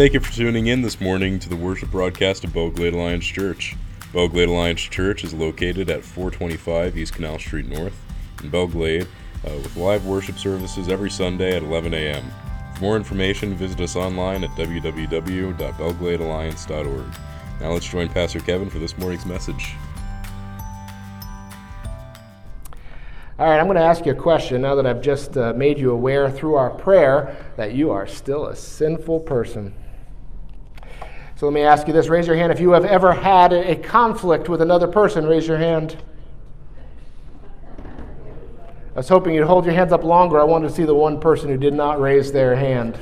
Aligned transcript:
Thank 0.00 0.14
you 0.14 0.20
for 0.20 0.32
tuning 0.32 0.68
in 0.68 0.80
this 0.80 0.98
morning 0.98 1.38
to 1.40 1.50
the 1.50 1.56
worship 1.56 1.90
broadcast 1.90 2.42
of 2.44 2.54
Belle 2.54 2.70
Glade 2.70 2.94
Alliance 2.94 3.26
Church. 3.26 3.76
Belle 4.14 4.28
Glade 4.28 4.48
Alliance 4.48 4.80
Church 4.80 5.24
is 5.24 5.34
located 5.34 5.90
at 5.90 6.02
425 6.02 6.96
East 6.96 7.12
Canal 7.12 7.38
Street 7.38 7.66
North 7.66 8.02
in 8.42 8.48
Belle 8.48 8.66
Glade 8.66 9.06
uh, 9.46 9.50
with 9.56 9.76
live 9.76 10.06
worship 10.06 10.38
services 10.38 10.88
every 10.88 11.10
Sunday 11.10 11.54
at 11.54 11.62
11 11.62 11.92
a.m. 11.92 12.24
For 12.76 12.80
more 12.80 12.96
information, 12.96 13.54
visit 13.54 13.78
us 13.82 13.94
online 13.94 14.42
at 14.42 14.48
www.belgladealliance.org. 14.52 17.14
Now 17.60 17.70
let's 17.70 17.86
join 17.86 18.08
Pastor 18.08 18.40
Kevin 18.40 18.70
for 18.70 18.78
this 18.78 18.96
morning's 18.96 19.26
message. 19.26 19.74
All 23.38 23.50
right, 23.50 23.60
I'm 23.60 23.66
going 23.66 23.76
to 23.76 23.82
ask 23.82 24.06
you 24.06 24.12
a 24.12 24.14
question 24.14 24.62
now 24.62 24.74
that 24.76 24.86
I've 24.86 25.02
just 25.02 25.36
uh, 25.36 25.52
made 25.52 25.78
you 25.78 25.90
aware 25.90 26.30
through 26.30 26.54
our 26.54 26.70
prayer 26.70 27.36
that 27.58 27.74
you 27.74 27.90
are 27.90 28.06
still 28.06 28.46
a 28.46 28.56
sinful 28.56 29.20
person. 29.20 29.74
So 31.40 31.46
let 31.46 31.54
me 31.54 31.62
ask 31.62 31.86
you 31.86 31.94
this 31.94 32.08
raise 32.08 32.26
your 32.26 32.36
hand 32.36 32.52
if 32.52 32.60
you 32.60 32.72
have 32.72 32.84
ever 32.84 33.14
had 33.14 33.54
a 33.54 33.74
conflict 33.74 34.50
with 34.50 34.60
another 34.60 34.86
person. 34.86 35.24
Raise 35.24 35.48
your 35.48 35.56
hand. 35.56 35.96
I 37.78 38.96
was 38.96 39.08
hoping 39.08 39.34
you'd 39.34 39.46
hold 39.46 39.64
your 39.64 39.72
hands 39.72 39.90
up 39.90 40.04
longer. 40.04 40.38
I 40.38 40.44
wanted 40.44 40.68
to 40.68 40.74
see 40.74 40.84
the 40.84 40.94
one 40.94 41.18
person 41.18 41.48
who 41.48 41.56
did 41.56 41.72
not 41.72 41.98
raise 41.98 42.30
their 42.30 42.54
hand. 42.54 42.98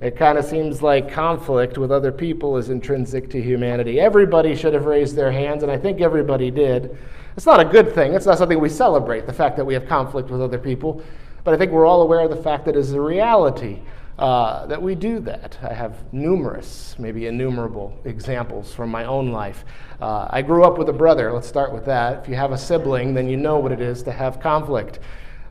It 0.00 0.16
kind 0.16 0.38
of 0.38 0.44
seems 0.44 0.82
like 0.82 1.08
conflict 1.08 1.78
with 1.78 1.92
other 1.92 2.10
people 2.10 2.56
is 2.56 2.68
intrinsic 2.68 3.30
to 3.30 3.40
humanity. 3.40 4.00
Everybody 4.00 4.56
should 4.56 4.74
have 4.74 4.86
raised 4.86 5.14
their 5.14 5.30
hands, 5.30 5.62
and 5.62 5.70
I 5.70 5.78
think 5.78 6.00
everybody 6.00 6.50
did. 6.50 6.98
It's 7.36 7.46
not 7.46 7.60
a 7.60 7.64
good 7.64 7.94
thing. 7.94 8.14
It's 8.14 8.26
not 8.26 8.38
something 8.38 8.58
we 8.58 8.68
celebrate, 8.68 9.24
the 9.24 9.32
fact 9.32 9.56
that 9.58 9.64
we 9.64 9.74
have 9.74 9.86
conflict 9.86 10.30
with 10.30 10.42
other 10.42 10.58
people. 10.58 11.00
But 11.44 11.54
I 11.54 11.58
think 11.58 11.70
we're 11.70 11.86
all 11.86 12.02
aware 12.02 12.22
of 12.22 12.30
the 12.30 12.42
fact 12.42 12.64
that 12.64 12.74
it 12.74 12.80
is 12.80 12.92
a 12.92 13.00
reality 13.00 13.82
uh, 14.18 14.66
that 14.66 14.82
we 14.82 14.94
do 14.94 15.20
that. 15.20 15.56
I 15.62 15.72
have 15.72 16.12
numerous, 16.12 16.96
maybe 16.98 17.26
innumerable 17.26 17.96
examples 18.04 18.74
from 18.74 18.90
my 18.90 19.04
own 19.04 19.30
life. 19.30 19.64
Uh, 20.00 20.26
I 20.30 20.42
grew 20.42 20.64
up 20.64 20.76
with 20.76 20.88
a 20.88 20.92
brother. 20.92 21.32
Let's 21.32 21.46
start 21.46 21.72
with 21.72 21.84
that. 21.84 22.22
If 22.22 22.28
you 22.28 22.34
have 22.34 22.52
a 22.52 22.58
sibling, 22.58 23.14
then 23.14 23.28
you 23.28 23.36
know 23.36 23.58
what 23.58 23.70
it 23.70 23.80
is 23.80 24.02
to 24.04 24.12
have 24.12 24.40
conflict. 24.40 24.98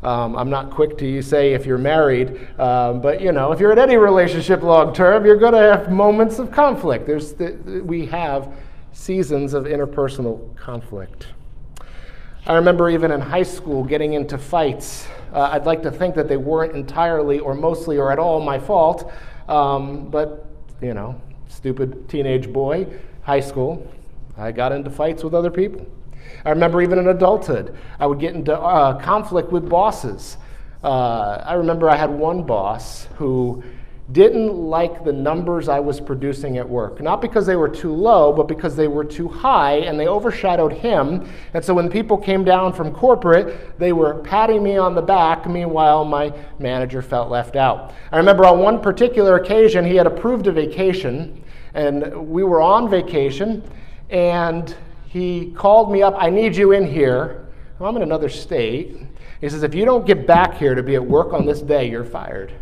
Um, 0.04 0.36
I'm 0.36 0.50
not 0.50 0.70
quick 0.70 0.98
to 1.00 1.22
say 1.22 1.54
if 1.54 1.66
you're 1.66 1.78
married, 1.78 2.48
um, 2.59 3.02
but 3.02 3.22
you 3.22 3.32
know, 3.32 3.52
if 3.52 3.59
you're 3.59 3.72
in 3.72 3.80
any 3.80 3.98
relationship 3.98 4.62
long 4.62 4.94
term, 4.94 5.26
you're 5.26 5.38
going 5.38 5.54
to 5.54 5.59
have 5.59 5.92
moments 5.92 6.38
of 6.38 6.52
conflict. 6.52 7.08
There's 7.08 7.34
the, 7.34 7.81
we 7.84 8.06
have 8.08 8.54
seasons 8.92 9.54
of 9.54 9.64
interpersonal 9.64 10.56
conflict. 10.56 11.28
I 12.48 12.56
remember 12.56 12.90
even 12.90 13.12
in 13.12 13.20
high 13.20 13.44
school 13.44 13.84
getting 13.84 14.14
into 14.14 14.38
fights. 14.38 15.06
Uh, 15.34 15.50
I'd 15.52 15.66
like 15.66 15.84
to 15.84 15.92
think 15.92 16.16
that 16.16 16.30
they 16.30 16.38
weren't 16.38 16.73
entirely 16.73 17.40
or 17.40 17.53
mostly 17.53 17.98
or 17.98 18.09
at 18.09 18.20
all 18.20 18.40
my 18.40 18.58
fault, 18.58 19.12
um, 19.50 20.09
but 20.09 20.45
you 20.81 20.94
know, 20.94 21.20
stupid 21.50 22.08
teenage 22.08 22.53
boy, 22.53 22.88
high 23.23 23.42
school, 23.42 23.86
I 24.38 24.53
got 24.53 24.72
into 24.72 24.90
fights 24.90 25.25
with 25.25 25.34
other 25.34 25.52
people. 25.52 25.86
I 26.45 26.52
remember 26.52 26.81
even 26.81 27.00
in 27.00 27.09
adulthood, 27.09 27.75
I 28.00 28.08
would 28.08 28.22
get 28.22 28.34
into 28.34 28.58
uh, 28.58 28.98
conflict 28.98 29.52
with 29.52 29.68
bosses. 29.68 30.38
Uh, 30.81 31.44
I 31.45 31.56
remember 31.56 31.90
I 31.90 31.98
had 31.98 32.09
one 32.09 32.44
boss 32.44 33.09
who 33.16 33.62
didn't 34.11 34.53
like 34.53 35.03
the 35.03 35.11
numbers 35.11 35.67
I 35.67 35.81
was 35.81 36.00
producing 36.00 36.58
at 36.58 36.67
work. 36.67 37.02
Not 37.02 37.22
because 37.22 37.45
they 37.45 37.58
were 37.58 37.67
too 37.67 37.94
low, 37.94 38.31
but 38.31 38.47
because 38.47 38.75
they 38.75 38.88
were 38.88 39.03
too 39.03 39.27
high 39.27 39.80
and 39.80 40.00
they 40.00 40.08
overshadowed 40.08 40.72
him. 40.72 41.30
And 41.53 41.63
so 41.63 41.73
when 41.73 41.89
people 41.89 42.17
came 42.17 42.45
down 42.45 42.72
from 42.72 42.94
corporate, 42.94 43.78
they 43.78 43.91
were 43.91 44.16
patting 44.22 44.63
me 44.63 44.78
on 44.78 44.95
the 44.95 45.02
back. 45.02 45.45
Meanwhile, 45.45 46.05
my 46.05 46.33
manager 46.58 47.02
felt 47.02 47.30
left 47.30 47.57
out. 47.57 47.94
I 48.13 48.17
remember 48.17 48.46
on 48.46 48.59
one 48.59 48.81
particular 48.81 49.35
occasion, 49.35 49.84
he 49.84 49.96
had 49.96 50.07
approved 50.07 50.47
a 50.47 50.53
vacation, 50.53 51.44
and 51.73 52.29
we 52.29 52.46
were 52.46 52.62
on 52.62 52.90
vacation, 52.90 53.62
and 54.09 54.73
he 55.07 55.51
called 55.51 55.91
me 55.91 56.01
up, 56.01 56.16
I 56.17 56.29
need 56.29 56.56
you 56.56 56.72
in 56.72 56.88
here. 56.88 57.46
I'm 57.81 57.96
in 57.97 58.03
another 58.03 58.29
state. 58.29 58.97
He 59.41 59.50
says, 59.50 59.63
if 59.63 59.75
you 59.75 59.84
don't 59.84 60.06
get 60.06 60.25
back 60.25 60.56
here 60.56 60.75
to 60.75 60.81
be 60.81 60.96
at 60.96 61.06
work 61.06 61.34
on 61.34 61.46
this 61.46 61.62
day, 61.62 61.90
you're 61.90 62.06
fired. 62.06 62.53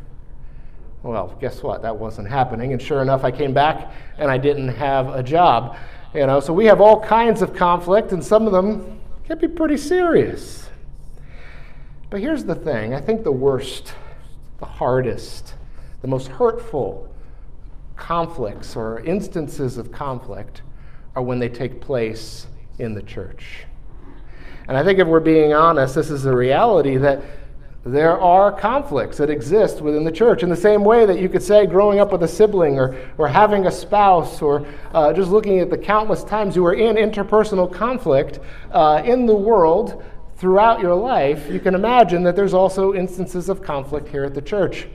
Well, 1.06 1.38
guess 1.40 1.62
what? 1.62 1.84
That 1.84 1.96
wasn't 1.96 2.28
happening. 2.28 2.74
And 2.74 2.82
sure 2.82 3.04
enough, 3.04 3.24
I 3.24 3.30
came 3.30 3.54
back 3.54 3.92
and 4.18 4.32
I 4.32 4.40
didn't 4.40 4.70
have 4.70 5.10
a 5.10 5.22
job. 5.22 5.78
You 6.16 6.26
know, 6.26 6.40
so 6.40 6.52
we 6.52 6.66
have 6.66 6.82
all 6.82 7.00
kinds 7.00 7.44
of 7.44 7.54
conflict, 7.54 8.12
and 8.12 8.24
some 8.24 8.48
of 8.48 8.54
them 8.54 9.00
can 9.26 9.38
be 9.38 9.48
pretty 9.48 9.78
serious. 9.78 10.68
But 12.10 12.22
here's 12.22 12.44
the 12.44 12.56
thing 12.56 12.96
I 12.96 13.02
think 13.02 13.24
the 13.24 13.32
worst, 13.32 13.94
the 14.58 14.66
hardest, 14.66 15.54
the 16.02 16.08
most 16.08 16.28
hurtful 16.28 17.08
conflicts 17.96 18.76
or 18.76 19.02
instances 19.02 19.78
of 19.78 19.92
conflict 19.92 20.64
are 21.16 21.22
when 21.22 21.38
they 21.38 21.50
take 21.50 21.82
place 21.82 22.48
in 22.80 22.96
the 22.96 23.04
church. 23.04 23.66
And 24.68 24.76
I 24.76 24.84
think 24.84 24.98
if 24.98 25.08
we're 25.08 25.20
being 25.20 25.54
honest, 25.54 25.94
this 25.94 26.10
is 26.10 26.26
a 26.26 26.36
reality 26.36 26.98
that 26.98 27.22
there 27.86 28.20
are 28.20 28.52
conflicts 28.52 29.18
that 29.18 29.30
exist 29.30 29.80
within 29.80 30.04
the 30.04 30.12
church 30.12 30.42
in 30.42 30.50
the 30.50 30.56
same 30.56 30.84
way 30.84 31.06
that 31.06 31.20
you 31.20 31.30
could 31.30 31.44
say 31.44 31.68
growing 31.68 32.00
up 32.00 32.12
with 32.12 32.24
a 32.24 32.28
sibling 32.28 32.80
or, 32.80 32.98
or 33.20 33.28
having 33.28 33.68
a 33.68 33.72
spouse 33.72 34.42
or 34.42 34.66
uh, 34.96 35.14
just 35.14 35.30
looking 35.30 35.60
at 35.60 35.70
the 35.70 35.78
countless 35.78 36.24
times 36.24 36.56
you 36.56 36.66
are 36.66 36.74
in 36.74 36.96
interpersonal 36.96 37.72
conflict 37.72 38.40
uh, 38.72 39.04
in 39.06 39.28
the 39.28 39.36
world 39.36 40.04
throughout 40.36 40.82
your 40.82 40.96
life, 40.96 41.48
you 41.48 41.60
can 41.60 41.76
imagine 41.76 42.24
that 42.24 42.36
there's 42.36 42.56
also 42.56 42.96
instances 42.96 43.50
of 43.50 43.62
conflict 43.62 44.08
here 44.08 44.24
at 44.24 44.34
the 44.34 44.42
church. 44.42 44.88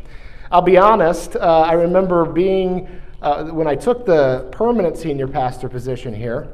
I'll 0.50 0.60
be 0.60 0.76
honest, 0.76 1.36
uh, 1.36 1.60
I 1.60 1.74
remember 1.74 2.24
being, 2.24 2.88
uh, 3.22 3.44
when 3.44 3.68
I 3.68 3.76
took 3.76 4.04
the 4.04 4.48
permanent 4.50 4.98
senior 4.98 5.28
pastor 5.28 5.68
position 5.68 6.12
here, 6.12 6.48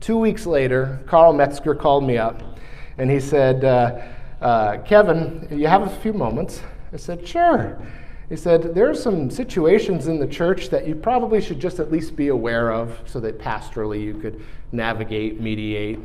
two 0.00 0.18
weeks 0.18 0.44
later, 0.44 1.00
Carl 1.06 1.32
Metzger 1.32 1.76
called 1.76 2.02
me 2.02 2.18
up 2.18 2.42
and 2.98 3.08
he 3.08 3.20
said, 3.20 3.64
uh, 4.40 4.78
Kevin, 4.78 5.48
you 5.50 5.66
have 5.66 5.82
a 5.82 6.00
few 6.00 6.12
moments? 6.12 6.60
I 6.92 6.96
said, 6.96 7.26
Sure. 7.26 7.80
He 8.28 8.36
said, 8.36 8.74
There 8.74 8.90
are 8.90 8.94
some 8.94 9.30
situations 9.30 10.08
in 10.08 10.18
the 10.18 10.26
church 10.26 10.68
that 10.70 10.86
you 10.86 10.94
probably 10.94 11.40
should 11.40 11.60
just 11.60 11.78
at 11.78 11.90
least 11.92 12.16
be 12.16 12.28
aware 12.28 12.72
of 12.72 12.98
so 13.06 13.20
that 13.20 13.38
pastorally 13.38 14.02
you 14.02 14.14
could 14.14 14.44
navigate, 14.72 15.40
mediate 15.40 15.98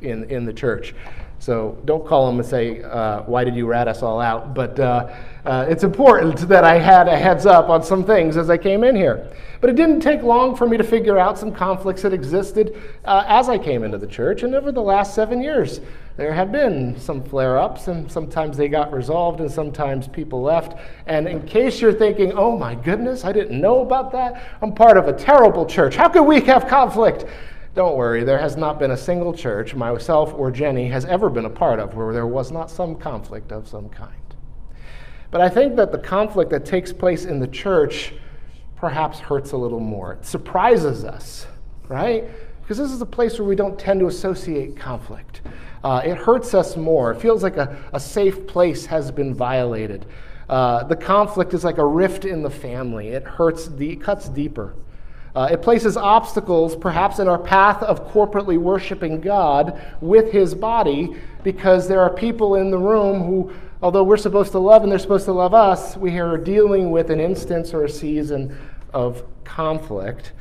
in, 0.00 0.24
in 0.30 0.44
the 0.44 0.52
church. 0.52 0.94
So 1.40 1.76
don't 1.84 2.06
call 2.06 2.28
him 2.30 2.38
and 2.38 2.48
say, 2.48 2.82
uh, 2.82 3.22
Why 3.22 3.44
did 3.44 3.54
you 3.54 3.66
rat 3.66 3.86
us 3.88 4.02
all 4.02 4.20
out? 4.20 4.54
But 4.54 4.80
uh, 4.80 5.14
uh, 5.44 5.66
it's 5.68 5.84
important 5.84 6.48
that 6.48 6.64
I 6.64 6.78
had 6.78 7.06
a 7.06 7.16
heads 7.16 7.44
up 7.44 7.68
on 7.68 7.82
some 7.82 8.04
things 8.04 8.36
as 8.36 8.48
I 8.48 8.56
came 8.56 8.82
in 8.82 8.96
here. 8.96 9.30
But 9.60 9.70
it 9.70 9.76
didn't 9.76 10.00
take 10.00 10.22
long 10.22 10.56
for 10.56 10.66
me 10.66 10.76
to 10.76 10.84
figure 10.84 11.18
out 11.18 11.38
some 11.38 11.52
conflicts 11.52 12.02
that 12.02 12.12
existed 12.12 12.80
uh, 13.04 13.24
as 13.26 13.48
I 13.48 13.58
came 13.58 13.82
into 13.82 13.98
the 13.98 14.06
church. 14.06 14.42
And 14.42 14.54
over 14.54 14.72
the 14.72 14.82
last 14.82 15.14
seven 15.14 15.42
years, 15.42 15.80
there 16.16 16.32
have 16.32 16.52
been 16.52 16.98
some 16.98 17.24
flare 17.24 17.58
ups, 17.58 17.88
and 17.88 18.10
sometimes 18.10 18.56
they 18.56 18.68
got 18.68 18.92
resolved, 18.92 19.40
and 19.40 19.50
sometimes 19.50 20.06
people 20.06 20.42
left. 20.42 20.78
And 21.06 21.26
in 21.26 21.42
case 21.42 21.80
you're 21.80 21.92
thinking, 21.92 22.32
oh 22.32 22.56
my 22.56 22.76
goodness, 22.76 23.24
I 23.24 23.32
didn't 23.32 23.60
know 23.60 23.80
about 23.80 24.12
that, 24.12 24.58
I'm 24.62 24.72
part 24.72 24.96
of 24.96 25.08
a 25.08 25.12
terrible 25.12 25.66
church. 25.66 25.96
How 25.96 26.08
could 26.08 26.22
we 26.22 26.40
have 26.42 26.68
conflict? 26.68 27.24
Don't 27.74 27.96
worry, 27.96 28.22
there 28.22 28.38
has 28.38 28.56
not 28.56 28.78
been 28.78 28.92
a 28.92 28.96
single 28.96 29.32
church, 29.32 29.74
myself 29.74 30.32
or 30.34 30.52
Jenny, 30.52 30.88
has 30.88 31.04
ever 31.06 31.28
been 31.28 31.46
a 31.46 31.50
part 31.50 31.80
of 31.80 31.94
where 31.94 32.12
there 32.12 32.28
was 32.28 32.52
not 32.52 32.70
some 32.70 32.94
conflict 32.94 33.50
of 33.50 33.66
some 33.66 33.88
kind. 33.88 34.14
But 35.32 35.40
I 35.40 35.48
think 35.48 35.74
that 35.74 35.90
the 35.90 35.98
conflict 35.98 36.52
that 36.52 36.64
takes 36.64 36.92
place 36.92 37.24
in 37.24 37.40
the 37.40 37.48
church 37.48 38.12
perhaps 38.76 39.18
hurts 39.18 39.50
a 39.50 39.56
little 39.56 39.80
more. 39.80 40.12
It 40.12 40.24
surprises 40.24 41.04
us, 41.04 41.48
right? 41.88 42.28
Because 42.62 42.78
this 42.78 42.92
is 42.92 43.00
a 43.00 43.06
place 43.06 43.40
where 43.40 43.48
we 43.48 43.56
don't 43.56 43.76
tend 43.76 43.98
to 43.98 44.06
associate 44.06 44.76
conflict. 44.76 45.40
Uh, 45.84 46.00
it 46.02 46.16
hurts 46.16 46.54
us 46.54 46.76
more. 46.78 47.12
It 47.12 47.20
feels 47.20 47.42
like 47.42 47.58
a, 47.58 47.76
a 47.92 48.00
safe 48.00 48.46
place 48.46 48.86
has 48.86 49.10
been 49.10 49.34
violated. 49.34 50.06
Uh, 50.48 50.82
the 50.84 50.96
conflict 50.96 51.52
is 51.52 51.62
like 51.62 51.76
a 51.76 51.84
rift 51.84 52.24
in 52.24 52.42
the 52.42 52.50
family. 52.50 53.08
It 53.08 53.22
hurts, 53.24 53.68
the, 53.68 53.94
cuts 53.96 54.30
deeper. 54.30 54.74
Uh, 55.36 55.48
it 55.52 55.60
places 55.60 55.98
obstacles, 55.98 56.74
perhaps, 56.74 57.18
in 57.18 57.28
our 57.28 57.38
path 57.38 57.82
of 57.82 58.10
corporately 58.12 58.56
worshiping 58.56 59.20
God 59.20 59.78
with 60.00 60.32
His 60.32 60.54
body, 60.54 61.16
because 61.42 61.86
there 61.86 62.00
are 62.00 62.10
people 62.10 62.54
in 62.54 62.70
the 62.70 62.78
room 62.78 63.22
who, 63.22 63.52
although 63.82 64.04
we're 64.04 64.16
supposed 64.16 64.52
to 64.52 64.58
love 64.58 64.84
and 64.84 64.92
they're 64.92 64.98
supposed 64.98 65.26
to 65.26 65.32
love 65.32 65.52
us, 65.52 65.98
we 65.98 66.18
are 66.18 66.38
dealing 66.38 66.92
with 66.92 67.10
an 67.10 67.20
instance 67.20 67.74
or 67.74 67.84
a 67.84 67.90
season 67.90 68.56
of 68.94 69.22
conflict. 69.44 70.32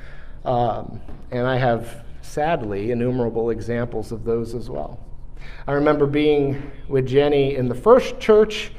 Um, 0.46 1.02
and 1.32 1.46
I 1.48 1.58
have, 1.58 2.06
sadly, 2.22 2.92
innumerable 2.92 3.50
examples 3.50 4.14
of 4.14 4.24
those 4.24 4.54
as 4.54 4.70
well. 4.70 5.00
I 5.68 5.74
remember 5.74 6.06
being 6.06 6.72
with 6.88 7.08
Jenny 7.08 7.56
in 7.56 7.68
the 7.68 7.76
first 7.76 8.20
church, 8.20 8.72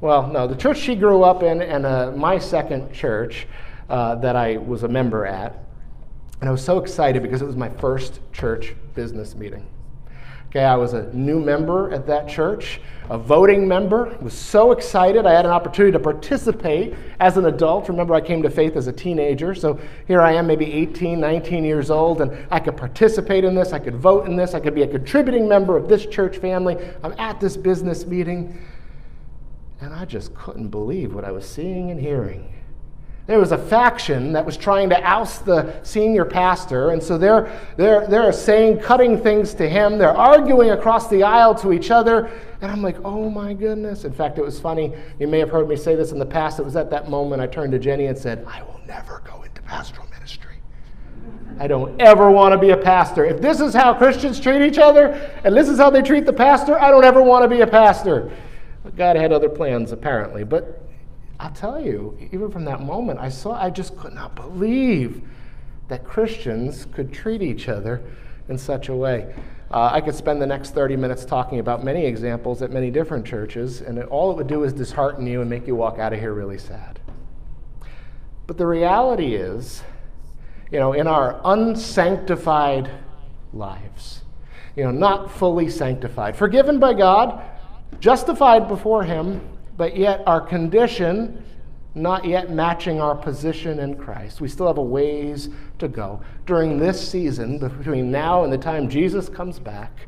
well, 0.00 0.26
no, 0.26 0.46
the 0.46 0.56
church 0.56 0.78
she 0.78 0.94
grew 0.94 1.22
up 1.22 1.42
in, 1.42 1.62
and 1.62 1.84
uh, 1.84 2.12
my 2.12 2.38
second 2.38 2.92
church 2.92 3.46
uh, 3.88 4.14
that 4.16 4.36
I 4.36 4.58
was 4.58 4.82
a 4.82 4.88
member 4.88 5.26
at. 5.26 5.64
And 6.40 6.48
I 6.48 6.52
was 6.52 6.64
so 6.64 6.78
excited 6.78 7.22
because 7.22 7.42
it 7.42 7.46
was 7.46 7.56
my 7.56 7.68
first 7.68 8.20
church 8.32 8.74
business 8.94 9.34
meeting. 9.34 9.66
Okay, 10.50 10.64
I 10.64 10.76
was 10.76 10.94
a 10.94 11.12
new 11.12 11.38
member 11.38 11.92
at 11.92 12.06
that 12.06 12.26
church, 12.26 12.80
a 13.10 13.18
voting 13.18 13.68
member. 13.68 14.16
was 14.22 14.32
so 14.32 14.72
excited. 14.72 15.26
I 15.26 15.32
had 15.32 15.44
an 15.44 15.50
opportunity 15.50 15.92
to 15.92 15.98
participate 15.98 16.94
as 17.20 17.36
an 17.36 17.44
adult. 17.44 17.90
Remember, 17.90 18.14
I 18.14 18.22
came 18.22 18.42
to 18.42 18.48
faith 18.48 18.74
as 18.74 18.86
a 18.86 18.92
teenager. 18.92 19.54
So 19.54 19.78
here 20.06 20.22
I 20.22 20.32
am, 20.32 20.46
maybe 20.46 20.72
18, 20.72 21.20
19 21.20 21.64
years 21.64 21.90
old, 21.90 22.22
and 22.22 22.46
I 22.50 22.60
could 22.60 22.78
participate 22.78 23.44
in 23.44 23.54
this. 23.54 23.74
I 23.74 23.78
could 23.78 23.96
vote 23.96 24.26
in 24.26 24.36
this. 24.36 24.54
I 24.54 24.60
could 24.60 24.74
be 24.74 24.82
a 24.82 24.88
contributing 24.88 25.48
member 25.48 25.76
of 25.76 25.86
this 25.86 26.06
church 26.06 26.38
family. 26.38 26.78
I'm 27.02 27.12
at 27.18 27.40
this 27.40 27.54
business 27.54 28.06
meeting. 28.06 28.58
And 29.82 29.92
I 29.92 30.06
just 30.06 30.34
couldn't 30.34 30.68
believe 30.68 31.14
what 31.14 31.24
I 31.24 31.30
was 31.30 31.46
seeing 31.46 31.90
and 31.90 32.00
hearing. 32.00 32.57
There 33.28 33.38
was 33.38 33.52
a 33.52 33.58
faction 33.58 34.32
that 34.32 34.46
was 34.46 34.56
trying 34.56 34.88
to 34.88 34.98
oust 35.04 35.44
the 35.44 35.78
senior 35.82 36.24
pastor, 36.24 36.92
and 36.92 37.02
so 37.02 37.18
they're, 37.18 37.60
they're, 37.76 38.06
they're 38.06 38.32
saying, 38.32 38.80
cutting 38.80 39.20
things 39.20 39.52
to 39.56 39.68
him. 39.68 39.98
They're 39.98 40.16
arguing 40.16 40.70
across 40.70 41.08
the 41.08 41.22
aisle 41.22 41.54
to 41.56 41.74
each 41.74 41.90
other. 41.90 42.30
And 42.62 42.72
I'm 42.72 42.80
like, 42.80 42.96
oh 43.04 43.28
my 43.28 43.52
goodness. 43.52 44.06
In 44.06 44.14
fact, 44.14 44.38
it 44.38 44.42
was 44.42 44.58
funny. 44.58 44.94
You 45.20 45.28
may 45.28 45.40
have 45.40 45.50
heard 45.50 45.68
me 45.68 45.76
say 45.76 45.94
this 45.94 46.10
in 46.10 46.18
the 46.18 46.24
past. 46.24 46.58
It 46.58 46.64
was 46.64 46.74
at 46.74 46.88
that 46.88 47.10
moment 47.10 47.42
I 47.42 47.46
turned 47.46 47.72
to 47.72 47.78
Jenny 47.78 48.06
and 48.06 48.16
said, 48.16 48.46
I 48.48 48.62
will 48.62 48.80
never 48.86 49.22
go 49.26 49.42
into 49.42 49.60
pastoral 49.60 50.08
ministry. 50.08 50.56
I 51.58 51.66
don't 51.66 52.00
ever 52.00 52.30
want 52.30 52.52
to 52.52 52.58
be 52.58 52.70
a 52.70 52.78
pastor. 52.78 53.26
If 53.26 53.42
this 53.42 53.60
is 53.60 53.74
how 53.74 53.92
Christians 53.92 54.40
treat 54.40 54.62
each 54.62 54.78
other, 54.78 55.08
and 55.44 55.54
this 55.54 55.68
is 55.68 55.76
how 55.76 55.90
they 55.90 56.00
treat 56.00 56.24
the 56.24 56.32
pastor, 56.32 56.80
I 56.80 56.90
don't 56.90 57.04
ever 57.04 57.22
want 57.22 57.42
to 57.42 57.48
be 57.48 57.60
a 57.60 57.66
pastor. 57.66 58.34
But 58.82 58.96
God 58.96 59.16
had 59.16 59.34
other 59.34 59.50
plans, 59.50 59.92
apparently. 59.92 60.44
But 60.44 60.87
I'll 61.40 61.52
tell 61.52 61.80
you, 61.80 62.18
even 62.32 62.50
from 62.50 62.64
that 62.64 62.80
moment, 62.80 63.20
I 63.20 63.28
saw, 63.28 63.52
I 63.52 63.70
just 63.70 63.96
could 63.96 64.12
not 64.12 64.34
believe 64.34 65.22
that 65.88 66.04
Christians 66.04 66.86
could 66.86 67.12
treat 67.12 67.42
each 67.42 67.68
other 67.68 68.02
in 68.48 68.58
such 68.58 68.88
a 68.88 68.94
way. 68.94 69.32
Uh, 69.70 69.90
I 69.92 70.00
could 70.00 70.14
spend 70.14 70.40
the 70.40 70.46
next 70.46 70.70
30 70.70 70.96
minutes 70.96 71.24
talking 71.24 71.60
about 71.60 71.84
many 71.84 72.06
examples 72.06 72.62
at 72.62 72.70
many 72.70 72.90
different 72.90 73.26
churches, 73.26 73.82
and 73.82 73.98
it, 73.98 74.06
all 74.06 74.30
it 74.30 74.36
would 74.36 74.46
do 74.46 74.64
is 74.64 74.72
dishearten 74.72 75.26
you 75.26 75.40
and 75.40 75.50
make 75.50 75.66
you 75.66 75.76
walk 75.76 75.98
out 75.98 76.12
of 76.12 76.18
here 76.18 76.32
really 76.32 76.58
sad. 76.58 77.00
But 78.46 78.56
the 78.56 78.66
reality 78.66 79.34
is, 79.34 79.82
you 80.72 80.78
know, 80.78 80.94
in 80.94 81.06
our 81.06 81.40
unsanctified 81.44 82.90
lives, 83.52 84.22
you 84.74 84.84
know, 84.84 84.90
not 84.90 85.30
fully 85.30 85.68
sanctified, 85.68 86.34
forgiven 86.34 86.80
by 86.80 86.94
God, 86.94 87.42
justified 88.00 88.68
before 88.68 89.04
Him, 89.04 89.40
but 89.78 89.96
yet 89.96 90.22
our 90.26 90.42
condition 90.42 91.42
not 91.94 92.24
yet 92.24 92.50
matching 92.50 93.00
our 93.00 93.14
position 93.14 93.80
in 93.80 93.96
Christ. 93.96 94.40
We 94.40 94.48
still 94.48 94.66
have 94.66 94.78
a 94.78 94.82
ways 94.82 95.48
to 95.78 95.88
go. 95.88 96.20
During 96.46 96.78
this 96.78 97.10
season, 97.10 97.58
between 97.58 98.10
now 98.10 98.44
and 98.44 98.52
the 98.52 98.58
time 98.58 98.88
Jesus 98.88 99.28
comes 99.28 99.58
back, 99.58 100.06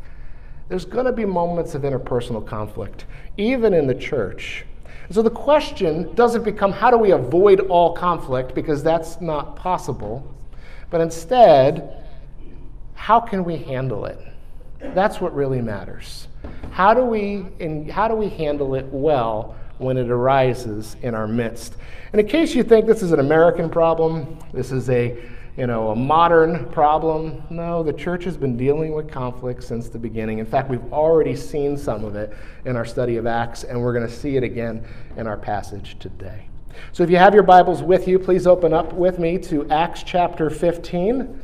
there's 0.68 0.84
going 0.84 1.06
to 1.06 1.12
be 1.12 1.24
moments 1.24 1.74
of 1.74 1.82
interpersonal 1.82 2.46
conflict, 2.46 3.06
even 3.36 3.74
in 3.74 3.86
the 3.86 3.94
church. 3.94 4.64
So 5.10 5.22
the 5.22 5.30
question 5.30 6.14
doesn't 6.14 6.44
become 6.44 6.70
how 6.70 6.90
do 6.92 6.98
we 6.98 7.10
avoid 7.10 7.60
all 7.60 7.92
conflict, 7.94 8.54
because 8.54 8.82
that's 8.82 9.20
not 9.20 9.56
possible, 9.56 10.32
but 10.90 11.00
instead, 11.00 12.04
how 12.94 13.18
can 13.18 13.42
we 13.42 13.56
handle 13.56 14.04
it? 14.04 14.20
That's 14.94 15.20
what 15.20 15.34
really 15.34 15.60
matters. 15.60 16.28
How 16.70 16.94
do 16.94 17.04
we, 17.04 17.46
how 17.90 18.08
do 18.08 18.14
we 18.14 18.28
handle 18.28 18.74
it 18.74 18.86
well 18.86 19.56
when 19.80 19.96
it 19.96 20.10
arises 20.10 20.96
in 21.00 21.14
our 21.14 21.26
midst. 21.26 21.76
And 22.12 22.20
in 22.20 22.28
case 22.28 22.54
you 22.54 22.62
think 22.62 22.86
this 22.86 23.02
is 23.02 23.12
an 23.12 23.20
American 23.20 23.70
problem, 23.70 24.38
this 24.52 24.72
is 24.72 24.90
a 24.90 25.18
you 25.56 25.66
know, 25.66 25.90
a 25.90 25.96
modern 25.96 26.66
problem. 26.66 27.42
No, 27.50 27.82
the 27.82 27.92
church 27.92 28.24
has 28.24 28.36
been 28.36 28.56
dealing 28.56 28.92
with 28.92 29.10
conflict 29.10 29.64
since 29.64 29.88
the 29.88 29.98
beginning. 29.98 30.38
In 30.38 30.46
fact, 30.46 30.70
we've 30.70 30.92
already 30.92 31.34
seen 31.34 31.76
some 31.76 32.04
of 32.04 32.14
it 32.14 32.32
in 32.64 32.76
our 32.76 32.84
study 32.84 33.16
of 33.16 33.26
Acts, 33.26 33.64
and 33.64 33.78
we're 33.78 33.92
going 33.92 34.06
to 34.06 34.12
see 34.12 34.36
it 34.36 34.44
again 34.44 34.86
in 35.16 35.26
our 35.26 35.36
passage 35.36 35.98
today. 35.98 36.46
So 36.92 37.02
if 37.02 37.10
you 37.10 37.16
have 37.16 37.34
your 37.34 37.42
Bibles 37.42 37.82
with 37.82 38.06
you, 38.06 38.18
please 38.18 38.46
open 38.46 38.72
up 38.72 38.92
with 38.92 39.18
me 39.18 39.38
to 39.38 39.68
Acts 39.70 40.02
chapter 40.02 40.48
15. 40.48 41.42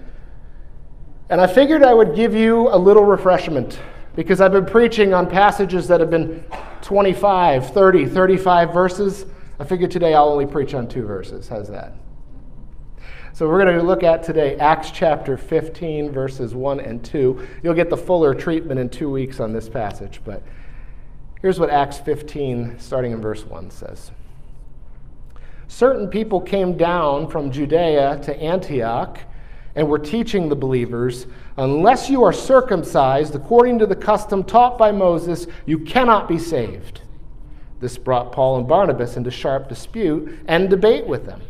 And 1.28 1.40
I 1.40 1.46
figured 1.46 1.82
I 1.82 1.92
would 1.92 2.14
give 2.14 2.32
you 2.32 2.69
a 2.69 2.78
little 2.78 3.04
refreshment 3.04 3.81
because 4.16 4.40
I've 4.40 4.52
been 4.52 4.66
preaching 4.66 5.14
on 5.14 5.28
passages 5.28 5.86
that 5.88 6.00
have 6.00 6.10
been 6.10 6.42
25, 6.80 7.70
30, 7.72 8.06
35 8.06 8.72
verses. 8.72 9.26
I 9.60 9.64
figured 9.64 9.90
today 9.90 10.14
I'll 10.14 10.28
only 10.28 10.46
preach 10.46 10.74
on 10.74 10.88
two 10.88 11.04
verses. 11.04 11.48
How's 11.48 11.68
that? 11.68 11.92
So 13.34 13.46
we're 13.46 13.62
going 13.62 13.76
to 13.76 13.84
look 13.84 14.02
at 14.02 14.22
today 14.22 14.56
Acts 14.56 14.90
chapter 14.90 15.36
15, 15.36 16.10
verses 16.10 16.54
1 16.54 16.80
and 16.80 17.04
2. 17.04 17.46
You'll 17.62 17.74
get 17.74 17.90
the 17.90 17.96
fuller 17.96 18.34
treatment 18.34 18.80
in 18.80 18.88
two 18.88 19.10
weeks 19.10 19.38
on 19.38 19.52
this 19.52 19.68
passage, 19.68 20.22
but 20.24 20.42
here's 21.42 21.60
what 21.60 21.68
Acts 21.68 21.98
15, 21.98 22.78
starting 22.78 23.12
in 23.12 23.20
verse 23.20 23.44
1, 23.44 23.70
says 23.70 24.10
Certain 25.68 26.08
people 26.08 26.40
came 26.40 26.78
down 26.78 27.28
from 27.28 27.50
Judea 27.50 28.18
to 28.22 28.34
Antioch 28.40 29.18
and 29.74 29.86
were 29.86 29.98
teaching 29.98 30.48
the 30.48 30.56
believers 30.56 31.26
unless 31.56 32.10
you 32.10 32.22
are 32.22 32.32
circumcised 32.32 33.34
according 33.34 33.78
to 33.78 33.86
the 33.86 33.96
custom 33.96 34.44
taught 34.44 34.76
by 34.76 34.92
Moses, 34.92 35.46
you 35.64 35.78
cannot 35.78 36.28
be 36.28 36.38
saved. 36.38 37.00
This 37.80 37.98
brought 37.98 38.32
Paul 38.32 38.58
and 38.58 38.68
Barnabas 38.68 39.16
into 39.16 39.30
sharp 39.30 39.68
dispute 39.68 40.38
and 40.48 40.70
debate 40.70 41.06
with 41.06 41.26
them. 41.26 41.42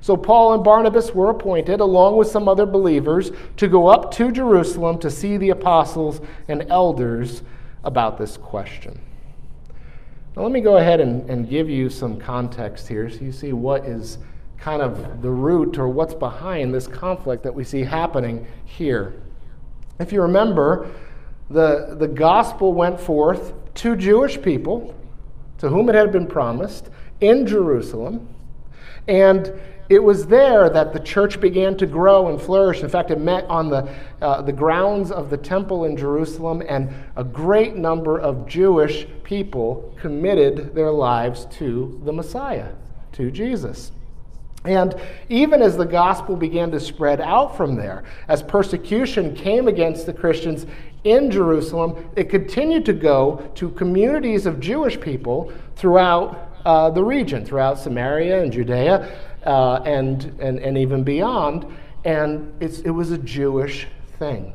So 0.00 0.18
Paul 0.18 0.52
and 0.52 0.62
Barnabas 0.62 1.14
were 1.14 1.30
appointed, 1.30 1.80
along 1.80 2.18
with 2.18 2.28
some 2.28 2.46
other 2.46 2.66
believers, 2.66 3.32
to 3.56 3.68
go 3.68 3.86
up 3.86 4.12
to 4.16 4.30
Jerusalem 4.30 4.98
to 4.98 5.10
see 5.10 5.38
the 5.38 5.48
apostles 5.48 6.20
and 6.46 6.66
elders 6.68 7.42
about 7.84 8.18
this 8.18 8.36
question. 8.36 9.00
Now, 10.36 10.42
let 10.42 10.52
me 10.52 10.60
go 10.60 10.76
ahead 10.76 11.00
and, 11.00 11.28
and 11.30 11.48
give 11.48 11.70
you 11.70 11.88
some 11.88 12.18
context 12.18 12.86
here 12.86 13.08
so 13.08 13.20
you 13.20 13.32
see 13.32 13.54
what 13.54 13.86
is 13.86 14.18
kind 14.58 14.82
of 14.82 15.22
the 15.22 15.30
root 15.30 15.78
or 15.78 15.88
what's 15.88 16.14
behind 16.14 16.74
this 16.74 16.86
conflict 16.86 17.42
that 17.42 17.54
we 17.54 17.64
see 17.64 17.82
happening 17.82 18.46
here. 18.66 19.14
If 19.98 20.12
you 20.12 20.22
remember, 20.22 20.90
the, 21.50 21.96
the 21.98 22.08
gospel 22.08 22.72
went 22.72 23.00
forth 23.00 23.52
to 23.74 23.96
Jewish 23.96 24.40
people 24.40 24.94
to 25.58 25.68
whom 25.68 25.88
it 25.88 25.94
had 25.94 26.12
been 26.12 26.26
promised 26.26 26.90
in 27.20 27.46
Jerusalem. 27.46 28.28
And 29.06 29.52
it 29.88 30.02
was 30.02 30.26
there 30.26 30.70
that 30.70 30.92
the 30.92 31.00
church 31.00 31.40
began 31.40 31.76
to 31.76 31.86
grow 31.86 32.28
and 32.28 32.40
flourish. 32.40 32.82
In 32.82 32.88
fact, 32.88 33.10
it 33.10 33.20
met 33.20 33.44
on 33.44 33.68
the, 33.68 33.88
uh, 34.22 34.40
the 34.42 34.52
grounds 34.52 35.10
of 35.10 35.28
the 35.28 35.36
temple 35.36 35.84
in 35.84 35.96
Jerusalem, 35.96 36.62
and 36.66 36.90
a 37.16 37.24
great 37.24 37.76
number 37.76 38.18
of 38.18 38.48
Jewish 38.48 39.06
people 39.24 39.94
committed 40.00 40.74
their 40.74 40.90
lives 40.90 41.46
to 41.58 42.00
the 42.04 42.12
Messiah, 42.12 42.72
to 43.12 43.30
Jesus. 43.30 43.92
And 44.64 44.94
even 45.28 45.60
as 45.60 45.76
the 45.76 45.84
gospel 45.84 46.36
began 46.36 46.70
to 46.70 46.80
spread 46.80 47.20
out 47.20 47.56
from 47.56 47.76
there, 47.76 48.04
as 48.28 48.42
persecution 48.42 49.34
came 49.34 49.68
against 49.68 50.06
the 50.06 50.12
Christians 50.12 50.64
in 51.04 51.30
Jerusalem, 51.30 52.08
it 52.16 52.30
continued 52.30 52.86
to 52.86 52.94
go 52.94 53.50
to 53.56 53.70
communities 53.70 54.46
of 54.46 54.60
Jewish 54.60 54.98
people 54.98 55.52
throughout 55.76 56.50
uh, 56.64 56.88
the 56.88 57.04
region, 57.04 57.44
throughout 57.44 57.78
Samaria 57.78 58.42
and 58.42 58.50
Judea, 58.50 59.14
uh, 59.44 59.82
and, 59.84 60.34
and, 60.40 60.58
and 60.58 60.78
even 60.78 61.04
beyond. 61.04 61.66
And 62.04 62.50
it 62.60 62.90
was 62.90 63.10
a 63.10 63.18
Jewish 63.18 63.86
thing. 64.18 64.52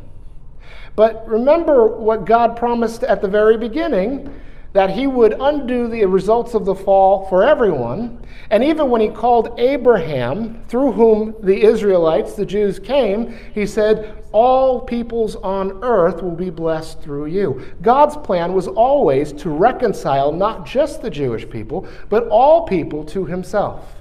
But 0.96 1.28
remember 1.28 1.88
what 1.88 2.25
God 2.25 2.58
promised 2.58 3.04
at 3.04 3.22
the 3.22 3.28
very 3.28 3.58
beginning 3.58 4.34
that 4.74 4.92
he 4.92 5.08
would 5.08 5.36
undo 5.40 5.88
the 5.88 6.06
results 6.06 6.54
of 6.54 6.66
the 6.66 6.76
fall 6.76 7.26
for 7.28 7.44
everyone. 7.44 8.20
And 8.52 8.64
even 8.64 8.90
when 8.90 9.02
he 9.02 9.10
called 9.10 9.60
Abraham, 9.60 10.64
through 10.68 10.92
whom 10.92 11.36
the 11.42 11.64
Israelites, 11.64 12.34
the 12.34 12.46
Jews, 12.46 12.78
came, 12.78 13.36
he 13.54 13.66
said, 13.66 14.24
All 14.32 14.82
peoples 14.82 15.36
on 15.38 15.84
earth 15.84 16.22
will 16.22 16.36
be 16.36 16.50
blessed 16.50 17.02
through 17.02 17.28
you. 17.28 17.66
God's 17.82 18.18
plan 18.18 18.54
was 18.54 18.68
always 18.68 19.32
to 19.34 19.50
reconcile 19.50 20.32
not 20.32 20.66
just 20.66 21.02
the 21.02 21.10
Jewish 21.10 21.50
people, 21.50 21.88
but 22.10 22.28
all 22.28 22.66
people 22.66 23.04
to 23.06 23.26
himself. 23.26 23.96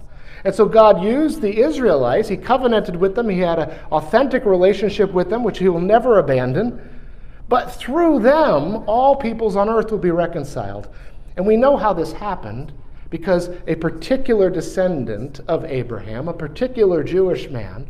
And 0.45 0.55
so 0.55 0.67
God 0.67 1.03
used 1.03 1.41
the 1.41 1.59
Israelites, 1.59 2.29
he 2.29 2.37
covenanted 2.37 2.95
with 2.95 3.15
them, 3.15 3.29
he 3.29 3.41
had 3.41 3.59
an 3.59 3.71
authentic 3.91 4.45
relationship 4.45 5.13
with 5.13 5.31
them, 5.31 5.43
which 5.43 5.59
he 5.59 5.69
will 5.69 5.81
never 5.81 6.19
abandon. 6.19 6.98
But 7.49 7.75
through 7.75 8.21
them, 8.21 8.85
all 8.87 9.17
peoples 9.17 9.57
on 9.57 9.69
earth 9.69 9.90
will 9.90 9.99
be 9.99 10.11
reconciled. 10.11 10.88
And 11.37 11.47
we 11.47 11.57
know 11.57 11.76
how 11.76 11.93
this 11.93 12.12
happened 12.12 12.73
because 13.11 13.49
a 13.67 13.75
particular 13.76 14.50
descendant 14.50 15.40
of 15.49 15.64
Abraham, 15.64 16.28
a 16.28 16.35
particular 16.35 17.02
Jewish 17.02 17.49
man, 17.49 17.88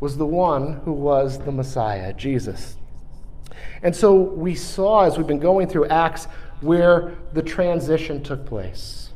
was 0.00 0.16
the 0.16 0.26
one 0.26 0.80
who 0.84 0.92
was 0.92 1.38
the 1.40 1.52
Messiah, 1.52 2.14
Jesus. 2.14 2.76
And 3.82 3.94
so 3.94 4.14
we 4.14 4.54
saw 4.54 5.02
as 5.02 5.18
we've 5.18 5.26
been 5.26 5.40
going 5.40 5.68
through 5.68 5.86
Acts 5.86 6.26
where 6.60 7.14
the 7.34 7.42
transition 7.42 8.22
took 8.22 8.46
place. 8.46 9.10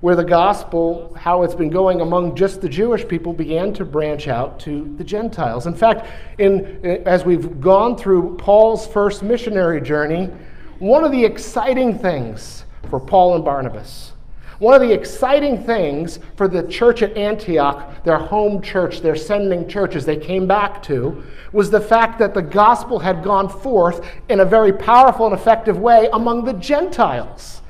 Where 0.00 0.16
the 0.16 0.24
gospel, 0.24 1.14
how 1.18 1.42
it's 1.42 1.54
been 1.54 1.70
going 1.70 2.00
among 2.00 2.36
just 2.36 2.60
the 2.60 2.68
Jewish 2.68 3.06
people, 3.06 3.32
began 3.32 3.72
to 3.74 3.84
branch 3.84 4.28
out 4.28 4.58
to 4.60 4.94
the 4.96 5.04
Gentiles. 5.04 5.66
In 5.66 5.74
fact, 5.74 6.06
in, 6.38 6.80
eh, 6.84 6.98
as 7.06 7.24
we've 7.24 7.60
gone 7.60 7.96
through 7.96 8.36
Paul's 8.36 8.86
first 8.86 9.22
missionary 9.22 9.80
journey, 9.80 10.30
one 10.78 11.04
of 11.04 11.12
the 11.12 11.24
exciting 11.24 11.98
things 11.98 12.64
for 12.90 13.00
Paul 13.00 13.36
and 13.36 13.44
Barnabas, 13.44 14.12
one 14.58 14.74
of 14.74 14.80
the 14.80 14.92
exciting 14.92 15.64
things 15.64 16.20
for 16.36 16.46
the 16.46 16.62
church 16.68 17.02
at 17.02 17.16
Antioch, 17.16 18.04
their 18.04 18.18
home 18.18 18.62
church, 18.62 19.00
their 19.00 19.16
sending 19.16 19.68
church, 19.68 19.96
as 19.96 20.06
they 20.06 20.16
came 20.16 20.46
back 20.46 20.82
to, 20.84 21.24
was 21.52 21.70
the 21.70 21.80
fact 21.80 22.18
that 22.18 22.34
the 22.34 22.42
gospel 22.42 22.98
had 22.98 23.22
gone 23.22 23.48
forth 23.48 24.06
in 24.28 24.40
a 24.40 24.44
very 24.44 24.72
powerful 24.72 25.26
and 25.26 25.34
effective 25.34 25.78
way 25.78 26.08
among 26.12 26.44
the 26.44 26.52
Gentiles. 26.52 27.62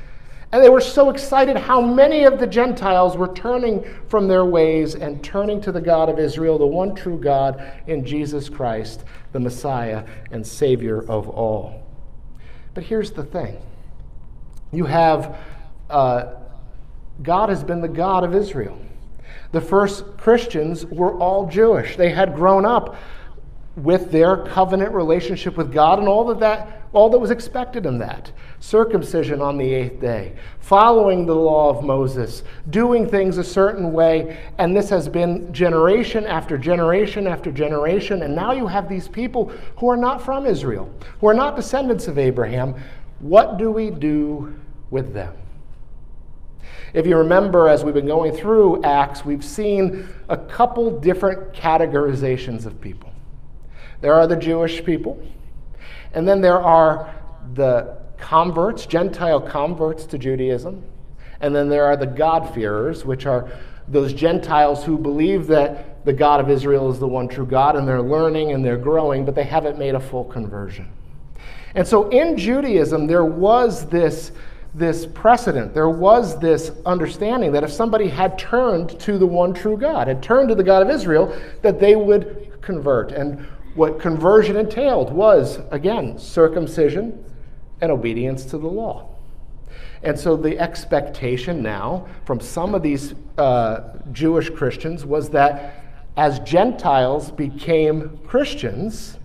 And 0.55 0.63
they 0.63 0.71
were 0.71 0.81
so 0.81 1.11
excited 1.11 1.57
how 1.57 1.81
many 1.81 2.23
of 2.23 2.39
the 2.39 2.47
Gentiles 2.47 3.17
were 3.17 3.35
turning 3.35 3.85
from 4.07 4.29
their 4.29 4.45
ways 4.45 4.95
and 4.95 5.21
turning 5.21 5.61
to 5.63 5.73
the 5.73 5.81
God 5.81 6.09
of 6.09 6.21
Israel, 6.21 6.59
the 6.59 6.65
one 6.65 6.95
true 6.95 7.19
God 7.19 7.73
in 7.89 8.07
Jesus 8.07 8.49
Christ, 8.49 9.03
the 9.33 9.41
Messiah 9.41 10.07
and 10.31 10.47
Savior 10.47 11.03
of 11.11 11.29
all. 11.29 11.83
But 12.73 12.85
here's 12.85 13.11
the 13.11 13.25
thing 13.25 13.61
you 14.71 14.85
have, 14.85 15.37
uh, 15.91 16.35
God 17.21 17.49
has 17.49 17.65
been 17.65 17.81
the 17.81 17.89
God 17.89 18.23
of 18.23 18.33
Israel. 18.33 18.79
The 19.51 19.61
first 19.61 20.05
Christians 20.19 20.87
were 20.87 21.19
all 21.19 21.49
Jewish. 21.49 21.97
They 21.97 22.11
had 22.11 22.37
grown 22.37 22.65
up 22.65 22.95
with 23.75 24.13
their 24.13 24.37
covenant 24.37 24.93
relationship 24.93 25.57
with 25.57 25.73
God 25.73 25.99
and 25.99 26.07
all 26.07 26.27
that, 26.27 26.39
that 26.39 26.83
all 26.93 27.11
that 27.11 27.19
was 27.19 27.33
expected 27.33 27.87
in 27.87 27.99
that 27.99 28.31
circumcision 28.65 29.43
on 29.43 29.59
the 29.59 29.75
eighth 29.75 30.01
day, 30.01 30.35
following 30.59 31.27
the 31.27 31.35
law 31.35 31.69
of 31.69 31.85
Moses, 31.85 32.43
doing 32.71 33.07
things 33.07 33.37
a 33.37 33.45
certain 33.45 33.93
way. 33.93 34.39
And 34.57 34.75
this 34.75 34.89
has 34.89 35.07
been 35.07 35.53
generation 35.53 36.25
after 36.25 36.57
generation 36.57 37.27
after 37.27 37.53
generation. 37.53 38.23
And 38.23 38.35
now 38.35 38.53
you 38.53 38.67
have 38.67 38.89
these 38.89 39.07
people 39.07 39.53
who 39.77 39.91
are 39.91 39.99
not 39.99 40.23
from 40.23 40.47
Israel, 40.47 40.91
who 41.21 41.29
are 41.29 41.35
not 41.35 41.57
descendants 41.57 42.09
of 42.09 42.17
Abraham. 42.17 42.75
What 43.19 43.59
do 43.59 43.71
we 43.71 43.91
do 43.91 44.55
with 44.91 45.13
them? 45.13 45.35
If 46.95 47.07
you 47.07 47.19
remember, 47.19 47.69
as 47.69 47.85
we've 47.85 47.93
been 47.93 48.07
going 48.07 48.33
through 48.33 48.83
Acts, 48.83 49.27
we've 49.27 49.45
seen 49.45 50.09
a 50.31 50.39
couple 50.39 51.01
different 51.01 51.53
categorizations 51.53 52.65
of 52.65 52.81
people. 52.81 53.13
There 54.01 54.15
are 54.15 54.27
the 54.27 54.37
Jewish 54.37 54.83
people, 54.85 55.21
and 56.15 56.27
then 56.27 56.41
there 56.41 56.63
are 56.63 57.15
the 57.53 58.04
converts, 58.25 58.87
Gentile 58.87 59.39
converts 59.39 60.07
to 60.07 60.17
Judaism. 60.17 60.83
And 61.43 61.55
then 61.55 61.69
there 61.69 61.85
are 61.85 61.97
the 61.97 62.07
God-fearers, 62.07 63.05
which 63.05 63.27
are 63.27 63.51
those 63.87 64.15
Gentiles 64.15 64.83
who 64.83 64.97
believe 64.97 65.47
that 65.49 66.03
the 66.07 66.13
God 66.15 66.41
of 66.41 66.49
Israel 66.49 66.91
is 66.91 66.99
the 66.99 67.07
one 67.07 67.29
true 67.29 67.45
God, 67.45 67.77
and 67.77 67.87
they're 67.87 68.01
learning 68.01 68.53
and 68.53 68.65
they're 68.65 68.79
growing, 68.79 69.27
but 69.27 69.35
they 69.35 69.45
haven't 69.45 69.79
made 69.79 69.95
a 69.95 70.01
full 70.01 70.25
conversion. 70.25 70.89
And 71.75 71.87
so 71.87 72.09
in 72.09 72.39
Judaism, 72.39 73.07
there 73.07 73.27
was 73.27 73.87
this, 73.91 74.33
this 74.75 75.05
precedent, 75.05 75.75
there 75.75 75.91
was 75.91 76.41
this 76.41 76.73
understanding 76.87 77.53
that 77.53 77.63
if 77.63 77.71
somebody 77.71 78.09
had 78.09 78.39
turned 78.39 78.99
to 79.01 79.19
the 79.19 79.27
one 79.27 79.53
true 79.53 79.77
God, 79.77 80.09
had 80.09 80.23
turned 80.23 80.49
to 80.49 80.55
the 80.55 80.65
God 80.65 80.83
of 80.83 80.89
Israel, 80.89 81.39
that 81.61 81.79
they 81.79 81.95
would 81.95 82.57
convert. 82.63 83.13
And 83.13 83.47
what 83.75 84.01
conversion 84.01 84.57
entailed 84.57 85.13
was, 85.13 85.59
again, 85.71 86.19
circumcision 86.19 87.23
and 87.81 87.91
obedience 87.91 88.45
to 88.47 88.59
the 88.59 88.67
law. 88.67 89.09
And 90.03 90.19
so 90.19 90.37
the 90.37 90.59
expectation 90.59 91.63
now 91.63 92.07
from 92.27 92.41
some 92.41 92.75
of 92.75 92.83
these 92.83 93.15
uh, 93.39 93.99
Jewish 94.13 94.51
Christians 94.51 95.07
was 95.07 95.31
that 95.31 95.83
as 96.17 96.39
Gentiles 96.41 97.31
became 97.31 98.19
Christians, 98.27 99.19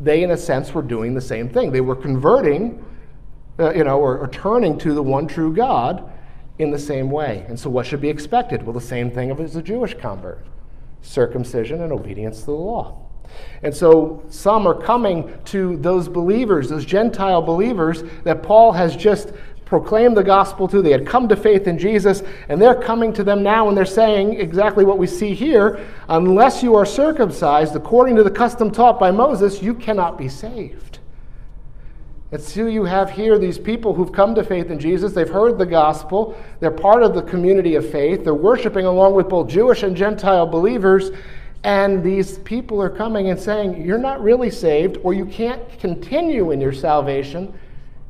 they, 0.00 0.22
in 0.22 0.30
a 0.30 0.36
sense, 0.36 0.74
were 0.74 0.82
doing 0.82 1.14
the 1.14 1.20
same 1.20 1.48
thing. 1.48 1.70
They 1.70 1.80
were 1.80 1.96
converting, 1.96 2.84
uh, 3.58 3.72
you 3.74 3.84
know, 3.84 3.98
or, 3.98 4.18
or 4.18 4.28
turning 4.28 4.76
to 4.78 4.92
the 4.92 5.02
one 5.02 5.28
true 5.28 5.54
God 5.54 6.10
in 6.58 6.70
the 6.70 6.78
same 6.78 7.10
way. 7.10 7.44
And 7.48 7.58
so, 7.58 7.70
what 7.70 7.86
should 7.86 8.00
be 8.00 8.08
expected? 8.08 8.62
Well, 8.62 8.72
the 8.72 8.80
same 8.80 9.10
thing 9.10 9.30
as 9.30 9.56
a 9.56 9.62
Jewish 9.62 9.94
convert 9.94 10.44
circumcision 11.02 11.82
and 11.82 11.92
obedience 11.92 12.40
to 12.40 12.46
the 12.46 12.52
law. 12.52 13.05
And 13.62 13.74
so 13.74 14.22
some 14.28 14.66
are 14.66 14.74
coming 14.74 15.32
to 15.46 15.76
those 15.78 16.08
believers, 16.08 16.68
those 16.68 16.84
Gentile 16.84 17.42
believers 17.42 18.02
that 18.24 18.42
Paul 18.42 18.72
has 18.72 18.96
just 18.96 19.32
proclaimed 19.64 20.16
the 20.16 20.22
gospel 20.22 20.68
to. 20.68 20.80
They 20.80 20.92
had 20.92 21.06
come 21.06 21.28
to 21.28 21.36
faith 21.36 21.66
in 21.66 21.78
Jesus, 21.78 22.22
and 22.48 22.62
they're 22.62 22.80
coming 22.80 23.12
to 23.14 23.24
them 23.24 23.42
now 23.42 23.68
and 23.68 23.76
they're 23.76 23.84
saying 23.84 24.40
exactly 24.40 24.84
what 24.84 24.96
we 24.96 25.06
see 25.06 25.34
here 25.34 25.84
unless 26.08 26.62
you 26.62 26.74
are 26.76 26.86
circumcised 26.86 27.74
according 27.76 28.16
to 28.16 28.22
the 28.22 28.30
custom 28.30 28.70
taught 28.70 28.98
by 28.98 29.10
Moses, 29.10 29.60
you 29.60 29.74
cannot 29.74 30.16
be 30.16 30.28
saved. 30.28 31.00
And 32.32 32.42
so 32.42 32.66
you 32.66 32.84
have 32.84 33.10
here 33.10 33.38
these 33.38 33.58
people 33.58 33.94
who've 33.94 34.12
come 34.12 34.34
to 34.34 34.42
faith 34.42 34.70
in 34.70 34.80
Jesus. 34.80 35.12
They've 35.12 35.28
heard 35.28 35.58
the 35.58 35.66
gospel. 35.66 36.36
They're 36.58 36.72
part 36.72 37.04
of 37.04 37.14
the 37.14 37.22
community 37.22 37.76
of 37.76 37.88
faith. 37.88 38.24
They're 38.24 38.34
worshiping 38.34 38.84
along 38.84 39.14
with 39.14 39.28
both 39.28 39.48
Jewish 39.48 39.84
and 39.84 39.96
Gentile 39.96 40.46
believers. 40.46 41.12
And 41.66 42.00
these 42.00 42.38
people 42.38 42.80
are 42.80 42.88
coming 42.88 43.30
and 43.30 43.40
saying, 43.40 43.84
You're 43.84 43.98
not 43.98 44.22
really 44.22 44.50
saved, 44.50 44.98
or 45.02 45.12
you 45.12 45.26
can't 45.26 45.60
continue 45.80 46.52
in 46.52 46.60
your 46.60 46.72
salvation 46.72 47.52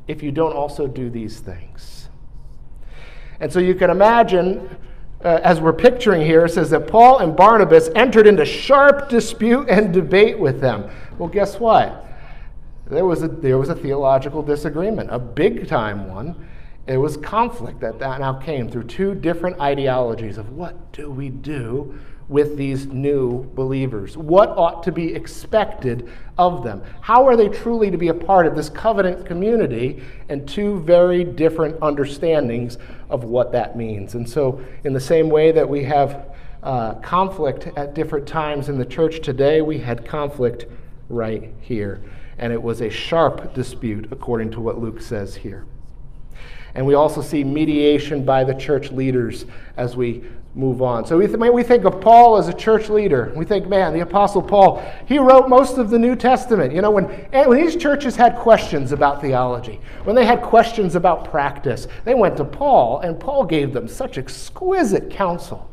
if 0.06 0.22
you 0.22 0.30
don't 0.30 0.52
also 0.52 0.86
do 0.86 1.08
these 1.08 1.40
things. 1.40 2.10
And 3.40 3.50
so 3.50 3.58
you 3.58 3.74
can 3.74 3.88
imagine, 3.88 4.68
uh, 5.24 5.40
as 5.42 5.58
we're 5.58 5.72
picturing 5.72 6.20
here, 6.20 6.44
it 6.44 6.50
says 6.50 6.68
that 6.68 6.86
Paul 6.86 7.20
and 7.20 7.34
Barnabas 7.34 7.88
entered 7.96 8.26
into 8.26 8.44
sharp 8.44 9.08
dispute 9.08 9.70
and 9.70 9.90
debate 9.90 10.38
with 10.38 10.60
them. 10.60 10.90
Well, 11.16 11.30
guess 11.30 11.58
what? 11.58 12.06
There 12.90 13.06
was 13.06 13.22
a, 13.22 13.28
there 13.28 13.56
was 13.56 13.70
a 13.70 13.74
theological 13.74 14.42
disagreement, 14.42 15.08
a 15.10 15.18
big 15.18 15.66
time 15.66 16.10
one. 16.10 16.46
It 16.86 16.98
was 16.98 17.16
conflict 17.16 17.80
that, 17.80 17.98
that 18.00 18.20
now 18.20 18.34
came 18.34 18.68
through 18.70 18.84
two 18.84 19.14
different 19.14 19.58
ideologies 19.60 20.36
of 20.36 20.52
what 20.52 20.92
do 20.92 21.10
we 21.10 21.30
do 21.30 21.98
with 22.28 22.56
these 22.56 22.86
new 22.86 23.44
believers? 23.54 24.16
What 24.16 24.50
ought 24.50 24.82
to 24.84 24.92
be 24.92 25.14
expected 25.14 26.10
of 26.38 26.64
them? 26.64 26.82
How 27.00 27.26
are 27.26 27.36
they 27.36 27.48
truly 27.48 27.90
to 27.90 27.96
be 27.96 28.08
a 28.08 28.14
part 28.14 28.46
of 28.46 28.56
this 28.56 28.68
covenant 28.68 29.26
community? 29.26 30.02
And 30.28 30.48
two 30.48 30.80
very 30.80 31.22
different 31.24 31.80
understandings 31.82 32.78
of 33.10 33.24
what 33.24 33.52
that 33.52 33.76
means. 33.76 34.14
And 34.14 34.28
so, 34.28 34.60
in 34.84 34.92
the 34.92 35.00
same 35.00 35.28
way 35.28 35.52
that 35.52 35.68
we 35.68 35.84
have 35.84 36.36
uh, 36.62 36.94
conflict 36.94 37.68
at 37.76 37.94
different 37.94 38.26
times 38.26 38.68
in 38.68 38.76
the 38.78 38.84
church 38.84 39.20
today, 39.20 39.60
we 39.62 39.78
had 39.78 40.04
conflict 40.04 40.66
right 41.08 41.52
here. 41.60 42.02
And 42.38 42.52
it 42.52 42.60
was 42.60 42.82
a 42.82 42.90
sharp 42.90 43.54
dispute, 43.54 44.08
according 44.10 44.50
to 44.52 44.60
what 44.60 44.78
Luke 44.78 45.00
says 45.00 45.36
here. 45.36 45.64
And 46.74 46.84
we 46.84 46.94
also 46.94 47.22
see 47.22 47.42
mediation 47.42 48.24
by 48.24 48.44
the 48.44 48.52
church 48.52 48.90
leaders 48.90 49.46
as 49.78 49.96
we 49.96 50.24
move 50.56 50.80
on. 50.80 51.04
So 51.04 51.18
we, 51.18 51.26
th- 51.26 51.38
we 51.38 51.62
think 51.62 51.84
of 51.84 52.00
Paul 52.00 52.38
as 52.38 52.48
a 52.48 52.54
church 52.54 52.88
leader. 52.88 53.30
We 53.36 53.44
think, 53.44 53.68
man, 53.68 53.92
the 53.92 54.00
Apostle 54.00 54.42
Paul, 54.42 54.82
he 55.06 55.18
wrote 55.18 55.48
most 55.48 55.76
of 55.76 55.90
the 55.90 55.98
New 55.98 56.16
Testament. 56.16 56.72
You 56.72 56.80
know, 56.80 56.90
when, 56.90 57.10
eh, 57.32 57.44
when 57.44 57.62
these 57.62 57.76
churches 57.76 58.16
had 58.16 58.36
questions 58.36 58.92
about 58.92 59.20
theology, 59.20 59.80
when 60.04 60.16
they 60.16 60.24
had 60.24 60.40
questions 60.40 60.94
about 60.94 61.30
practice, 61.30 61.88
they 62.04 62.14
went 62.14 62.38
to 62.38 62.44
Paul, 62.44 63.00
and 63.00 63.20
Paul 63.20 63.44
gave 63.44 63.74
them 63.74 63.86
such 63.86 64.16
exquisite 64.16 65.10
counsel. 65.10 65.68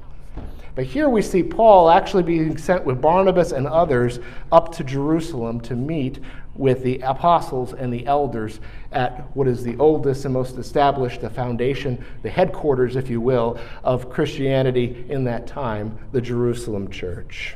But 0.75 0.85
here 0.85 1.07
we 1.07 1.21
see 1.21 1.43
Paul 1.43 1.89
actually 1.89 2.23
being 2.23 2.57
sent 2.57 2.83
with 2.83 2.99
Barnabas 2.99 3.51
and 3.51 3.67
others 3.67 4.19
up 4.51 4.73
to 4.75 4.83
Jerusalem 4.83 5.61
to 5.61 5.75
meet 5.75 6.19
with 6.55 6.83
the 6.83 7.00
apostles 7.00 7.74
and 7.74 7.91
the 7.91 8.05
elders 8.05 8.60
at 8.91 9.36
what 9.36 9.48
is 9.48 9.63
the 9.63 9.75
oldest 9.77 10.25
and 10.25 10.33
most 10.33 10.57
established, 10.57 11.22
the 11.22 11.29
foundation, 11.29 12.03
the 12.22 12.29
headquarters, 12.29 12.95
if 12.95 13.10
you 13.10 13.19
will, 13.19 13.60
of 13.83 14.10
Christianity 14.10 15.05
in 15.10 15.24
that 15.24 15.48
time, 15.48 15.98
the 16.12 16.22
Jerusalem 16.22 16.89
church. 16.89 17.55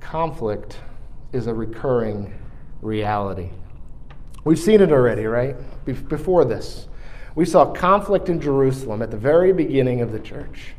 Conflict 0.00 0.78
is 1.32 1.46
a 1.46 1.54
recurring 1.54 2.32
reality. 2.80 3.50
We've 4.44 4.58
seen 4.58 4.80
it 4.80 4.92
already, 4.92 5.26
right? 5.26 5.56
Before 5.84 6.44
this. 6.44 6.88
We 7.34 7.44
saw 7.44 7.72
conflict 7.72 8.28
in 8.30 8.40
Jerusalem 8.40 9.02
at 9.02 9.10
the 9.10 9.16
very 9.16 9.52
beginning 9.52 10.00
of 10.00 10.12
the 10.12 10.20
church. 10.20 10.72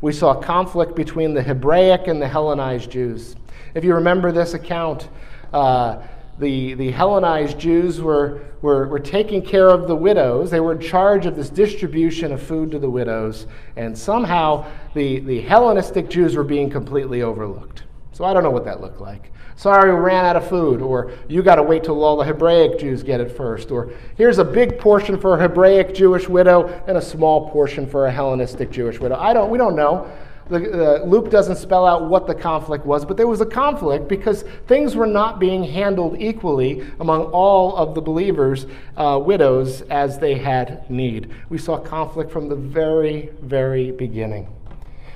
We 0.00 0.12
saw 0.12 0.34
conflict 0.34 0.94
between 0.94 1.34
the 1.34 1.42
Hebraic 1.42 2.06
and 2.06 2.22
the 2.22 2.28
Hellenized 2.28 2.90
Jews. 2.90 3.36
If 3.76 3.84
you 3.84 3.94
remember 3.94 4.32
this 4.32 4.54
account, 4.54 5.10
uh, 5.52 5.98
the, 6.38 6.72
the 6.72 6.90
Hellenized 6.92 7.58
Jews 7.58 8.00
were, 8.00 8.40
were, 8.62 8.88
were 8.88 8.98
taking 8.98 9.42
care 9.42 9.68
of 9.68 9.86
the 9.86 9.94
widows. 9.94 10.50
They 10.50 10.60
were 10.60 10.72
in 10.72 10.80
charge 10.80 11.26
of 11.26 11.36
this 11.36 11.50
distribution 11.50 12.32
of 12.32 12.42
food 12.42 12.70
to 12.70 12.78
the 12.78 12.88
widows. 12.88 13.46
And 13.76 13.96
somehow 13.96 14.64
the, 14.94 15.18
the 15.20 15.42
Hellenistic 15.42 16.08
Jews 16.08 16.36
were 16.36 16.42
being 16.42 16.70
completely 16.70 17.20
overlooked. 17.20 17.82
So 18.12 18.24
I 18.24 18.32
don't 18.32 18.42
know 18.42 18.50
what 18.50 18.64
that 18.64 18.80
looked 18.80 19.02
like. 19.02 19.30
Sorry, 19.56 19.92
we 19.92 20.00
ran 20.00 20.24
out 20.24 20.36
of 20.36 20.48
food, 20.48 20.80
or 20.80 21.12
you 21.28 21.42
got 21.42 21.56
to 21.56 21.62
wait 21.62 21.84
till 21.84 22.02
all 22.02 22.16
the 22.16 22.24
Hebraic 22.24 22.78
Jews 22.78 23.02
get 23.02 23.20
it 23.20 23.30
first, 23.30 23.70
or 23.70 23.90
here's 24.16 24.38
a 24.38 24.44
big 24.44 24.78
portion 24.78 25.18
for 25.20 25.36
a 25.36 25.40
Hebraic 25.40 25.94
Jewish 25.94 26.28
widow 26.28 26.68
and 26.86 26.96
a 26.96 27.02
small 27.02 27.50
portion 27.50 27.86
for 27.86 28.06
a 28.06 28.10
Hellenistic 28.10 28.70
Jewish 28.70 29.00
widow. 29.00 29.16
I 29.16 29.34
don't, 29.34 29.50
we 29.50 29.58
don't 29.58 29.76
know. 29.76 30.10
The, 30.48 31.02
uh, 31.02 31.04
Luke 31.04 31.30
doesn't 31.30 31.56
spell 31.56 31.84
out 31.84 32.08
what 32.08 32.28
the 32.28 32.34
conflict 32.34 32.86
was, 32.86 33.04
but 33.04 33.16
there 33.16 33.26
was 33.26 33.40
a 33.40 33.46
conflict 33.46 34.06
because 34.06 34.42
things 34.68 34.94
were 34.94 35.06
not 35.06 35.40
being 35.40 35.64
handled 35.64 36.20
equally 36.20 36.86
among 37.00 37.24
all 37.24 37.74
of 37.74 37.96
the 37.96 38.00
believers' 38.00 38.66
uh, 38.96 39.20
widows 39.20 39.82
as 39.82 40.20
they 40.20 40.34
had 40.34 40.88
need. 40.88 41.32
We 41.48 41.58
saw 41.58 41.78
conflict 41.78 42.30
from 42.30 42.48
the 42.48 42.54
very, 42.54 43.30
very 43.42 43.90
beginning. 43.90 44.46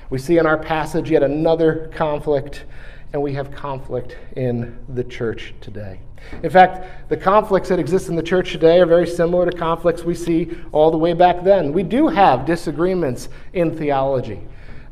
We 0.09 0.17
see 0.17 0.37
in 0.37 0.45
our 0.45 0.57
passage 0.57 1.09
yet 1.09 1.23
another 1.23 1.89
conflict, 1.95 2.65
and 3.13 3.21
we 3.21 3.33
have 3.33 3.51
conflict 3.51 4.17
in 4.35 4.77
the 4.89 5.05
church 5.05 5.53
today. 5.61 6.01
In 6.43 6.49
fact, 6.49 7.09
the 7.09 7.15
conflicts 7.15 7.69
that 7.69 7.79
exist 7.79 8.09
in 8.09 8.17
the 8.17 8.23
church 8.23 8.51
today 8.51 8.81
are 8.81 8.85
very 8.85 9.07
similar 9.07 9.49
to 9.49 9.57
conflicts 9.57 10.03
we 10.03 10.13
see 10.13 10.51
all 10.73 10.91
the 10.91 10.97
way 10.97 11.13
back 11.13 11.41
then. 11.41 11.71
We 11.71 11.83
do 11.83 12.09
have 12.09 12.45
disagreements 12.45 13.29
in 13.53 13.77
theology 13.77 14.41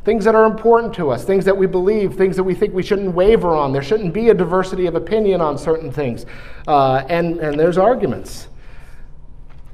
things 0.10 0.26
that 0.26 0.34
are 0.34 0.46
important 0.46 0.92
to 0.92 1.12
us, 1.12 1.24
things 1.24 1.46
that 1.46 1.56
we 1.56 1.68
believe, 1.68 2.16
things 2.16 2.36
that 2.36 2.44
we 2.44 2.56
think 2.56 2.74
we 2.74 2.82
shouldn't 2.82 3.14
waver 3.14 3.50
on. 3.50 3.72
There 3.72 3.84
shouldn't 3.84 4.12
be 4.12 4.30
a 4.30 4.34
diversity 4.34 4.88
of 4.88 4.96
opinion 4.96 5.40
on 5.40 5.56
certain 5.56 5.92
things. 5.92 6.26
Uh, 6.68 7.06
and, 7.10 7.38
and 7.38 7.60
there's 7.60 7.78
arguments. 7.78 8.48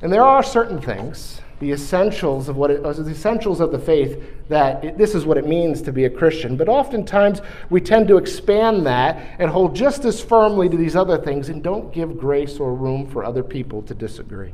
And 0.01 0.11
there 0.11 0.23
are 0.23 0.43
certain 0.43 0.81
things, 0.81 1.39
the 1.61 1.71
essentials 1.71 2.49
of 2.49 2.57
what 2.57 2.69
it, 2.69 2.83
the 2.83 3.09
essentials 3.09 3.61
of 3.61 3.71
the 3.71 3.79
faith, 3.79 4.21
that 4.49 4.83
it, 4.83 4.97
this 4.97 5.15
is 5.15 5.23
what 5.23 5.37
it 5.37 5.47
means 5.47 5.81
to 5.83 5.93
be 5.93 6.03
a 6.03 6.09
Christian. 6.09 6.57
But 6.57 6.67
oftentimes 6.67 7.39
we 7.69 7.79
tend 7.79 8.09
to 8.09 8.17
expand 8.17 8.85
that 8.87 9.37
and 9.39 9.49
hold 9.49 9.73
just 9.73 10.03
as 10.03 10.21
firmly 10.21 10.67
to 10.67 10.75
these 10.75 10.97
other 10.97 11.17
things 11.17 11.47
and 11.47 11.63
don't 11.63 11.93
give 11.93 12.17
grace 12.17 12.59
or 12.59 12.75
room 12.75 13.09
for 13.09 13.23
other 13.23 13.41
people 13.41 13.83
to 13.83 13.95
disagree. 13.95 14.51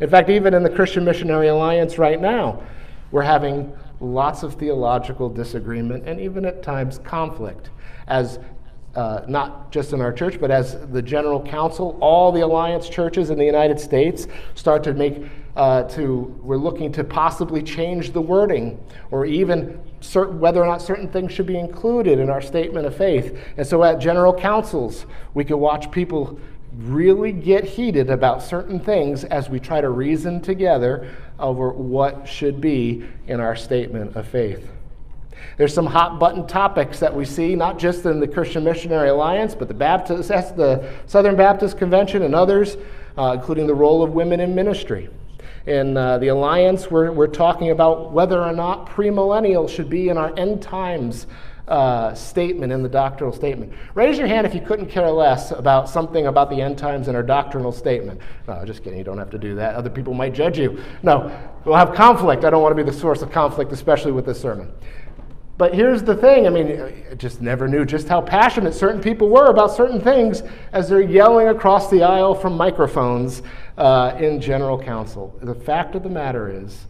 In 0.00 0.08
fact, 0.08 0.30
even 0.30 0.54
in 0.54 0.62
the 0.62 0.70
Christian 0.70 1.04
Missionary 1.04 1.48
Alliance 1.48 1.98
right 1.98 2.20
now, 2.20 2.62
we're 3.10 3.22
having 3.22 3.76
lots 4.00 4.42
of 4.42 4.54
theological 4.54 5.28
disagreement 5.28 6.06
and 6.06 6.20
even 6.20 6.44
at 6.44 6.62
times 6.62 6.98
conflict 6.98 7.70
as 8.06 8.38
uh, 8.94 9.22
not 9.26 9.72
just 9.72 9.92
in 9.92 10.00
our 10.00 10.12
church, 10.12 10.40
but 10.40 10.50
as 10.50 10.78
the 10.90 11.02
general 11.02 11.42
council, 11.42 11.98
all 12.00 12.30
the 12.30 12.40
alliance 12.40 12.88
churches 12.88 13.30
in 13.30 13.38
the 13.38 13.44
United 13.44 13.80
States 13.80 14.28
start 14.54 14.84
to 14.84 14.94
make, 14.94 15.24
uh, 15.56 15.82
to, 15.84 16.38
we're 16.42 16.56
looking 16.56 16.92
to 16.92 17.02
possibly 17.02 17.62
change 17.62 18.12
the 18.12 18.20
wording 18.20 18.78
or 19.10 19.26
even 19.26 19.80
certain, 20.00 20.38
whether 20.38 20.62
or 20.62 20.66
not 20.66 20.80
certain 20.80 21.08
things 21.08 21.32
should 21.32 21.46
be 21.46 21.58
included 21.58 22.20
in 22.20 22.30
our 22.30 22.40
statement 22.40 22.86
of 22.86 22.96
faith. 22.96 23.36
And 23.56 23.66
so 23.66 23.82
at 23.82 23.98
general 23.98 24.32
councils, 24.32 25.06
we 25.34 25.44
can 25.44 25.58
watch 25.58 25.90
people 25.90 26.38
really 26.78 27.32
get 27.32 27.64
heated 27.64 28.10
about 28.10 28.42
certain 28.42 28.78
things 28.80 29.24
as 29.24 29.48
we 29.48 29.60
try 29.60 29.80
to 29.80 29.90
reason 29.90 30.40
together 30.40 31.08
over 31.38 31.70
what 31.70 32.28
should 32.28 32.60
be 32.60 33.04
in 33.26 33.40
our 33.40 33.56
statement 33.56 34.16
of 34.16 34.26
faith. 34.26 34.70
There's 35.56 35.74
some 35.74 35.86
hot 35.86 36.18
button 36.18 36.46
topics 36.46 36.98
that 37.00 37.14
we 37.14 37.24
see, 37.24 37.54
not 37.54 37.78
just 37.78 38.04
in 38.06 38.18
the 38.18 38.26
Christian 38.28 38.64
Missionary 38.64 39.08
Alliance, 39.08 39.54
but 39.54 39.68
the 39.68 39.74
Baptist, 39.74 40.28
the 40.28 40.90
Southern 41.06 41.36
Baptist 41.36 41.78
Convention 41.78 42.22
and 42.22 42.34
others, 42.34 42.76
uh, 43.16 43.36
including 43.38 43.66
the 43.66 43.74
role 43.74 44.02
of 44.02 44.12
women 44.12 44.40
in 44.40 44.54
ministry. 44.54 45.08
In 45.66 45.96
uh, 45.96 46.18
the 46.18 46.28
Alliance, 46.28 46.90
we're, 46.90 47.10
we're 47.12 47.26
talking 47.26 47.70
about 47.70 48.12
whether 48.12 48.42
or 48.42 48.52
not 48.52 48.88
premillennial 48.88 49.68
should 49.68 49.88
be 49.88 50.08
in 50.08 50.18
our 50.18 50.36
end 50.38 50.60
times 50.60 51.26
uh, 51.68 52.14
statement 52.14 52.72
in 52.72 52.82
the 52.82 52.88
doctrinal 52.88 53.32
statement. 53.32 53.72
Raise 53.94 54.18
your 54.18 54.26
hand 54.26 54.46
if 54.46 54.54
you 54.54 54.60
couldn't 54.60 54.86
care 54.86 55.10
less 55.10 55.50
about 55.50 55.88
something 55.88 56.26
about 56.26 56.50
the 56.50 56.60
end 56.60 56.76
times 56.76 57.08
in 57.08 57.16
our 57.16 57.22
doctrinal 57.22 57.72
statement. 57.72 58.20
No, 58.46 58.64
just 58.64 58.84
kidding. 58.84 58.98
You 58.98 59.04
don't 59.04 59.18
have 59.18 59.30
to 59.30 59.38
do 59.38 59.54
that. 59.54 59.74
Other 59.74 59.90
people 59.90 60.12
might 60.12 60.34
judge 60.34 60.58
you. 60.58 60.82
No, 61.02 61.34
we'll 61.64 61.76
have 61.76 61.94
conflict. 61.94 62.44
I 62.44 62.50
don't 62.50 62.62
want 62.62 62.76
to 62.76 62.82
be 62.82 62.88
the 62.88 62.96
source 62.96 63.22
of 63.22 63.30
conflict, 63.30 63.72
especially 63.72 64.12
with 64.12 64.26
this 64.26 64.40
sermon. 64.40 64.70
But 65.56 65.72
here's 65.72 66.02
the 66.02 66.16
thing 66.16 66.46
I 66.46 66.50
mean, 66.50 66.80
I 67.10 67.14
just 67.14 67.40
never 67.40 67.68
knew 67.68 67.84
just 67.84 68.08
how 68.08 68.20
passionate 68.20 68.74
certain 68.74 69.00
people 69.00 69.28
were 69.28 69.46
about 69.46 69.70
certain 69.70 70.00
things 70.00 70.42
as 70.72 70.88
they're 70.88 71.00
yelling 71.00 71.48
across 71.48 71.88
the 71.90 72.02
aisle 72.02 72.34
from 72.34 72.56
microphones 72.56 73.42
uh, 73.78 74.16
in 74.18 74.40
general 74.40 74.82
council. 74.82 75.34
The 75.42 75.54
fact 75.54 75.94
of 75.94 76.02
the 76.02 76.10
matter 76.10 76.50
is, 76.50 76.86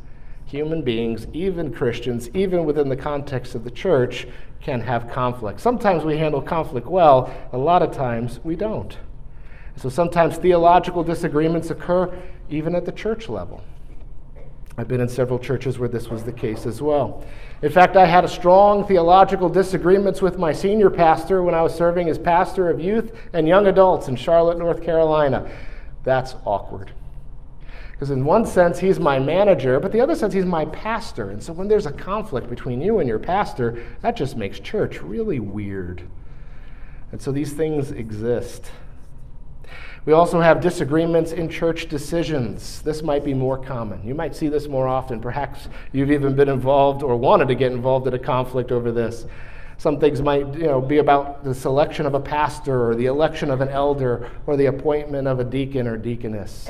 human 0.46 0.82
beings, 0.82 1.26
even 1.32 1.72
Christians, 1.72 2.28
even 2.34 2.64
within 2.64 2.88
the 2.88 2.96
context 2.96 3.54
of 3.54 3.64
the 3.64 3.70
church, 3.70 4.26
can 4.60 4.80
have 4.80 5.10
conflict. 5.10 5.60
Sometimes 5.60 6.04
we 6.04 6.16
handle 6.16 6.40
conflict 6.40 6.86
well, 6.86 7.32
a 7.52 7.58
lot 7.58 7.82
of 7.82 7.92
times 7.92 8.40
we 8.44 8.56
don't. 8.56 8.96
So 9.76 9.88
sometimes 9.88 10.36
theological 10.36 11.02
disagreements 11.02 11.70
occur 11.70 12.16
even 12.48 12.74
at 12.74 12.84
the 12.84 12.92
church 12.92 13.28
level. 13.28 13.62
I've 14.76 14.88
been 14.88 15.00
in 15.00 15.08
several 15.08 15.38
churches 15.38 15.78
where 15.78 15.88
this 15.88 16.08
was 16.08 16.24
the 16.24 16.32
case 16.32 16.66
as 16.66 16.82
well. 16.82 17.24
In 17.62 17.70
fact, 17.70 17.96
I 17.96 18.06
had 18.06 18.24
a 18.24 18.28
strong 18.28 18.84
theological 18.86 19.48
disagreements 19.48 20.20
with 20.20 20.36
my 20.36 20.52
senior 20.52 20.90
pastor 20.90 21.42
when 21.42 21.54
I 21.54 21.62
was 21.62 21.74
serving 21.74 22.08
as 22.08 22.18
pastor 22.18 22.70
of 22.70 22.80
youth 22.80 23.12
and 23.32 23.46
young 23.46 23.68
adults 23.68 24.08
in 24.08 24.16
Charlotte, 24.16 24.58
North 24.58 24.82
Carolina. 24.82 25.48
That's 26.02 26.34
awkward. 26.44 26.90
Because 27.94 28.10
in 28.10 28.24
one 28.24 28.44
sense, 28.44 28.80
he's 28.80 28.98
my 28.98 29.20
manager, 29.20 29.78
but 29.78 29.92
the 29.92 30.00
other 30.00 30.16
sense, 30.16 30.34
he's 30.34 30.44
my 30.44 30.64
pastor. 30.64 31.30
And 31.30 31.40
so 31.40 31.52
when 31.52 31.68
there's 31.68 31.86
a 31.86 31.92
conflict 31.92 32.50
between 32.50 32.80
you 32.80 32.98
and 32.98 33.08
your 33.08 33.20
pastor, 33.20 33.84
that 34.00 34.16
just 34.16 34.36
makes 34.36 34.58
church 34.58 35.00
really 35.00 35.38
weird. 35.38 36.02
And 37.12 37.22
so 37.22 37.30
these 37.30 37.52
things 37.52 37.92
exist. 37.92 38.68
We 40.06 40.12
also 40.12 40.40
have 40.40 40.60
disagreements 40.60 41.30
in 41.30 41.48
church 41.48 41.88
decisions. 41.88 42.82
This 42.82 43.00
might 43.00 43.24
be 43.24 43.32
more 43.32 43.56
common. 43.56 44.04
You 44.04 44.16
might 44.16 44.34
see 44.34 44.48
this 44.48 44.66
more 44.66 44.88
often. 44.88 45.20
Perhaps 45.20 45.68
you've 45.92 46.10
even 46.10 46.34
been 46.34 46.48
involved 46.48 47.04
or 47.04 47.14
wanted 47.16 47.46
to 47.46 47.54
get 47.54 47.70
involved 47.70 48.08
in 48.08 48.14
a 48.14 48.18
conflict 48.18 48.72
over 48.72 48.90
this. 48.90 49.24
Some 49.78 50.00
things 50.00 50.20
might 50.20 50.52
you 50.54 50.66
know, 50.66 50.80
be 50.80 50.98
about 50.98 51.44
the 51.44 51.54
selection 51.54 52.06
of 52.06 52.14
a 52.14 52.20
pastor 52.20 52.90
or 52.90 52.96
the 52.96 53.06
election 53.06 53.52
of 53.52 53.60
an 53.60 53.68
elder 53.68 54.28
or 54.46 54.56
the 54.56 54.66
appointment 54.66 55.28
of 55.28 55.38
a 55.38 55.44
deacon 55.44 55.86
or 55.86 55.96
deaconess 55.96 56.68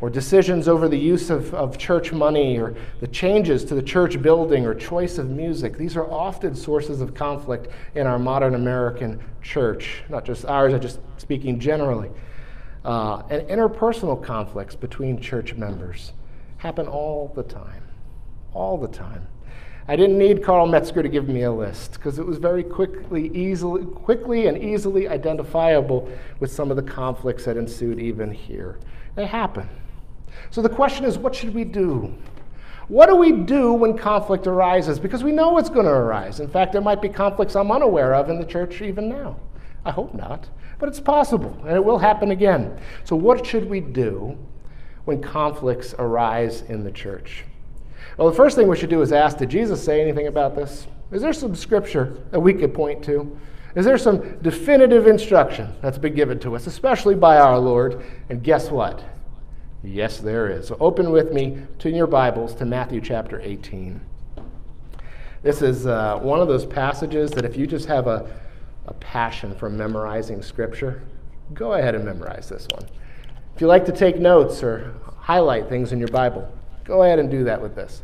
or 0.00 0.08
decisions 0.08 0.66
over 0.66 0.88
the 0.88 0.98
use 0.98 1.28
of, 1.30 1.52
of 1.54 1.76
church 1.76 2.12
money 2.12 2.58
or 2.58 2.74
the 3.00 3.06
changes 3.08 3.64
to 3.66 3.74
the 3.74 3.82
church 3.82 4.20
building 4.22 4.64
or 4.64 4.74
choice 4.74 5.18
of 5.18 5.28
music. 5.28 5.76
These 5.76 5.96
are 5.96 6.10
often 6.10 6.54
sources 6.54 7.00
of 7.00 7.14
conflict 7.14 7.68
in 7.94 8.06
our 8.06 8.18
modern 8.18 8.54
American 8.54 9.22
church, 9.42 10.02
not 10.08 10.24
just 10.24 10.44
ours, 10.46 10.72
I'm 10.72 10.80
just 10.80 11.00
speaking 11.18 11.60
generally. 11.60 12.10
Uh, 12.84 13.22
and 13.28 13.46
interpersonal 13.48 14.22
conflicts 14.22 14.74
between 14.74 15.20
church 15.20 15.54
members 15.54 16.12
happen 16.56 16.86
all 16.86 17.30
the 17.34 17.42
time. 17.42 17.82
All 18.54 18.78
the 18.78 18.88
time. 18.88 19.26
I 19.86 19.96
didn't 19.96 20.18
need 20.18 20.42
Carl 20.42 20.66
Metzger 20.66 21.02
to 21.02 21.08
give 21.08 21.28
me 21.28 21.42
a 21.42 21.52
list 21.52 21.94
because 21.94 22.18
it 22.18 22.24
was 22.24 22.38
very 22.38 22.62
quickly, 22.62 23.28
easily, 23.34 23.84
quickly 23.84 24.46
and 24.46 24.56
easily 24.56 25.08
identifiable 25.08 26.08
with 26.38 26.52
some 26.52 26.70
of 26.70 26.76
the 26.76 26.82
conflicts 26.82 27.44
that 27.44 27.56
ensued 27.56 27.98
even 27.98 28.30
here. 28.30 28.78
They 29.14 29.26
happen. 29.26 29.68
So 30.50 30.62
the 30.62 30.68
question 30.68 31.04
is 31.04 31.18
what 31.18 31.34
should 31.34 31.54
we 31.54 31.64
do? 31.64 32.14
What 32.88 33.06
do 33.06 33.14
we 33.14 33.30
do 33.30 33.72
when 33.72 33.96
conflict 33.96 34.48
arises? 34.48 34.98
Because 34.98 35.22
we 35.22 35.30
know 35.30 35.58
it's 35.58 35.68
going 35.68 35.86
to 35.86 35.92
arise. 35.92 36.40
In 36.40 36.48
fact, 36.48 36.72
there 36.72 36.82
might 36.82 37.00
be 37.00 37.08
conflicts 37.08 37.54
I'm 37.54 37.70
unaware 37.70 38.14
of 38.14 38.28
in 38.30 38.38
the 38.40 38.44
church 38.44 38.82
even 38.82 39.08
now. 39.08 39.36
I 39.84 39.92
hope 39.92 40.12
not, 40.12 40.48
but 40.78 40.88
it's 40.88 41.00
possible, 41.00 41.56
and 41.66 41.76
it 41.76 41.84
will 41.84 41.98
happen 41.98 42.32
again. 42.32 42.78
So, 43.04 43.14
what 43.16 43.46
should 43.46 43.70
we 43.70 43.80
do 43.80 44.36
when 45.04 45.22
conflicts 45.22 45.94
arise 45.98 46.62
in 46.62 46.82
the 46.82 46.90
church? 46.90 47.44
Well, 48.16 48.28
the 48.28 48.36
first 48.36 48.56
thing 48.56 48.66
we 48.66 48.76
should 48.76 48.90
do 48.90 49.02
is 49.02 49.12
ask 49.12 49.38
Did 49.38 49.50
Jesus 49.50 49.82
say 49.82 50.02
anything 50.02 50.26
about 50.26 50.56
this? 50.56 50.86
Is 51.12 51.22
there 51.22 51.32
some 51.32 51.54
scripture 51.54 52.18
that 52.30 52.40
we 52.40 52.52
could 52.52 52.74
point 52.74 53.04
to? 53.04 53.38
Is 53.74 53.84
there 53.84 53.98
some 53.98 54.38
definitive 54.42 55.06
instruction 55.06 55.72
that's 55.80 55.98
been 55.98 56.14
given 56.14 56.40
to 56.40 56.56
us, 56.56 56.66
especially 56.66 57.14
by 57.14 57.38
our 57.38 57.58
Lord? 57.58 58.04
And 58.28 58.42
guess 58.42 58.68
what? 58.68 59.04
Yes, 59.82 60.18
there 60.18 60.50
is. 60.50 60.68
So 60.68 60.76
open 60.78 61.10
with 61.10 61.32
me 61.32 61.62
to 61.78 61.90
your 61.90 62.06
Bibles 62.06 62.54
to 62.56 62.66
Matthew 62.66 63.00
chapter 63.00 63.40
18. 63.40 63.98
This 65.42 65.62
is 65.62 65.86
uh, 65.86 66.18
one 66.18 66.38
of 66.40 66.48
those 66.48 66.66
passages 66.66 67.30
that 67.30 67.46
if 67.46 67.56
you 67.56 67.66
just 67.66 67.86
have 67.86 68.06
a, 68.06 68.30
a 68.86 68.92
passion 68.94 69.54
for 69.54 69.70
memorizing 69.70 70.42
Scripture, 70.42 71.02
go 71.54 71.72
ahead 71.72 71.94
and 71.94 72.04
memorize 72.04 72.50
this 72.50 72.66
one. 72.74 72.84
If 73.54 73.62
you 73.62 73.68
like 73.68 73.86
to 73.86 73.92
take 73.92 74.18
notes 74.18 74.62
or 74.62 74.92
highlight 75.16 75.70
things 75.70 75.92
in 75.92 75.98
your 75.98 76.08
Bible, 76.08 76.52
go 76.84 77.02
ahead 77.02 77.18
and 77.18 77.30
do 77.30 77.44
that 77.44 77.62
with 77.62 77.74
this. 77.74 78.02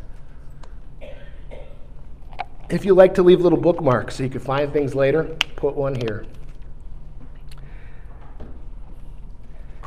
If 2.71 2.85
you 2.85 2.95
like 2.95 3.13
to 3.13 3.23
leave 3.23 3.39
little 3.39 3.59
bookmarks 3.59 4.15
so 4.15 4.23
you 4.23 4.29
can 4.29 4.41
find 4.41 4.73
things 4.73 4.95
later, 4.95 5.25
put 5.55 5.75
one 5.75 5.93
here. 5.93 6.25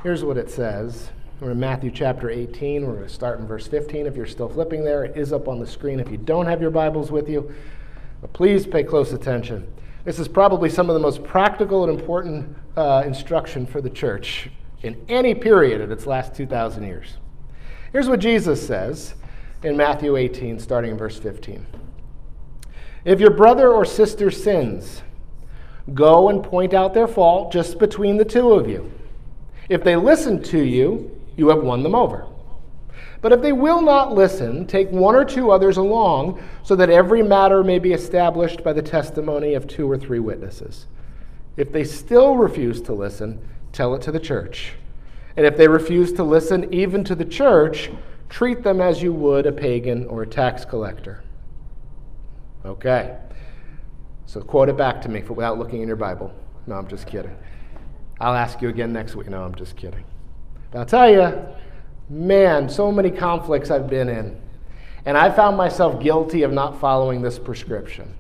Here's 0.05 0.23
what 0.23 0.39
it 0.39 0.51
says 0.51 1.11
we're 1.41 1.53
in 1.53 1.61
Matthew 1.61 1.91
chapter 1.91 2.29
18. 2.29 2.87
We're 2.87 2.97
going 2.97 3.07
to 3.07 3.09
start 3.09 3.41
in 3.41 3.47
verse 3.47 3.67
15. 3.67 4.07
If 4.07 4.15
you're 4.15 4.27
still 4.27 4.49
flipping 4.49 4.85
there, 4.85 5.05
it 5.05 5.17
is 5.17 5.33
up 5.33 5.49
on 5.49 5.59
the 5.59 5.67
screen 5.67 5.99
if 5.99 6.11
you 6.11 6.19
don't 6.19 6.45
have 6.45 6.61
your 6.61 6.71
Bibles 6.71 7.11
with 7.11 7.31
you. 7.31 7.51
But 8.21 8.35
please 8.35 8.67
pay 8.67 8.83
close 8.83 9.15
attention. 9.15 9.67
This 10.05 10.19
is 10.19 10.29
probably 10.29 10.69
some 10.69 10.91
of 10.91 10.95
the 10.95 11.01
most 11.01 11.25
practical 11.25 11.89
and 11.89 11.99
important 11.99 12.55
uh, 12.77 13.05
instruction 13.07 13.65
for 13.65 13.81
the 13.81 13.89
church 13.89 14.51
in 14.83 15.03
any 15.09 15.35
period 15.35 15.81
of 15.81 15.91
its 15.91 16.07
last 16.07 16.35
2,000 16.35 16.83
years. 16.83 17.17
Here's 17.91 18.09
what 18.09 18.21
Jesus 18.21 18.65
says 18.65 19.15
in 19.63 19.79
Matthew 19.79 20.17
18, 20.17 20.59
starting 20.59 20.91
in 20.91 20.99
verse 20.99 21.19
15. 21.19 21.65
If 23.07 23.19
your 23.19 23.31
brother 23.31 23.73
or 23.73 23.87
sister 23.87 24.31
sins, 24.31 25.01
go 25.95 26.29
and 26.29 26.45
point 26.45 26.75
out 26.75 26.93
their 26.93 27.09
fault 27.09 27.51
just 27.51 27.79
between 27.79 28.19
the 28.19 28.27
two 28.27 28.53
of 28.53 28.69
you. 28.69 28.93
If 29.71 29.83
they 29.83 29.97
listen 29.97 30.43
to 30.45 30.59
you, 30.59 31.17
you 31.37 31.49
have 31.49 31.63
won 31.63 31.83
them 31.83 31.95
over. 31.95 32.27
But 33.21 33.33
if 33.33 33.43
they 33.43 33.53
will 33.53 33.83
not 33.83 34.15
listen, 34.15 34.67
take 34.67 34.91
one 34.91 35.15
or 35.15 35.25
two 35.25 35.51
others 35.51 35.77
along, 35.77 36.43
so 36.63 36.75
that 36.77 36.89
every 36.89 37.23
matter 37.23 37.63
may 37.63 37.79
be 37.79 37.93
established 37.93 38.65
by 38.65 38.73
the 38.73 38.83
testimony 38.83 39.55
of 39.55 39.67
two 39.67 39.91
or 39.91 39.99
three 39.99 40.21
witnesses. 40.21 40.87
If 41.57 41.73
they 41.73 41.85
still 41.85 42.37
refuse 42.37 42.81
to 42.83 42.95
listen, 42.95 43.47
tell 43.73 43.95
it 43.95 44.03
to 44.03 44.13
the 44.13 44.21
church. 44.21 44.73
And 45.37 45.45
if 45.45 45.57
they 45.57 45.69
refuse 45.69 46.13
to 46.15 46.25
listen 46.25 46.73
even 46.73 47.05
to 47.05 47.15
the 47.15 47.25
church, 47.25 47.91
treat 48.29 48.63
them 48.63 48.81
as 48.81 49.03
you 49.03 49.13
would 49.13 49.47
a 49.47 49.53
pagan 49.53 50.07
or 50.07 50.23
a 50.23 50.27
tax 50.27 50.65
collector. 50.65 51.23
Okay. 52.65 53.17
So 54.27 54.41
quote 54.41 54.69
it 54.69 54.77
back 54.77 55.03
to 55.03 55.09
me 55.09 55.21
for, 55.23 55.35
without 55.35 55.59
looking 55.59 55.83
in 55.83 55.89
your 55.89 55.97
Bible. 55.97 56.33
No, 56.67 56.77
I'm 56.77 56.89
just 56.89 57.07
kidding. 57.07 57.37
I'll 58.21 58.35
ask 58.35 58.63
you 58.63 58.69
again 58.69 58.93
next 58.93 59.15
week. 59.15 59.29
No, 59.29 59.43
I'm 59.43 59.55
just 59.55 59.77
kidding. 59.77 60.05
I'll 60.75 60.87
tell 60.87 61.11
you, 61.11 61.47
man, 62.09 62.69
so 62.69 62.93
many 62.93 63.11
conflicts 63.11 63.71
I've 63.71 63.89
been 63.89 64.09
in. 64.09 64.41
And 65.05 65.17
I 65.17 65.31
found 65.31 65.57
myself 65.57 66.01
guilty 66.01 66.43
of 66.43 66.53
not 66.53 66.79
following 66.79 67.23
this 67.23 67.39
prescription. 67.39 68.15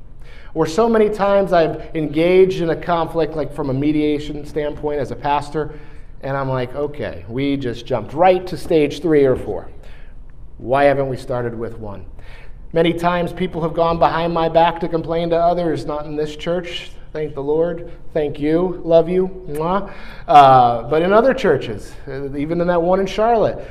Or 0.54 0.66
so 0.66 0.88
many 0.88 1.10
times 1.10 1.52
I've 1.52 1.94
engaged 1.94 2.60
in 2.60 2.70
a 2.70 2.76
conflict, 2.76 3.34
like 3.34 3.54
from 3.54 3.70
a 3.70 3.74
mediation 3.74 4.44
standpoint 4.44 4.98
as 4.98 5.12
a 5.12 5.16
pastor, 5.16 5.78
and 6.22 6.36
I'm 6.36 6.48
like, 6.48 6.74
okay, 6.74 7.24
we 7.28 7.56
just 7.56 7.86
jumped 7.86 8.12
right 8.14 8.44
to 8.48 8.56
stage 8.56 9.00
three 9.00 9.24
or 9.24 9.36
four. 9.36 9.68
Why 10.58 10.84
haven't 10.84 11.08
we 11.08 11.16
started 11.16 11.56
with 11.56 11.78
one? 11.78 12.04
Many 12.72 12.92
times 12.92 13.32
people 13.32 13.62
have 13.62 13.74
gone 13.74 13.98
behind 13.98 14.34
my 14.34 14.48
back 14.48 14.80
to 14.80 14.88
complain 14.88 15.30
to 15.30 15.36
others, 15.36 15.86
not 15.86 16.06
in 16.06 16.16
this 16.16 16.36
church. 16.36 16.90
Thank 17.12 17.34
the 17.34 17.42
Lord. 17.42 17.92
Thank 18.12 18.38
you. 18.38 18.80
Love 18.84 19.08
you. 19.08 19.26
Uh, 20.28 20.82
but 20.88 21.02
in 21.02 21.12
other 21.12 21.34
churches, 21.34 21.92
uh, 22.06 22.36
even 22.36 22.60
in 22.60 22.66
that 22.68 22.80
one 22.80 23.00
in 23.00 23.06
Charlotte, 23.06 23.68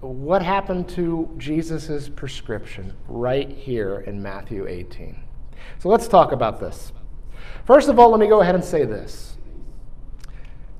what 0.00 0.42
happened 0.42 0.88
to 0.90 1.32
Jesus' 1.38 2.08
prescription 2.08 2.92
right 3.06 3.48
here 3.48 4.00
in 4.00 4.20
Matthew 4.20 4.66
18? 4.66 5.18
So 5.78 5.88
let's 5.88 6.08
talk 6.08 6.32
about 6.32 6.58
this. 6.58 6.92
First 7.64 7.88
of 7.88 7.98
all, 7.98 8.10
let 8.10 8.20
me 8.20 8.26
go 8.26 8.40
ahead 8.40 8.54
and 8.54 8.64
say 8.64 8.84
this. 8.84 9.36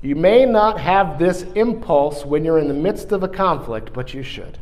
You 0.03 0.17
may 0.17 0.47
not 0.47 0.81
have 0.81 1.19
this 1.19 1.43
impulse 1.55 2.25
when 2.25 2.45
you're 2.45 2.59
in 2.59 2.69
the 2.69 2.75
midst 2.75 3.13
of 3.13 3.23
a 3.23 3.29
conflict, 3.29 3.93
but 3.93 4.15
you 4.15 4.23
should. 4.23 4.59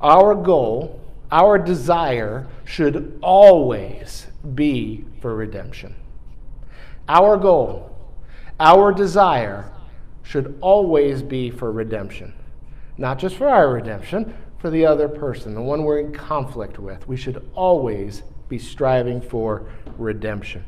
Our 0.00 0.34
goal 0.34 1.00
our 1.30 1.58
desire 1.58 2.46
should 2.64 3.18
always 3.22 4.26
be 4.54 5.04
for 5.20 5.34
redemption. 5.34 5.94
Our 7.08 7.36
goal, 7.36 7.90
our 8.60 8.92
desire 8.92 9.70
should 10.22 10.58
always 10.60 11.22
be 11.22 11.50
for 11.50 11.72
redemption. 11.72 12.34
Not 12.98 13.18
just 13.18 13.36
for 13.36 13.48
our 13.48 13.72
redemption, 13.72 14.34
for 14.58 14.70
the 14.70 14.84
other 14.84 15.08
person, 15.08 15.54
the 15.54 15.62
one 15.62 15.84
we're 15.84 16.00
in 16.00 16.12
conflict 16.12 16.78
with. 16.78 17.06
We 17.08 17.16
should 17.16 17.48
always 17.54 18.22
be 18.48 18.58
striving 18.58 19.20
for 19.20 19.70
redemption. 19.96 20.64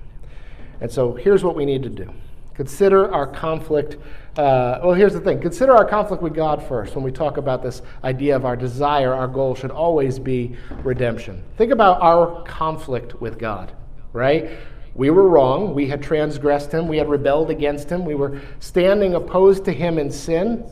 And 0.81 0.91
so 0.91 1.15
here's 1.15 1.45
what 1.45 1.57
we 1.57 1.65
need 1.65 1.83
to 1.83 1.91
do 1.91 2.11
consider 2.55 3.11
our 3.13 3.27
conflict 3.27 3.97
uh, 4.37 4.79
well, 4.85 4.95
here's 4.95 5.13
the 5.13 5.21
thing 5.21 5.41
consider 5.41 5.75
our 5.75 5.85
conflict 5.85 6.23
with 6.23 6.35
God 6.35 6.63
first 6.67 6.95
when 6.95 7.05
we 7.05 7.11
talk 7.11 7.37
about 7.37 7.63
this 7.63 7.83
idea 8.05 8.37
of 8.37 8.45
our 8.45 8.57
desire, 8.57 9.13
our 9.13 9.27
goal 9.27 9.55
should 9.55 9.73
always 9.73 10.19
be 10.19 10.57
redemption. 10.85 11.43
Think 11.57 11.73
about 11.73 12.01
our 12.01 12.43
conflict 12.45 13.21
with 13.21 13.39
God, 13.39 13.73
right? 14.13 14.51
We 14.95 15.11
were 15.11 15.29
wrong. 15.29 15.75
We 15.75 15.89
had 15.89 16.03
transgressed 16.03 16.73
him. 16.73 16.89
We 16.89 16.99
had 16.99 17.09
rebelled 17.09 17.51
against 17.51 17.91
him. 17.91 18.05
We 18.05 18.15
were 18.15 18.41
standing 18.59 19.15
opposed 19.15 19.65
to 19.67 19.73
him 19.73 19.99
in 19.99 20.11
sin. 20.11 20.65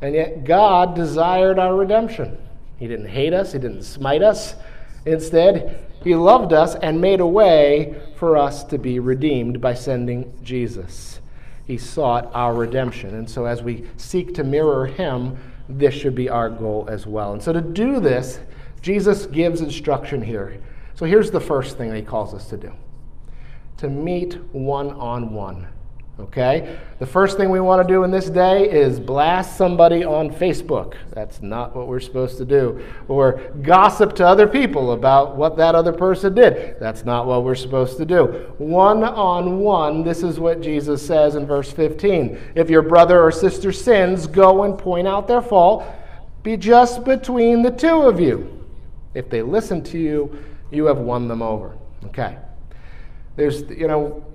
And 0.00 0.14
yet 0.14 0.44
God 0.44 0.94
desired 0.94 1.58
our 1.58 1.74
redemption. 1.74 2.38
He 2.78 2.86
didn't 2.86 3.08
hate 3.08 3.34
us, 3.34 3.52
He 3.52 3.58
didn't 3.58 3.82
smite 3.82 4.22
us. 4.22 4.54
Instead, 5.04 5.84
He 6.04 6.14
loved 6.14 6.52
us 6.52 6.76
and 6.76 7.00
made 7.00 7.20
a 7.20 7.26
way 7.26 8.00
for 8.16 8.36
us 8.36 8.62
to 8.64 8.78
be 8.78 9.00
redeemed 9.00 9.60
by 9.60 9.74
sending 9.74 10.32
Jesus 10.44 11.18
he 11.68 11.76
sought 11.76 12.30
our 12.32 12.54
redemption. 12.54 13.14
And 13.14 13.28
so, 13.28 13.44
as 13.44 13.62
we 13.62 13.84
seek 13.98 14.34
to 14.34 14.42
mirror 14.42 14.86
him, 14.86 15.36
this 15.68 15.92
should 15.92 16.14
be 16.14 16.30
our 16.30 16.48
goal 16.48 16.86
as 16.88 17.06
well. 17.06 17.34
And 17.34 17.42
so, 17.42 17.52
to 17.52 17.60
do 17.60 18.00
this, 18.00 18.40
Jesus 18.80 19.26
gives 19.26 19.60
instruction 19.60 20.22
here. 20.22 20.58
So, 20.94 21.04
here's 21.04 21.30
the 21.30 21.40
first 21.40 21.76
thing 21.76 21.94
he 21.94 22.00
calls 22.00 22.32
us 22.32 22.48
to 22.48 22.56
do 22.56 22.72
to 23.78 23.88
meet 23.88 24.34
one 24.52 24.90
on 24.90 25.32
one 25.32 25.66
Okay? 26.20 26.78
The 26.98 27.06
first 27.06 27.36
thing 27.36 27.48
we 27.48 27.60
want 27.60 27.86
to 27.86 27.92
do 27.92 28.02
in 28.02 28.10
this 28.10 28.28
day 28.28 28.68
is 28.68 28.98
blast 28.98 29.56
somebody 29.56 30.04
on 30.04 30.30
Facebook. 30.30 30.94
That's 31.12 31.42
not 31.42 31.76
what 31.76 31.86
we're 31.86 32.00
supposed 32.00 32.38
to 32.38 32.44
do. 32.44 32.84
Or 33.06 33.40
gossip 33.62 34.16
to 34.16 34.26
other 34.26 34.48
people 34.48 34.92
about 34.92 35.36
what 35.36 35.56
that 35.58 35.76
other 35.76 35.92
person 35.92 36.34
did. 36.34 36.76
That's 36.80 37.04
not 37.04 37.26
what 37.26 37.44
we're 37.44 37.54
supposed 37.54 37.98
to 37.98 38.04
do. 38.04 38.52
One 38.58 39.04
on 39.04 39.60
one, 39.60 40.02
this 40.02 40.24
is 40.24 40.40
what 40.40 40.60
Jesus 40.60 41.06
says 41.06 41.36
in 41.36 41.46
verse 41.46 41.70
15. 41.70 42.36
If 42.56 42.68
your 42.68 42.82
brother 42.82 43.22
or 43.22 43.30
sister 43.30 43.70
sins, 43.70 44.26
go 44.26 44.64
and 44.64 44.76
point 44.76 45.06
out 45.06 45.28
their 45.28 45.42
fault. 45.42 45.84
Be 46.42 46.56
just 46.56 47.04
between 47.04 47.62
the 47.62 47.70
two 47.70 48.02
of 48.02 48.18
you. 48.18 48.66
If 49.14 49.30
they 49.30 49.42
listen 49.42 49.84
to 49.84 49.98
you, 49.98 50.36
you 50.72 50.86
have 50.86 50.98
won 50.98 51.28
them 51.28 51.42
over. 51.42 51.76
Okay. 52.06 52.38
There's, 53.38 53.62
you 53.70 53.86
know, 53.86 54.26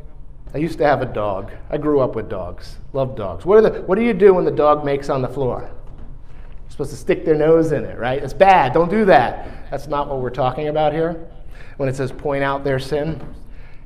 I 0.54 0.60
used 0.60 0.78
to 0.78 0.86
have 0.86 1.02
a 1.02 1.06
dog. 1.06 1.52
I 1.70 1.78
grew 1.78 2.00
up 2.00 2.16
with 2.16 2.30
dogs. 2.30 2.78
Love 2.94 3.18
dogs. 3.18 3.46
What, 3.46 3.58
are 3.58 3.70
the, 3.70 3.82
what 3.82 3.96
do 3.96 4.02
you 4.02 4.13
do 4.13 4.34
when 4.34 4.46
the 4.46 4.52
dog 4.52 4.86
makes 4.86 5.10
on 5.10 5.22
the 5.22 5.28
floor? 5.28 5.70
You're 5.70 6.72
supposed 6.72 6.92
to 6.92 6.96
stick 6.96 7.26
their 7.26 7.36
nose 7.36 7.74
in 7.74 7.84
it, 7.84 8.00
right? 8.00 8.24
It's 8.24 8.34
bad. 8.34 8.72
Don't 8.72 8.89
do 8.89 9.04
that. 9.04 9.70
That's 9.70 9.88
not 9.88 10.08
what 10.08 10.20
we're 10.20 10.30
talking 10.30 10.70
about 10.70 10.94
here. 10.94 11.28
When 11.76 11.89
it 11.89 11.98
says 11.98 12.13
point 12.13 12.46
out 12.46 12.63
their 12.63 12.80
sin, 12.80 13.22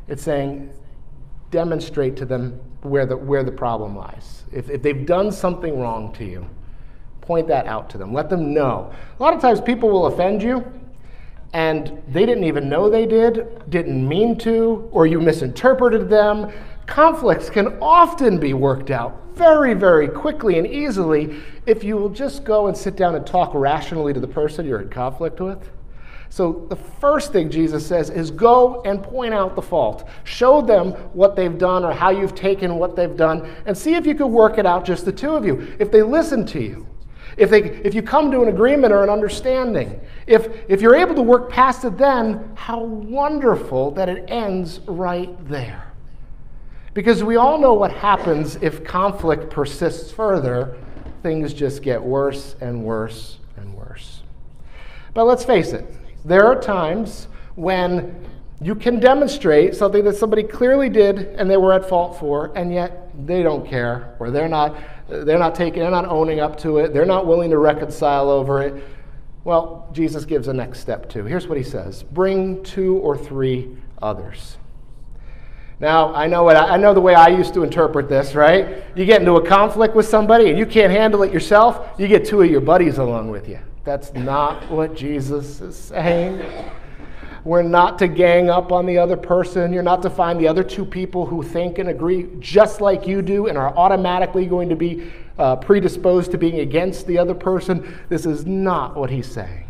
it's 0.08 0.22
saying 0.22 0.72
demonstrate 1.50 2.16
to 2.18 2.26
them 2.26 2.60
where 2.84 3.08
the, 3.08 3.18
where 3.18 3.44
the 3.44 3.52
problem 3.52 3.96
lies. 3.96 4.44
If, 4.52 4.70
if 4.70 4.84
they've 4.84 5.04
done 5.04 5.32
something 5.32 5.80
wrong 5.80 6.14
to 6.14 6.26
you, 6.26 6.48
point 7.22 7.48
that 7.48 7.66
out 7.66 7.90
to 7.90 7.98
them. 7.98 8.14
Let 8.14 8.30
them 8.30 8.54
know. 8.54 8.94
A 9.20 9.24
lot 9.24 9.34
of 9.34 9.42
times 9.42 9.62
people 9.62 9.90
will 9.90 10.06
offend 10.06 10.44
you 10.44 10.64
and 11.54 12.02
they 12.10 12.26
didn't 12.26 12.44
even 12.44 12.70
know 12.70 12.90
they 12.90 13.06
did, 13.06 13.70
didn't 13.70 14.08
mean 14.08 14.38
to, 14.40 14.90
or 14.92 15.08
you 15.08 15.20
misinterpreted 15.20 16.10
them. 16.10 16.52
Conflicts 16.86 17.50
can 17.50 17.78
often 17.82 18.40
be 18.40 18.54
worked 18.54 18.92
out 18.92 19.22
very, 19.34 19.74
very 19.74 20.08
quickly 20.08 20.58
and 20.58 20.68
easily 20.68 21.38
if 21.66 21.84
you 21.84 21.96
will 21.96 22.10
just 22.10 22.44
go 22.44 22.68
and 22.68 22.76
sit 22.76 22.96
down 22.96 23.16
and 23.16 23.26
talk 23.26 23.54
rationally 23.54 24.14
to 24.14 24.20
the 24.20 24.28
person 24.28 24.66
you're 24.66 24.82
in 24.82 24.90
conflict 24.90 25.40
with. 25.40 25.70
So, 26.30 26.66
the 26.70 26.76
first 26.76 27.32
thing 27.32 27.50
Jesus 27.50 27.86
says 27.86 28.10
is 28.10 28.32
go 28.32 28.82
and 28.82 29.02
point 29.02 29.34
out 29.34 29.56
the 29.56 29.62
fault. 29.62 30.10
Show 30.26 30.62
them 30.62 30.92
what 31.14 31.38
they've 31.38 31.58
done 31.58 31.86
or 31.86 31.94
how 31.94 32.10
you've 32.10 32.36
taken 32.36 32.76
what 32.76 32.98
they've 32.98 33.16
done, 33.16 33.50
and 33.66 33.78
see 33.78 33.96
if 33.96 34.06
you 34.06 34.14
can 34.14 34.32
work 34.32 34.58
it 34.58 34.66
out 34.66 34.84
just 34.84 35.06
the 35.06 35.12
two 35.12 35.32
of 35.32 35.46
you. 35.46 35.76
If 35.80 35.90
they 35.90 36.02
listen 36.02 36.46
to 36.48 36.62
you, 36.62 36.86
if, 37.38 37.52
they, 37.52 37.62
if 37.62 37.94
you 37.94 38.02
come 38.02 38.32
to 38.32 38.42
an 38.42 38.50
agreement 38.50 38.92
or 38.92 39.04
an 39.04 39.10
understanding, 39.10 40.02
if, 40.26 40.48
if 40.68 40.82
you're 40.82 40.96
able 40.96 41.16
to 41.16 41.22
work 41.22 41.50
past 41.50 41.86
it 41.86 41.98
then, 41.98 42.52
how 42.56 42.84
wonderful 42.84 43.92
that 43.92 44.10
it 44.10 44.26
ends 44.28 44.80
right 44.88 45.30
there. 45.48 45.94
Because 46.96 47.24
we 47.24 47.36
all 47.36 47.60
know 47.60 47.76
what 47.76 47.92
happens 47.92 48.56
if 48.56 48.84
conflict 48.84 49.52
persists 49.52 50.12
further. 50.12 50.76
Things 51.22 51.54
just 51.54 51.84
get 51.84 52.02
worse 52.02 52.56
and 52.60 52.84
worse 52.84 53.38
and 53.56 53.72
worse. 53.76 54.24
But 55.14 55.26
let's 55.26 55.46
face 55.46 55.74
it, 55.74 55.86
there 56.26 56.46
are 56.46 56.60
times 56.60 57.28
when 57.56 58.28
you 58.62 58.74
can 58.74 59.00
demonstrate 59.00 59.76
something 59.76 60.04
that 60.06 60.16
somebody 60.16 60.42
clearly 60.42 60.90
did 60.90 61.20
and 61.20 61.48
they 61.50 61.58
were 61.58 61.74
at 61.74 61.88
fault 61.88 62.20
for, 62.20 62.52
and 62.56 62.74
yet 62.74 63.12
they 63.28 63.44
don't 63.44 63.68
care, 63.68 64.16
or 64.20 64.32
they're 64.32 64.50
not 64.50 64.76
they're 65.10 65.40
not 65.40 65.56
taking, 65.56 65.82
they're 65.82 65.92
not 65.92 66.06
owning 66.06 66.40
up 66.40 66.58
to 66.60 66.78
it. 66.80 66.94
They're 66.94 67.06
not 67.06 67.26
willing 67.26 67.50
to 67.52 67.58
reconcile 67.58 68.30
over 68.30 68.62
it. 68.62 68.84
Well, 69.44 69.90
Jesus 69.94 70.26
gives 70.26 70.48
a 70.48 70.54
next 70.54 70.80
step 70.80 71.10
too. 71.10 71.24
Here's 71.24 71.48
what 71.48 71.58
he 71.58 71.64
says 71.64 72.04
bring 72.04 72.64
two 72.64 72.98
or 72.98 73.18
three 73.18 73.70
others. 74.02 74.58
Now, 75.80 76.14
I 76.16 76.26
know, 76.26 76.44
what 76.44 76.58
I, 76.58 76.76
know 76.76 76.94
the 76.96 77.02
way 77.02 77.14
I 77.14 77.28
used 77.28 77.54
to 77.54 77.64
interpret 77.64 78.10
this, 78.10 78.34
right? 78.34 78.84
You 78.96 79.06
get 79.06 79.22
into 79.22 79.36
a 79.36 79.46
conflict 79.46 79.96
with 79.96 80.08
somebody 80.08 80.50
and 80.50 80.58
you 80.58 80.66
can't 80.66 80.92
handle 80.92 81.22
it 81.22 81.32
yourself, 81.32 82.00
you 82.00 82.08
get 82.08 82.26
two 82.26 82.42
of 82.42 82.50
your 82.50 82.62
buddies 82.62 82.98
along 82.98 83.30
with 83.30 83.48
you. 83.48 83.60
That's 83.84 84.12
not 84.14 84.70
what 84.72 84.96
Jesus 84.96 85.62
is 85.62 85.78
saying. 85.78 86.42
We're 87.48 87.64
not 87.64 87.98
to 88.00 88.10
gang 88.10 88.50
up 88.50 88.74
on 88.74 88.86
the 88.86 88.98
other 88.98 89.16
person. 89.16 89.72
You're 89.72 89.82
not 89.82 90.02
to 90.02 90.10
find 90.10 90.38
the 90.38 90.50
other 90.50 90.66
two 90.66 90.84
people 90.84 91.26
who 91.26 91.42
think 91.42 91.78
and 91.78 91.88
agree 91.88 92.28
just 92.40 92.82
like 92.82 93.08
you 93.08 93.22
do 93.22 93.48
and 93.48 93.58
are 93.58 93.74
automatically 93.78 94.46
going 94.48 94.68
to 94.68 94.76
be 94.76 95.10
uh, 95.40 95.56
predisposed 95.56 96.32
to 96.32 96.38
being 96.38 96.60
against 96.60 97.08
the 97.08 97.18
other 97.18 97.34
person. 97.34 97.98
This 98.10 98.26
is 98.26 98.46
not 98.46 98.98
what 98.98 99.10
he's 99.10 99.32
saying. 99.32 99.64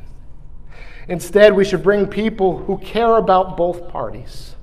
Instead, 1.08 1.54
we 1.54 1.63
should 1.63 1.84
bring 1.84 2.08
people 2.08 2.58
who 2.58 2.80
care 2.80 3.18
about 3.18 3.56
both 3.56 3.88
parties. 3.90 4.56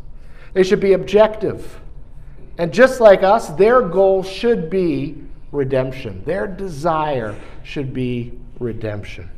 They 0.52 0.64
should 0.64 0.80
be 0.80 0.94
objective. 0.94 1.80
And 2.58 2.74
just 2.74 3.00
like 3.00 3.22
us, 3.22 3.46
their 3.50 3.80
goal 3.80 4.24
should 4.24 4.68
be 4.68 5.22
redemption. 5.52 6.24
Their 6.24 6.48
desire 6.48 7.38
should 7.62 7.94
be 7.94 8.32
redemption. 8.58 9.30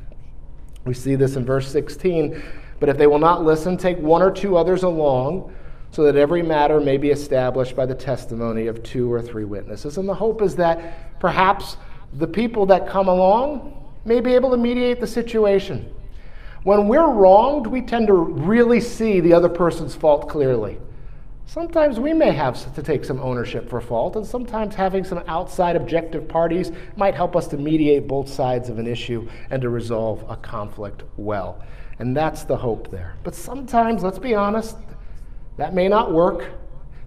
We 0.86 0.94
see 0.94 1.14
this 1.14 1.36
in 1.36 1.44
verse 1.44 1.70
16 1.70 2.42
but 2.80 2.88
if 2.88 2.96
they 2.96 3.06
will 3.06 3.18
not 3.18 3.44
listen, 3.44 3.76
take 3.76 3.98
one 3.98 4.22
or 4.22 4.30
two 4.30 4.56
others 4.56 4.82
along, 4.82 5.54
so 5.90 6.02
that 6.04 6.16
every 6.16 6.42
matter 6.42 6.80
may 6.80 6.96
be 6.96 7.10
established 7.10 7.74
by 7.74 7.86
the 7.86 7.94
testimony 7.94 8.66
of 8.66 8.82
two 8.82 9.10
or 9.10 9.22
three 9.22 9.44
witnesses. 9.44 9.98
And 9.98 10.08
the 10.08 10.14
hope 10.14 10.42
is 10.42 10.56
that 10.56 11.18
perhaps 11.20 11.76
the 12.12 12.26
people 12.26 12.66
that 12.66 12.88
come 12.88 13.08
along 13.08 13.84
may 14.04 14.20
be 14.20 14.34
able 14.34 14.50
to 14.50 14.56
mediate 14.56 15.00
the 15.00 15.06
situation. 15.06 15.92
When 16.64 16.88
we're 16.88 17.10
wronged, 17.10 17.66
we 17.66 17.80
tend 17.80 18.08
to 18.08 18.12
really 18.12 18.80
see 18.80 19.20
the 19.20 19.32
other 19.32 19.48
person's 19.48 19.94
fault 19.94 20.28
clearly. 20.28 20.78
Sometimes 21.46 22.00
we 22.00 22.12
may 22.12 22.32
have 22.32 22.74
to 22.74 22.82
take 22.82 23.04
some 23.04 23.20
ownership 23.20 23.68
for 23.70 23.80
fault, 23.80 24.16
and 24.16 24.26
sometimes 24.26 24.74
having 24.74 25.04
some 25.04 25.22
outside 25.28 25.76
objective 25.76 26.26
parties 26.26 26.72
might 26.96 27.14
help 27.14 27.36
us 27.36 27.46
to 27.48 27.56
mediate 27.56 28.08
both 28.08 28.28
sides 28.28 28.68
of 28.68 28.80
an 28.80 28.86
issue 28.88 29.28
and 29.50 29.62
to 29.62 29.68
resolve 29.68 30.24
a 30.28 30.36
conflict 30.36 31.04
well. 31.16 31.62
And 31.98 32.16
that's 32.16 32.44
the 32.44 32.56
hope 32.56 32.90
there. 32.90 33.14
But 33.24 33.34
sometimes, 33.34 34.02
let's 34.02 34.18
be 34.18 34.34
honest, 34.34 34.76
that 35.56 35.74
may 35.74 35.88
not 35.88 36.12
work. 36.12 36.50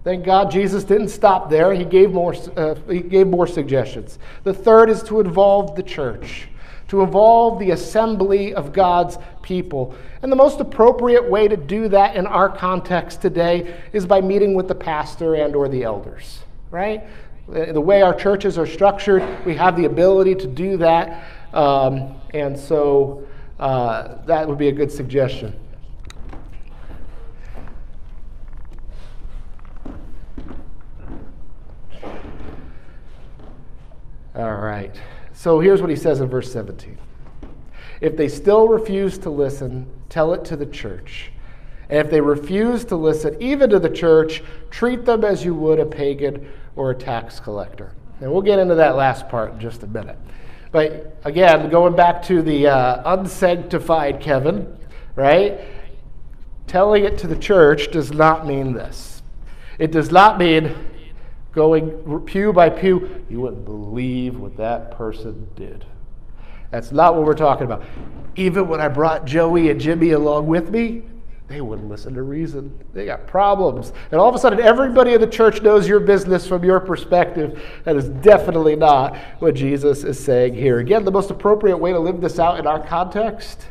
Thank 0.02 0.24
God 0.24 0.50
Jesus 0.50 0.82
didn't 0.82 1.08
stop 1.08 1.50
there. 1.50 1.72
He 1.72 1.84
gave 1.84 2.10
more, 2.10 2.34
uh, 2.56 2.74
he 2.88 3.00
gave 3.00 3.26
more 3.26 3.46
suggestions. 3.46 4.18
The 4.44 4.54
third 4.54 4.90
is 4.90 5.02
to 5.04 5.20
involve 5.20 5.76
the 5.76 5.82
church, 5.82 6.48
to 6.88 7.02
involve 7.02 7.58
the 7.58 7.70
assembly 7.70 8.54
of 8.54 8.72
God's 8.72 9.18
people. 9.42 9.94
And 10.22 10.32
the 10.32 10.36
most 10.36 10.58
appropriate 10.58 11.28
way 11.28 11.48
to 11.48 11.56
do 11.56 11.88
that 11.88 12.16
in 12.16 12.26
our 12.26 12.48
context 12.48 13.20
today 13.20 13.78
is 13.92 14.06
by 14.06 14.20
meeting 14.20 14.54
with 14.54 14.68
the 14.68 14.74
pastor 14.74 15.34
and 15.34 15.54
or 15.54 15.68
the 15.68 15.84
elders, 15.84 16.40
right? 16.70 17.04
The 17.46 17.80
way 17.80 18.00
our 18.00 18.14
churches 18.14 18.58
are 18.58 18.66
structured, 18.66 19.22
we 19.44 19.54
have 19.56 19.76
the 19.76 19.84
ability 19.84 20.36
to 20.36 20.46
do 20.46 20.76
that. 20.78 21.24
Um, 21.52 22.14
and 22.32 22.58
so 22.58 23.26
uh, 23.60 24.16
that 24.24 24.48
would 24.48 24.56
be 24.56 24.68
a 24.68 24.72
good 24.72 24.90
suggestion. 24.90 25.54
All 34.34 34.56
right. 34.56 34.98
So 35.34 35.60
here's 35.60 35.82
what 35.82 35.90
he 35.90 35.96
says 35.96 36.20
in 36.20 36.28
verse 36.28 36.50
17. 36.50 36.96
If 38.00 38.16
they 38.16 38.28
still 38.28 38.66
refuse 38.66 39.18
to 39.18 39.30
listen, 39.30 39.86
tell 40.08 40.32
it 40.32 40.42
to 40.46 40.56
the 40.56 40.64
church. 40.64 41.30
And 41.90 41.98
if 41.98 42.10
they 42.10 42.22
refuse 42.22 42.86
to 42.86 42.96
listen, 42.96 43.36
even 43.42 43.68
to 43.70 43.78
the 43.78 43.90
church, 43.90 44.42
treat 44.70 45.04
them 45.04 45.22
as 45.22 45.44
you 45.44 45.54
would 45.54 45.78
a 45.78 45.84
pagan 45.84 46.50
or 46.76 46.92
a 46.92 46.94
tax 46.94 47.38
collector. 47.38 47.92
And 48.22 48.32
we'll 48.32 48.40
get 48.40 48.58
into 48.58 48.76
that 48.76 48.96
last 48.96 49.28
part 49.28 49.52
in 49.52 49.60
just 49.60 49.82
a 49.82 49.86
minute. 49.86 50.16
But 50.72 51.18
again, 51.24 51.68
going 51.70 51.96
back 51.96 52.22
to 52.24 52.42
the 52.42 52.68
uh, 52.68 53.14
unsanctified 53.14 54.20
Kevin, 54.20 54.76
right? 55.16 55.60
Telling 56.66 57.04
it 57.04 57.18
to 57.18 57.26
the 57.26 57.36
church 57.36 57.90
does 57.90 58.12
not 58.12 58.46
mean 58.46 58.72
this. 58.72 59.22
It 59.78 59.90
does 59.90 60.12
not 60.12 60.38
mean 60.38 60.74
going 61.52 62.20
pew 62.26 62.52
by 62.52 62.70
pew. 62.70 63.24
You 63.28 63.40
wouldn't 63.40 63.64
believe 63.64 64.38
what 64.38 64.56
that 64.58 64.92
person 64.92 65.48
did. 65.56 65.84
That's 66.70 66.92
not 66.92 67.16
what 67.16 67.24
we're 67.24 67.34
talking 67.34 67.64
about. 67.64 67.82
Even 68.36 68.68
when 68.68 68.80
I 68.80 68.88
brought 68.88 69.24
Joey 69.24 69.70
and 69.70 69.80
Jimmy 69.80 70.10
along 70.10 70.46
with 70.46 70.70
me, 70.70 71.02
they 71.50 71.60
wouldn't 71.60 71.88
listen 71.88 72.14
to 72.14 72.22
reason. 72.22 72.72
They 72.94 73.06
got 73.06 73.26
problems. 73.26 73.92
And 74.12 74.20
all 74.20 74.28
of 74.28 74.36
a 74.36 74.38
sudden, 74.38 74.60
everybody 74.60 75.14
in 75.14 75.20
the 75.20 75.26
church 75.26 75.62
knows 75.62 75.88
your 75.88 75.98
business 75.98 76.46
from 76.46 76.62
your 76.62 76.78
perspective. 76.78 77.60
That 77.82 77.96
is 77.96 78.08
definitely 78.08 78.76
not 78.76 79.16
what 79.40 79.56
Jesus 79.56 80.04
is 80.04 80.16
saying 80.16 80.54
here. 80.54 80.78
Again, 80.78 81.04
the 81.04 81.10
most 81.10 81.28
appropriate 81.28 81.76
way 81.76 81.92
to 81.92 81.98
live 81.98 82.20
this 82.20 82.38
out 82.38 82.60
in 82.60 82.68
our 82.68 82.86
context 82.86 83.66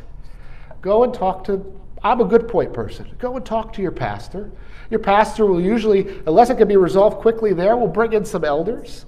go 0.82 1.04
and 1.04 1.14
talk 1.14 1.44
to, 1.44 1.80
I'm 2.02 2.20
a 2.20 2.24
good 2.26 2.48
point 2.48 2.74
person. 2.74 3.14
Go 3.18 3.36
and 3.36 3.46
talk 3.46 3.72
to 3.74 3.82
your 3.82 3.92
pastor. 3.92 4.50
Your 4.90 5.00
pastor 5.00 5.46
will 5.46 5.60
usually, 5.60 6.20
unless 6.26 6.50
it 6.50 6.56
can 6.56 6.68
be 6.68 6.76
resolved 6.76 7.16
quickly 7.18 7.54
there, 7.54 7.78
will 7.78 7.88
bring 7.88 8.12
in 8.12 8.26
some 8.26 8.44
elders 8.44 9.06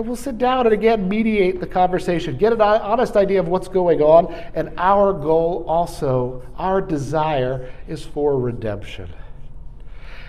and 0.00 0.08
we'll 0.08 0.16
sit 0.16 0.38
down 0.38 0.66
and 0.66 0.72
again 0.72 1.06
mediate 1.10 1.60
the 1.60 1.66
conversation, 1.66 2.34
get 2.38 2.54
an 2.54 2.62
honest 2.62 3.18
idea 3.18 3.38
of 3.38 3.48
what's 3.48 3.68
going 3.68 4.00
on. 4.00 4.32
And 4.54 4.72
our 4.78 5.12
goal 5.12 5.62
also, 5.68 6.42
our 6.56 6.80
desire 6.80 7.70
is 7.86 8.02
for 8.02 8.38
redemption. 8.38 9.12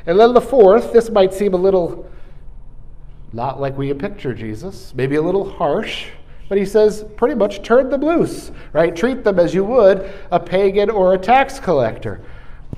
And 0.05 0.19
then 0.19 0.33
the 0.33 0.41
fourth, 0.41 0.91
this 0.91 1.09
might 1.09 1.33
seem 1.33 1.53
a 1.53 1.57
little 1.57 2.05
not 3.31 3.61
like 3.61 3.77
we 3.77 3.93
picture 3.93 4.33
Jesus, 4.33 4.93
maybe 4.93 5.15
a 5.15 5.21
little 5.21 5.49
harsh, 5.49 6.07
but 6.49 6.57
he 6.57 6.65
says 6.65 7.05
pretty 7.15 7.35
much 7.35 7.63
turn 7.63 7.89
them 7.89 8.01
loose, 8.01 8.51
right? 8.73 8.93
Treat 8.93 9.23
them 9.23 9.39
as 9.39 9.53
you 9.53 9.63
would 9.63 10.11
a 10.31 10.39
pagan 10.39 10.89
or 10.89 11.13
a 11.13 11.17
tax 11.17 11.61
collector. 11.61 12.19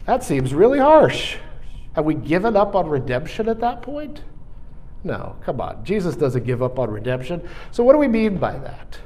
That 0.06 0.24
seems 0.24 0.54
really 0.54 0.78
harsh. 0.78 1.38
Have 1.94 2.06
we 2.06 2.14
given 2.14 2.56
up 2.56 2.76
on 2.76 2.88
redemption 2.88 3.50
at 3.50 3.60
that 3.62 3.82
point? 3.82 4.22
No, 5.04 5.36
come 5.44 5.60
on. 5.60 5.84
Jesus 5.84 6.16
doesn't 6.16 6.46
give 6.46 6.64
up 6.64 6.80
on 6.80 6.90
redemption. 6.90 7.48
So, 7.72 7.84
what 7.84 7.94
do 7.94 8.00
we 8.00 8.08
mean 8.08 8.38
by 8.38 8.58
that? 8.58 9.00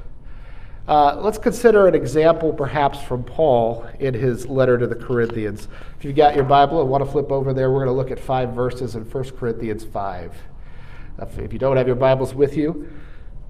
Uh, 0.86 1.20
let's 1.20 1.36
consider 1.36 1.86
an 1.86 1.94
example, 1.94 2.52
perhaps, 2.52 3.02
from 3.02 3.22
Paul 3.22 3.86
in 4.00 4.14
his 4.14 4.46
letter 4.46 4.78
to 4.78 4.86
the 4.86 4.94
Corinthians. 4.94 5.68
If 5.98 6.04
you've 6.04 6.16
got 6.16 6.34
your 6.34 6.44
Bible 6.44 6.80
and 6.80 6.88
want 6.88 7.04
to 7.04 7.10
flip 7.10 7.30
over 7.30 7.52
there, 7.52 7.70
we're 7.70 7.84
going 7.84 7.94
to 7.94 8.00
look 8.00 8.10
at 8.10 8.18
five 8.18 8.50
verses 8.50 8.94
in 8.94 9.02
1 9.02 9.30
Corinthians 9.32 9.84
5. 9.84 10.34
If 11.36 11.52
you 11.52 11.58
don't 11.58 11.76
have 11.76 11.86
your 11.86 11.96
Bibles 11.96 12.32
with 12.32 12.56
you, 12.56 12.90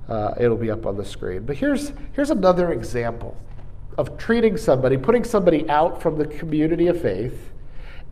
uh, 0.09 0.35
it'll 0.41 0.57
be 0.57 0.71
up 0.71 0.85
on 0.85 0.97
the 0.97 1.05
screen. 1.05 1.45
But 1.45 1.57
here's, 1.57 1.93
here's 2.13 2.31
another 2.31 2.73
example 2.73 3.37
of 3.99 4.17
treating 4.17 4.57
somebody, 4.57 4.97
putting 4.97 5.23
somebody 5.23 5.69
out 5.69 6.01
from 6.01 6.19
the 6.19 6.27
community 6.27 6.87
of 6.89 7.01
faith, 7.01 7.51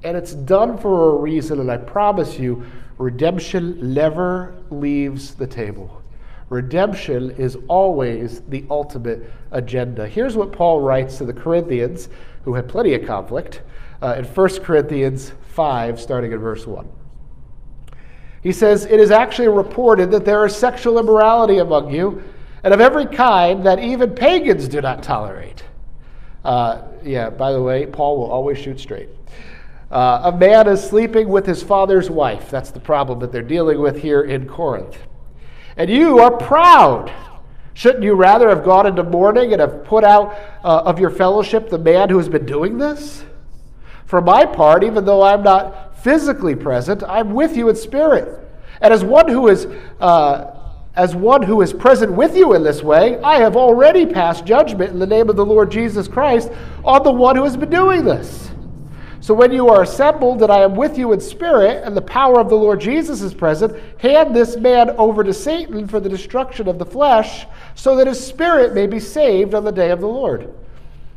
and 0.03 0.17
it's 0.17 0.35
done 0.35 0.79
for 0.79 1.11
a 1.11 1.21
reason, 1.21 1.61
and 1.61 1.71
I 1.71 1.77
promise 1.77 2.39
you, 2.39 2.65
redemption 2.99 3.95
never 3.95 4.55
leaves 4.71 5.35
the 5.35 5.47
table. 5.47 6.03
Redemption 6.49 7.33
is 7.33 7.57
always 7.67 8.41
the 8.43 8.65
ultimate 8.71 9.31
agenda. 9.51 10.07
Here's 10.07 10.37
what 10.37 10.53
Paul 10.53 10.81
writes 10.81 11.19
to 11.19 11.25
the 11.25 11.33
Corinthians, 11.33 12.09
who 12.45 12.55
had 12.55 12.69
plenty 12.69 12.95
of 12.95 13.05
conflict, 13.05 13.63
uh, 14.01 14.15
in 14.19 14.25
1 14.25 14.49
Corinthians 14.61 15.33
5, 15.49 16.01
starting 16.01 16.33
at 16.33 16.39
verse 16.39 16.67
1. 16.67 16.89
He 18.43 18.53
says, 18.53 18.87
It 18.87 19.01
is 19.01 19.11
actually 19.11 19.49
reported 19.49 20.13
that 20.13 20.25
there 20.25 20.47
is 20.47 20.55
sexual 20.55 21.01
immorality 21.01 21.59
among 21.59 21.93
you, 21.93 22.23
and 22.63 22.73
of 22.73 22.81
every 22.81 23.07
kind 23.07 23.65
that 23.67 23.81
even 23.81 24.15
pagans 24.15 24.69
do 24.69 24.81
not 24.81 25.03
tolerate. 25.03 25.65
Uh, 26.45 26.83
yeah, 27.03 27.29
by 27.29 27.53
the 27.53 27.61
way, 27.61 27.87
Paul 27.87 28.19
will 28.19 28.31
always 28.31 28.59
shoot 28.59 28.79
straight. 28.79 29.09
Uh, 29.91 30.33
a 30.33 30.37
man 30.37 30.67
is 30.67 30.83
sleeping 30.83 31.29
with 31.29 31.47
his 31.47 31.63
father's 31.63 32.11
wife. 32.11 32.51
That's 32.51 32.71
the 32.71 32.81
problem 32.81 33.21
that 33.21 33.31
they're 33.31 33.43
dealing 33.43 33.81
with 33.81 34.03
here 34.03 34.23
in 34.23 34.49
Corinth. 34.49 34.99
And 35.77 35.89
you 35.89 36.19
are 36.19 36.37
proud. 36.37 37.13
Shouldn't 37.75 38.03
you 38.03 38.15
rather 38.15 38.49
have 38.49 38.65
gone 38.65 38.87
into 38.87 39.05
mourning 39.05 39.53
and 39.53 39.61
have 39.61 39.85
put 39.85 40.03
out 40.03 40.35
uh, 40.65 40.83
of 40.85 40.99
your 40.99 41.11
fellowship 41.11 41.69
the 41.69 41.79
man 41.79 42.09
who 42.09 42.17
has 42.17 42.29
been 42.29 42.47
doing 42.47 42.79
this? 42.79 43.25
For 44.07 44.21
my 44.21 44.45
part, 44.47 44.83
even 44.83 45.05
though 45.05 45.23
I'm 45.23 45.43
not 45.43 45.99
physically 46.03 46.55
present, 46.55 47.03
I'm 47.07 47.35
with 47.35 47.57
you 47.57 47.69
in 47.69 47.77
spirit. 47.77 48.41
And 48.81 48.93
as 48.93 49.05
one 49.05 49.29
who 49.29 49.49
is 49.49 49.67
uh, 50.01 50.53
as 50.95 51.15
one 51.15 51.43
who 51.43 51.61
is 51.61 51.75
present 51.75 52.11
with 52.11 52.35
you 52.35 52.55
in 52.55 52.63
this 52.63 52.83
way, 52.83 53.19
I 53.19 53.39
have 53.39 53.55
already 53.55 54.07
passed 54.07 54.47
judgment 54.47 54.93
in 54.93 54.99
the 54.99 55.07
name 55.07 55.29
of 55.29 55.37
the 55.37 55.45
Lord 55.45 55.71
Jesus 55.71 56.09
Christ 56.09 56.51
on 56.85 57.03
the 57.03 57.13
one 57.13 57.37
who 57.37 57.45
has 57.45 57.57
been 57.57 57.69
doing 57.69 58.05
this. 58.05 58.51
So 59.27 59.35
when 59.35 59.51
you 59.51 59.69
are 59.71 59.83
assembled, 59.83 60.41
and 60.41 60.53
I 60.53 60.61
am 60.61 60.77
with 60.77 60.97
you 60.97 61.13
in 61.13 61.19
spirit, 61.19 61.83
and 61.83 61.97
the 61.97 62.01
power 62.01 62.39
of 62.39 62.49
the 62.49 62.55
Lord 62.55 62.81
Jesus 62.81 63.23
is 63.23 63.35
present, 63.35 63.77
hand 63.99 64.37
this 64.37 64.57
man 64.57 64.91
over 64.91 65.25
to 65.25 65.35
Satan 65.35 65.89
for 65.89 65.99
the 65.99 66.09
destruction 66.09 66.69
of 66.69 66.79
the 66.79 66.87
flesh, 66.87 67.45
so 67.75 67.97
that 67.97 68.07
his 68.07 68.25
spirit 68.25 68.73
may 68.73 68.87
be 68.87 69.01
saved 69.01 69.53
on 69.53 69.65
the 69.65 69.73
day 69.73 69.91
of 69.91 69.99
the 69.99 70.07
Lord. 70.07 70.55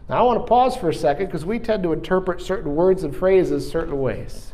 Now 0.10 0.18
I 0.18 0.22
want 0.24 0.40
to 0.40 0.50
pause 0.50 0.76
for 0.76 0.90
a 0.90 0.94
second 0.94 1.28
because 1.28 1.46
we 1.46 1.60
tend 1.60 1.84
to 1.84 1.94
interpret 1.94 2.42
certain 2.42 2.76
words 2.76 3.04
and 3.04 3.16
phrases 3.16 3.70
certain 3.70 4.00
ways. 4.00 4.54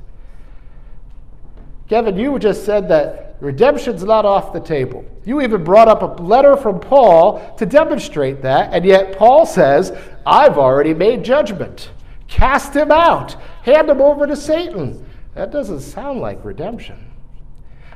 Kevin, 1.87 2.17
you 2.17 2.37
just 2.37 2.65
said 2.65 2.89
that 2.89 3.37
redemption's 3.39 4.03
not 4.03 4.25
off 4.25 4.51
the 4.51 4.59
table. 4.59 5.05
You 5.23 5.39
even 5.41 5.63
brought 5.63 5.87
up 5.87 6.01
a 6.01 6.21
letter 6.21 6.57
from 6.57 6.81
Paul 6.81 7.55
to 7.55 7.65
demonstrate 7.65 8.41
that, 8.41 8.73
and 8.73 8.83
yet 8.83 9.17
Paul 9.17 9.45
says, 9.45 9.97
I've 10.25 10.57
already 10.57 10.93
made 10.93 11.23
judgment. 11.23 11.91
Cast 12.27 12.75
him 12.75 12.91
out. 12.91 13.35
Hand 13.63 13.89
him 13.89 14.01
over 14.01 14.27
to 14.27 14.35
Satan. 14.35 15.05
That 15.33 15.51
doesn't 15.51 15.81
sound 15.81 16.21
like 16.21 16.43
redemption. 16.43 17.11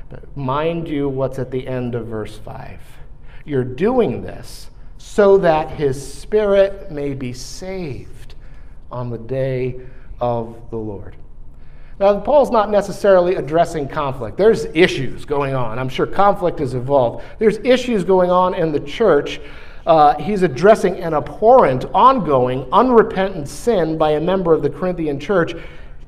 But 0.10 0.36
mind 0.36 0.88
you 0.88 1.08
what's 1.08 1.40
at 1.40 1.52
the 1.52 1.68
end 1.68 1.96
of 1.96 2.08
verse 2.08 2.38
5. 2.38 2.80
You're 3.46 3.64
doing 3.64 4.22
this 4.22 4.70
so 4.98 5.38
that 5.38 5.72
his 5.72 6.14
spirit 6.14 6.92
may 6.92 7.14
be 7.14 7.34
saved 7.34 8.36
on 8.92 9.10
the 9.10 9.18
day 9.18 9.80
of 10.20 10.70
the 10.72 10.78
Lord. 10.78 11.16
Now, 12.00 12.20
Paul's 12.20 12.50
not 12.50 12.70
necessarily 12.70 13.36
addressing 13.36 13.88
conflict. 13.88 14.38
There's 14.38 14.66
issues 14.66 15.26
going 15.26 15.54
on. 15.54 15.78
I'm 15.78 15.90
sure 15.90 16.06
conflict 16.06 16.62
is 16.62 16.74
involved. 16.74 17.26
There's 17.40 17.58
issues 17.58 18.04
going 18.04 18.32
on 18.32 18.54
in 18.54 18.72
the 18.72 18.80
church. 18.80 19.42
Uh, 19.90 20.16
he's 20.20 20.44
addressing 20.44 20.98
an 20.98 21.16
abhorrent, 21.16 21.84
ongoing, 21.96 22.64
unrepentant 22.72 23.50
sin 23.50 23.98
by 23.98 24.12
a 24.12 24.20
member 24.20 24.54
of 24.54 24.62
the 24.62 24.70
Corinthian 24.70 25.20
church. 25.20 25.56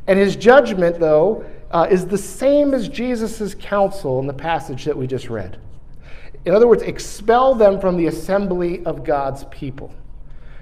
And 0.06 0.20
his 0.20 0.36
judgment, 0.36 1.00
though, 1.00 1.44
uh, 1.72 1.88
is 1.90 2.06
the 2.06 2.18
same 2.18 2.76
as 2.76 2.88
Jesus' 2.88 3.56
counsel 3.56 4.20
in 4.20 4.28
the 4.28 4.34
passage 4.36 4.86
that 4.86 4.96
we 4.96 5.08
just 5.08 5.32
read. 5.32 5.58
In 6.46 6.54
other 6.54 6.68
words, 6.68 6.84
expel 6.84 7.56
them 7.56 7.82
from 7.82 7.98
the 7.98 8.06
assembly 8.06 8.86
of 8.86 9.04
God's 9.04 9.46
people. 9.46 9.92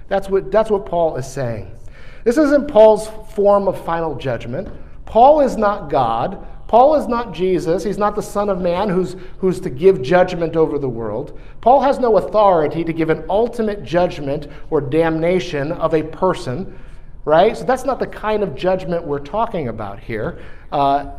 That's 0.08 0.30
what, 0.30 0.50
that's 0.50 0.70
what 0.70 0.86
Paul 0.86 1.16
is 1.16 1.30
saying. 1.30 1.70
This 2.24 2.38
isn't 2.38 2.68
Paul's 2.68 3.08
form 3.34 3.68
of 3.68 3.84
final 3.84 4.14
judgment. 4.14 4.66
Paul 5.04 5.42
is 5.42 5.58
not 5.58 5.90
God. 5.90 6.46
Paul 6.70 6.94
is 6.94 7.08
not 7.08 7.34
Jesus. 7.34 7.82
He's 7.82 7.98
not 7.98 8.14
the 8.14 8.22
Son 8.22 8.48
of 8.48 8.60
Man 8.60 8.88
who's, 8.88 9.16
who's 9.38 9.58
to 9.62 9.70
give 9.70 10.02
judgment 10.02 10.54
over 10.54 10.78
the 10.78 10.88
world. 10.88 11.36
Paul 11.60 11.80
has 11.80 11.98
no 11.98 12.16
authority 12.16 12.84
to 12.84 12.92
give 12.92 13.10
an 13.10 13.24
ultimate 13.28 13.82
judgment 13.82 14.46
or 14.70 14.80
damnation 14.80 15.72
of 15.72 15.94
a 15.94 16.04
person, 16.04 16.78
right? 17.24 17.56
So 17.56 17.64
that's 17.64 17.84
not 17.84 17.98
the 17.98 18.06
kind 18.06 18.44
of 18.44 18.54
judgment 18.54 19.04
we're 19.04 19.18
talking 19.18 19.66
about 19.66 19.98
here. 19.98 20.44
Uh, 20.70 21.10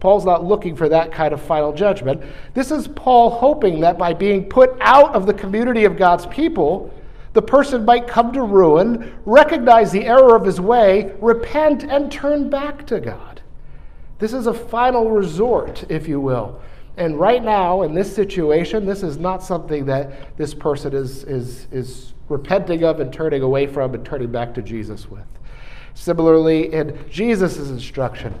Paul's 0.00 0.24
not 0.24 0.44
looking 0.44 0.74
for 0.74 0.88
that 0.88 1.12
kind 1.12 1.32
of 1.32 1.40
final 1.40 1.72
judgment. 1.72 2.20
This 2.54 2.72
is 2.72 2.88
Paul 2.88 3.30
hoping 3.30 3.78
that 3.82 3.98
by 3.98 4.12
being 4.12 4.48
put 4.48 4.76
out 4.80 5.14
of 5.14 5.26
the 5.26 5.34
community 5.34 5.84
of 5.84 5.96
God's 5.96 6.26
people, 6.26 6.92
the 7.34 7.42
person 7.42 7.84
might 7.84 8.08
come 8.08 8.32
to 8.32 8.42
ruin, 8.42 9.16
recognize 9.24 9.92
the 9.92 10.06
error 10.06 10.34
of 10.34 10.44
his 10.44 10.60
way, 10.60 11.14
repent, 11.20 11.84
and 11.84 12.10
turn 12.10 12.50
back 12.50 12.84
to 12.88 12.98
God. 12.98 13.37
This 14.18 14.32
is 14.32 14.46
a 14.46 14.54
final 14.54 15.10
resort, 15.10 15.84
if 15.88 16.08
you 16.08 16.20
will. 16.20 16.60
And 16.96 17.18
right 17.18 17.42
now, 17.42 17.82
in 17.82 17.94
this 17.94 18.12
situation, 18.12 18.84
this 18.84 19.04
is 19.04 19.18
not 19.18 19.42
something 19.42 19.86
that 19.86 20.36
this 20.36 20.52
person 20.52 20.92
is, 20.92 21.22
is, 21.24 21.68
is 21.70 22.14
repenting 22.28 22.82
of 22.82 22.98
and 22.98 23.12
turning 23.12 23.42
away 23.42 23.68
from 23.68 23.94
and 23.94 24.04
turning 24.04 24.32
back 24.32 24.52
to 24.54 24.62
Jesus 24.62 25.08
with. 25.08 25.24
Similarly, 25.94 26.72
in 26.72 26.98
Jesus' 27.08 27.58
instruction, 27.70 28.34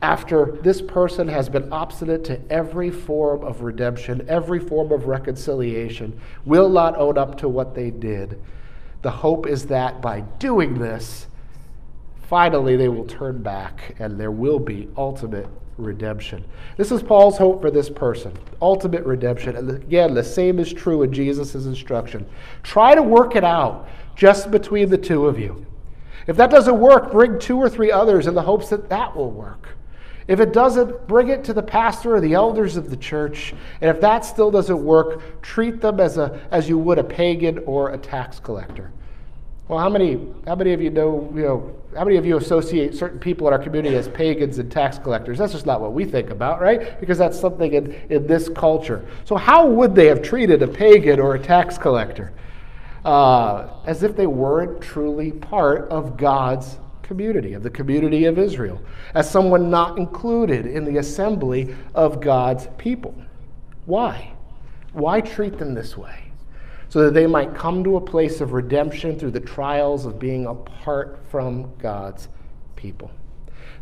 after 0.00 0.58
this 0.62 0.80
person 0.82 1.26
has 1.26 1.48
been 1.48 1.72
obstinate 1.72 2.24
to 2.24 2.40
every 2.50 2.90
form 2.90 3.42
of 3.42 3.62
redemption, 3.62 4.24
every 4.28 4.60
form 4.60 4.92
of 4.92 5.06
reconciliation, 5.06 6.20
will 6.44 6.68
not 6.68 6.96
own 6.96 7.18
up 7.18 7.38
to 7.38 7.48
what 7.48 7.74
they 7.74 7.90
did. 7.90 8.40
The 9.02 9.10
hope 9.10 9.46
is 9.46 9.66
that 9.66 10.00
by 10.00 10.20
doing 10.20 10.78
this, 10.78 11.26
finally 12.28 12.76
they 12.76 12.88
will 12.88 13.04
turn 13.04 13.42
back 13.42 13.94
and 13.98 14.18
there 14.18 14.30
will 14.30 14.58
be 14.58 14.88
ultimate 14.96 15.48
redemption. 15.76 16.44
This 16.76 16.92
is 16.92 17.02
Paul's 17.02 17.36
hope 17.36 17.60
for 17.60 17.70
this 17.70 17.90
person 17.90 18.32
ultimate 18.62 19.04
redemption. 19.04 19.56
And 19.56 19.70
again, 19.70 20.14
the 20.14 20.24
same 20.24 20.58
is 20.58 20.72
true 20.72 21.02
in 21.02 21.12
Jesus' 21.12 21.54
instruction. 21.54 22.26
Try 22.62 22.94
to 22.94 23.02
work 23.02 23.36
it 23.36 23.44
out 23.44 23.88
just 24.16 24.50
between 24.50 24.88
the 24.88 24.98
two 24.98 25.26
of 25.26 25.38
you. 25.38 25.66
If 26.26 26.36
that 26.36 26.50
doesn't 26.50 26.78
work, 26.78 27.12
bring 27.12 27.38
two 27.38 27.58
or 27.58 27.68
three 27.68 27.90
others 27.90 28.26
in 28.26 28.34
the 28.34 28.42
hopes 28.42 28.70
that 28.70 28.88
that 28.88 29.14
will 29.14 29.30
work. 29.30 29.68
If 30.26 30.40
it 30.40 30.54
doesn't, 30.54 31.06
bring 31.06 31.28
it 31.28 31.44
to 31.44 31.52
the 31.52 31.62
pastor 31.62 32.16
or 32.16 32.20
the 32.20 32.32
elders 32.32 32.76
of 32.76 32.88
the 32.88 32.96
church. 32.96 33.52
And 33.82 33.90
if 33.90 34.00
that 34.00 34.24
still 34.24 34.50
doesn't 34.50 34.82
work, 34.82 35.42
treat 35.42 35.82
them 35.82 36.00
as, 36.00 36.16
a, 36.16 36.40
as 36.50 36.66
you 36.66 36.78
would 36.78 36.98
a 36.98 37.04
pagan 37.04 37.58
or 37.66 37.90
a 37.90 37.98
tax 37.98 38.40
collector. 38.40 38.90
Well, 39.66 39.78
how 39.78 39.88
many, 39.88 40.20
how 40.46 40.56
many 40.56 40.74
of 40.74 40.82
you 40.82 40.90
know, 40.90 41.32
you 41.34 41.42
know, 41.42 41.76
how 41.96 42.04
many 42.04 42.18
of 42.18 42.26
you 42.26 42.36
associate 42.36 42.94
certain 42.94 43.18
people 43.18 43.46
in 43.46 43.54
our 43.54 43.58
community 43.58 43.96
as 43.96 44.08
pagans 44.08 44.58
and 44.58 44.70
tax 44.70 44.98
collectors? 44.98 45.38
That's 45.38 45.52
just 45.52 45.64
not 45.64 45.80
what 45.80 45.94
we 45.94 46.04
think 46.04 46.28
about, 46.28 46.60
right? 46.60 47.00
Because 47.00 47.16
that's 47.16 47.40
something 47.40 47.72
in, 47.72 47.92
in 48.10 48.26
this 48.26 48.50
culture. 48.50 49.06
So, 49.24 49.36
how 49.36 49.66
would 49.66 49.94
they 49.94 50.06
have 50.06 50.20
treated 50.20 50.62
a 50.62 50.68
pagan 50.68 51.18
or 51.18 51.34
a 51.34 51.38
tax 51.38 51.78
collector? 51.78 52.34
Uh, 53.06 53.68
as 53.86 54.02
if 54.02 54.16
they 54.16 54.26
weren't 54.26 54.82
truly 54.82 55.32
part 55.32 55.88
of 55.88 56.16
God's 56.16 56.78
community, 57.02 57.54
of 57.54 57.62
the 57.62 57.70
community 57.70 58.26
of 58.26 58.38
Israel, 58.38 58.80
as 59.14 59.30
someone 59.30 59.70
not 59.70 59.96
included 59.98 60.66
in 60.66 60.84
the 60.84 60.98
assembly 60.98 61.74
of 61.94 62.20
God's 62.20 62.68
people. 62.76 63.14
Why? 63.86 64.32
Why 64.92 65.20
treat 65.20 65.58
them 65.58 65.74
this 65.74 65.96
way? 65.96 66.23
So 66.94 67.06
that 67.06 67.14
they 67.14 67.26
might 67.26 67.56
come 67.56 67.82
to 67.82 67.96
a 67.96 68.00
place 68.00 68.40
of 68.40 68.52
redemption 68.52 69.18
through 69.18 69.32
the 69.32 69.40
trials 69.40 70.06
of 70.06 70.20
being 70.20 70.46
apart 70.46 71.18
from 71.28 71.72
God's 71.78 72.28
people. 72.76 73.10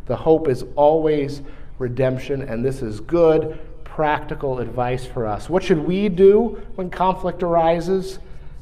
The 0.07 0.15
hope 0.15 0.47
is 0.47 0.65
always 0.75 1.43
redemption, 1.77 2.41
and 2.41 2.65
this 2.65 2.81
is 2.81 2.99
good, 2.99 3.59
practical 3.83 4.57
advice 4.57 5.05
for 5.05 5.27
us. 5.27 5.47
What 5.47 5.61
should 5.61 5.77
we 5.77 6.09
do 6.09 6.59
when 6.73 6.89
conflict 6.89 7.43
arises? 7.43 8.17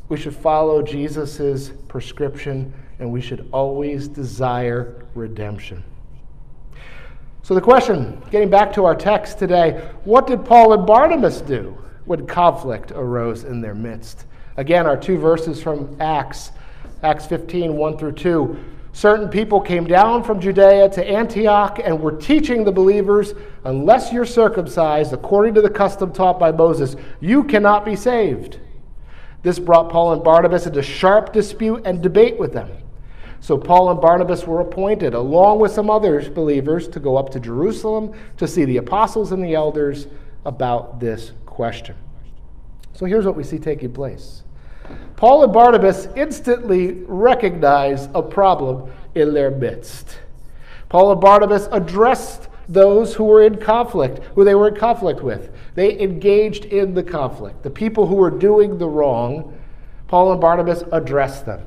We 0.10 0.18
should 0.18 0.36
follow 0.36 0.82
Jesus' 0.82 1.72
prescription 1.88 2.74
and 3.00 3.10
we 3.10 3.22
should 3.22 3.48
always 3.54 4.10
desire 4.10 5.06
redemption. 5.16 5.82
So, 7.42 7.56
the 7.56 7.62
question, 7.62 8.22
getting 8.32 8.50
back 8.50 8.74
to 8.74 8.84
our 8.84 8.96
text 8.96 9.40
today, 9.40 9.90
what 10.04 10.28
did 10.28 10.44
Paul 10.44 10.74
and 10.74 10.86
Barnabas 10.86 11.40
do 11.40 11.78
when 12.04 12.28
conflict 12.28 12.92
arose 12.92 13.46
in 13.46 13.62
their 13.62 13.76
midst? 13.76 14.26
Again, 14.58 14.86
our 14.86 14.98
two 14.98 15.18
verses 15.18 15.62
from 15.62 15.96
Acts, 16.00 16.52
Acts 17.04 17.26
15, 17.26 17.76
1 17.76 17.98
through 17.98 18.12
2. 18.14 18.58
Certain 18.94 19.30
people 19.30 19.62
came 19.62 19.86
down 19.86 20.24
from 20.24 20.42
Judea 20.42 20.90
to 20.90 21.10
Antioch 21.10 21.80
and 21.82 22.02
were 22.02 22.12
teaching 22.12 22.64
the 22.64 22.72
believers, 22.72 23.34
unless 23.64 24.12
you're 24.12 24.26
circumcised 24.26 25.14
according 25.14 25.54
to 25.54 25.62
the 25.62 25.70
custom 25.70 26.12
taught 26.12 26.38
by 26.38 26.52
Moses, 26.52 26.98
you 27.22 27.44
cannot 27.46 27.86
be 27.86 27.96
saved. 27.96 28.60
This 29.44 29.60
brought 29.60 29.90
Paul 29.90 30.14
and 30.14 30.24
Barnabas 30.24 30.68
into 30.68 30.84
sharp 30.84 31.32
dispute 31.32 31.84
and 31.86 32.02
debate 32.02 32.38
with 32.38 32.52
them. 32.52 32.70
So 33.40 33.58
Paul 33.58 33.90
and 33.90 34.00
Barnabas 34.00 34.46
were 34.46 34.60
appointed, 34.60 35.16
along 35.16 35.60
with 35.60 35.72
some 35.72 35.90
other 35.90 36.30
believers, 36.30 36.88
to 36.90 37.00
go 37.00 37.18
up 37.18 37.30
to 37.32 37.40
Jerusalem 37.40 38.14
to 38.38 38.48
see 38.48 38.66
the 38.66 38.78
apostles 38.78 39.32
and 39.32 39.44
the 39.44 39.56
elders 39.56 40.08
about 40.46 41.00
this 41.00 41.32
question. 41.46 41.96
So 43.02 43.08
here's 43.08 43.26
what 43.26 43.36
we 43.36 43.44
see 43.44 43.58
taking 43.58 43.92
place 43.92 44.44
Paul 45.16 45.44
and 45.44 45.52
Barnabas 45.52 46.08
instantly 46.16 47.02
recognize 47.08 48.08
a 48.14 48.22
problem 48.22 48.92
in 49.16 49.34
their 49.34 49.50
midst. 49.50 50.20
Paul 50.88 51.14
and 51.14 51.20
Barnabas 51.20 51.68
addressed 51.72 52.48
those 52.70 53.16
who 53.16 53.24
were 53.24 53.42
in 53.42 53.58
conflict, 53.58 54.24
who 54.36 54.44
they 54.44 54.54
were 54.54 54.68
in 54.68 54.76
conflict 54.76 55.24
with. 55.24 55.52
They 55.74 56.00
engaged 56.00 56.66
in 56.66 56.94
the 56.94 57.02
conflict. 57.02 57.64
The 57.64 57.72
people 57.72 58.06
who 58.06 58.14
were 58.14 58.30
doing 58.30 58.78
the 58.78 58.88
wrong, 58.88 59.58
Paul 60.08 60.34
and 60.34 60.40
Barnabas 60.40 60.84
addressed 60.92 61.48
them. 61.48 61.66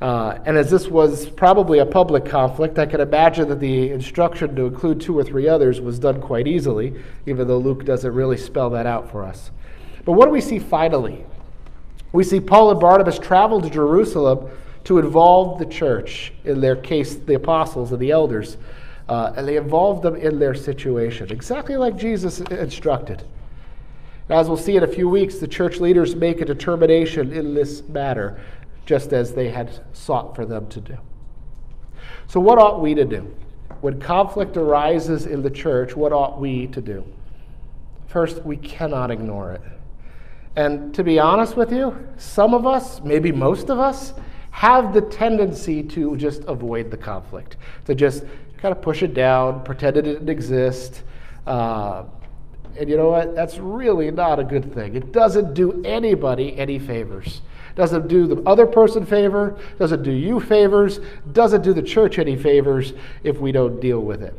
Uh, 0.00 0.38
and 0.46 0.56
as 0.56 0.70
this 0.70 0.86
was 0.86 1.28
probably 1.28 1.80
a 1.80 1.86
public 1.86 2.24
conflict, 2.24 2.78
I 2.78 2.86
can 2.86 3.00
imagine 3.00 3.48
that 3.48 3.58
the 3.58 3.90
instruction 3.90 4.54
to 4.54 4.66
include 4.66 5.00
two 5.00 5.18
or 5.18 5.24
three 5.24 5.48
others 5.48 5.80
was 5.80 5.98
done 5.98 6.20
quite 6.20 6.46
easily, 6.46 6.94
even 7.26 7.48
though 7.48 7.58
Luke 7.58 7.84
doesn't 7.84 8.14
really 8.14 8.36
spell 8.36 8.70
that 8.70 8.86
out 8.86 9.10
for 9.10 9.24
us. 9.24 9.50
But 10.06 10.12
what 10.12 10.26
do 10.26 10.30
we 10.30 10.40
see 10.40 10.58
finally? 10.58 11.26
We 12.12 12.24
see 12.24 12.40
Paul 12.40 12.70
and 12.70 12.80
Barnabas 12.80 13.18
travel 13.18 13.60
to 13.60 13.68
Jerusalem 13.68 14.48
to 14.84 14.98
involve 14.98 15.58
the 15.58 15.66
church, 15.66 16.32
in 16.44 16.60
their 16.60 16.76
case, 16.76 17.16
the 17.16 17.34
apostles 17.34 17.90
and 17.90 18.00
the 18.00 18.12
elders, 18.12 18.56
uh, 19.08 19.32
and 19.36 19.46
they 19.46 19.56
involve 19.56 20.00
them 20.00 20.14
in 20.14 20.38
their 20.38 20.54
situation, 20.54 21.30
exactly 21.30 21.76
like 21.76 21.96
Jesus 21.96 22.40
instructed. 22.40 23.24
And 24.28 24.38
As 24.38 24.48
we'll 24.48 24.56
see 24.56 24.76
in 24.76 24.84
a 24.84 24.88
few 24.88 25.08
weeks, 25.08 25.38
the 25.38 25.48
church 25.48 25.80
leaders 25.80 26.14
make 26.14 26.40
a 26.40 26.44
determination 26.44 27.32
in 27.32 27.52
this 27.52 27.82
matter 27.88 28.40
just 28.86 29.12
as 29.12 29.34
they 29.34 29.50
had 29.50 29.80
sought 29.92 30.36
for 30.36 30.46
them 30.46 30.68
to 30.68 30.80
do. 30.80 30.96
So, 32.28 32.38
what 32.38 32.58
ought 32.58 32.80
we 32.80 32.94
to 32.94 33.04
do? 33.04 33.34
When 33.80 34.00
conflict 34.00 34.56
arises 34.56 35.26
in 35.26 35.42
the 35.42 35.50
church, 35.50 35.96
what 35.96 36.12
ought 36.12 36.40
we 36.40 36.68
to 36.68 36.80
do? 36.80 37.04
First, 38.06 38.44
we 38.44 38.56
cannot 38.56 39.10
ignore 39.10 39.52
it. 39.52 39.62
And 40.56 40.94
to 40.94 41.04
be 41.04 41.18
honest 41.18 41.56
with 41.56 41.70
you, 41.70 41.96
some 42.16 42.54
of 42.54 42.66
us, 42.66 43.00
maybe 43.02 43.30
most 43.30 43.68
of 43.68 43.78
us, 43.78 44.14
have 44.50 44.94
the 44.94 45.02
tendency 45.02 45.82
to 45.82 46.16
just 46.16 46.42
avoid 46.48 46.90
the 46.90 46.96
conflict, 46.96 47.58
to 47.84 47.94
just 47.94 48.24
kind 48.56 48.74
of 48.74 48.80
push 48.80 49.02
it 49.02 49.12
down, 49.12 49.62
pretend 49.62 49.98
it 49.98 50.02
didn't 50.02 50.30
exist. 50.30 51.02
Uh, 51.46 52.04
and 52.78 52.88
you 52.88 52.96
know 52.96 53.10
what? 53.10 53.34
That's 53.34 53.58
really 53.58 54.10
not 54.10 54.38
a 54.38 54.44
good 54.44 54.72
thing. 54.74 54.96
It 54.96 55.12
doesn't 55.12 55.52
do 55.52 55.82
anybody 55.84 56.56
any 56.58 56.78
favors. 56.78 57.42
Doesn't 57.74 58.08
do 58.08 58.26
the 58.26 58.42
other 58.48 58.66
person 58.66 59.04
favor, 59.04 59.58
doesn't 59.78 60.02
do 60.02 60.10
you 60.10 60.40
favors, 60.40 61.00
doesn't 61.32 61.60
do 61.60 61.74
the 61.74 61.82
church 61.82 62.18
any 62.18 62.34
favors 62.34 62.94
if 63.22 63.38
we 63.38 63.52
don't 63.52 63.78
deal 63.80 64.00
with 64.00 64.22
it. 64.22 64.34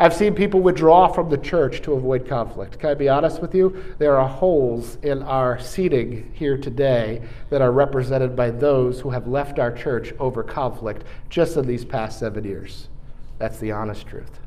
I've 0.00 0.14
seen 0.14 0.34
people 0.34 0.60
withdraw 0.60 1.08
from 1.08 1.28
the 1.28 1.36
church 1.36 1.82
to 1.82 1.92
avoid 1.92 2.26
conflict. 2.26 2.78
Can 2.78 2.88
I 2.88 2.94
be 2.94 3.10
honest 3.10 3.42
with 3.42 3.54
you? 3.54 3.94
There 3.98 4.18
are 4.18 4.26
holes 4.26 4.96
in 5.02 5.22
our 5.22 5.60
seating 5.60 6.32
here 6.32 6.56
today 6.56 7.20
that 7.50 7.60
are 7.60 7.70
represented 7.70 8.34
by 8.34 8.50
those 8.50 8.98
who 8.98 9.10
have 9.10 9.28
left 9.28 9.58
our 9.58 9.70
church 9.70 10.14
over 10.18 10.42
conflict 10.42 11.04
just 11.28 11.58
in 11.58 11.66
these 11.66 11.84
past 11.84 12.18
seven 12.18 12.44
years. 12.44 12.88
That's 13.36 13.58
the 13.58 13.72
honest 13.72 14.06
truth. 14.06 14.40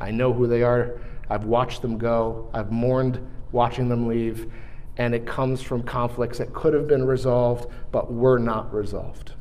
I 0.00 0.10
know 0.10 0.32
who 0.32 0.46
they 0.46 0.62
are. 0.62 0.98
I've 1.28 1.44
watched 1.44 1.82
them 1.82 1.98
go. 1.98 2.48
I've 2.54 2.72
mourned 2.72 3.20
watching 3.52 3.90
them 3.90 4.08
leave. 4.08 4.50
And 4.96 5.14
it 5.14 5.26
comes 5.26 5.60
from 5.60 5.82
conflicts 5.82 6.38
that 6.38 6.54
could 6.54 6.72
have 6.72 6.88
been 6.88 7.06
resolved, 7.06 7.70
but 7.90 8.10
were 8.10 8.38
not 8.38 8.72
resolved. 8.72 9.34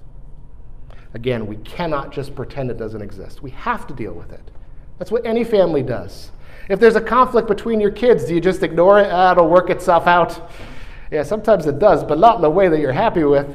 Again, 1.14 1.48
we 1.48 1.56
cannot 1.56 2.12
just 2.12 2.36
pretend 2.36 2.70
it 2.70 2.78
doesn't 2.78 3.02
exist. 3.02 3.42
We 3.42 3.52
have 3.52 3.88
to 3.88 3.94
deal 3.94 4.12
with 4.12 4.34
it. 4.34 4.52
That's 5.02 5.10
what 5.10 5.26
any 5.26 5.44
family 5.44 5.82
does. 5.82 6.30
If 6.70 6.80
there's 6.80 6.96
a 6.96 7.02
conflict 7.02 7.48
between 7.48 7.82
your 7.82 7.90
kids, 7.90 8.26
do 8.26 8.36
you 8.36 8.40
just 8.40 8.62
ignore 8.62 9.00
it? 9.00 9.10
Ah, 9.12 9.32
it'll 9.32 9.50
work 9.50 9.72
itself 9.72 10.06
out. 10.06 10.52
Yeah, 11.10 11.24
sometimes 11.24 11.66
it 11.66 11.80
does, 11.80 12.04
but 12.04 12.20
not 12.20 12.36
in 12.36 12.44
the 12.44 12.52
way 12.52 12.68
that 12.68 12.80
you're 12.80 12.92
happy 12.92 13.24
with. 13.24 13.48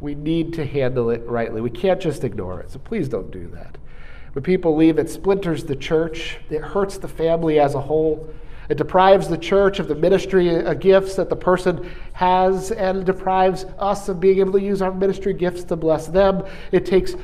We 0.00 0.14
need 0.14 0.54
to 0.54 0.64
handle 0.64 1.10
it 1.10 1.22
rightly. 1.26 1.60
We 1.60 1.68
can't 1.68 2.00
just 2.00 2.24
ignore 2.24 2.60
it. 2.60 2.70
So 2.70 2.78
please 2.78 3.10
don't 3.10 3.30
do 3.30 3.46
that. 3.48 3.76
When 4.32 4.42
people 4.42 4.74
leave, 4.74 4.98
it 4.98 5.10
splinters 5.10 5.64
the 5.64 5.76
church, 5.76 6.38
it 6.48 6.62
hurts 6.62 6.96
the 6.96 7.08
family 7.08 7.60
as 7.60 7.74
a 7.74 7.80
whole. 7.82 8.32
It 8.70 8.78
deprives 8.78 9.28
the 9.28 9.36
church 9.36 9.78
of 9.80 9.88
the 9.88 9.94
ministry 9.94 10.64
uh, 10.64 10.72
gifts 10.72 11.14
that 11.16 11.28
the 11.28 11.36
person 11.36 11.90
has 12.14 12.72
and 12.72 13.04
deprives 13.04 13.66
us 13.78 14.08
of 14.08 14.18
being 14.18 14.38
able 14.38 14.52
to 14.52 14.62
use 14.62 14.80
our 14.80 14.94
ministry 14.94 15.34
gifts 15.34 15.62
to 15.64 15.76
bless 15.76 16.06
them. 16.06 16.42
It 16.72 16.86
takes 16.86 17.16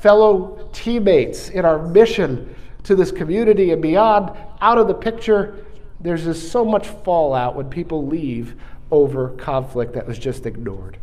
fellow 0.00 0.70
teammates 0.72 1.50
in 1.50 1.66
our 1.66 1.86
mission 1.86 2.54
to 2.88 2.96
this 2.96 3.12
community 3.12 3.70
and 3.70 3.80
beyond 3.80 4.36
out 4.60 4.78
of 4.78 4.88
the 4.88 4.94
picture. 4.94 5.64
There's 6.00 6.24
just 6.24 6.50
so 6.50 6.64
much 6.64 6.88
fallout 6.88 7.54
when 7.54 7.68
people 7.68 8.06
leave 8.06 8.56
over 8.90 9.30
conflict 9.30 9.92
that 9.92 10.06
was 10.06 10.18
just 10.18 10.46
ignored. 10.46 10.98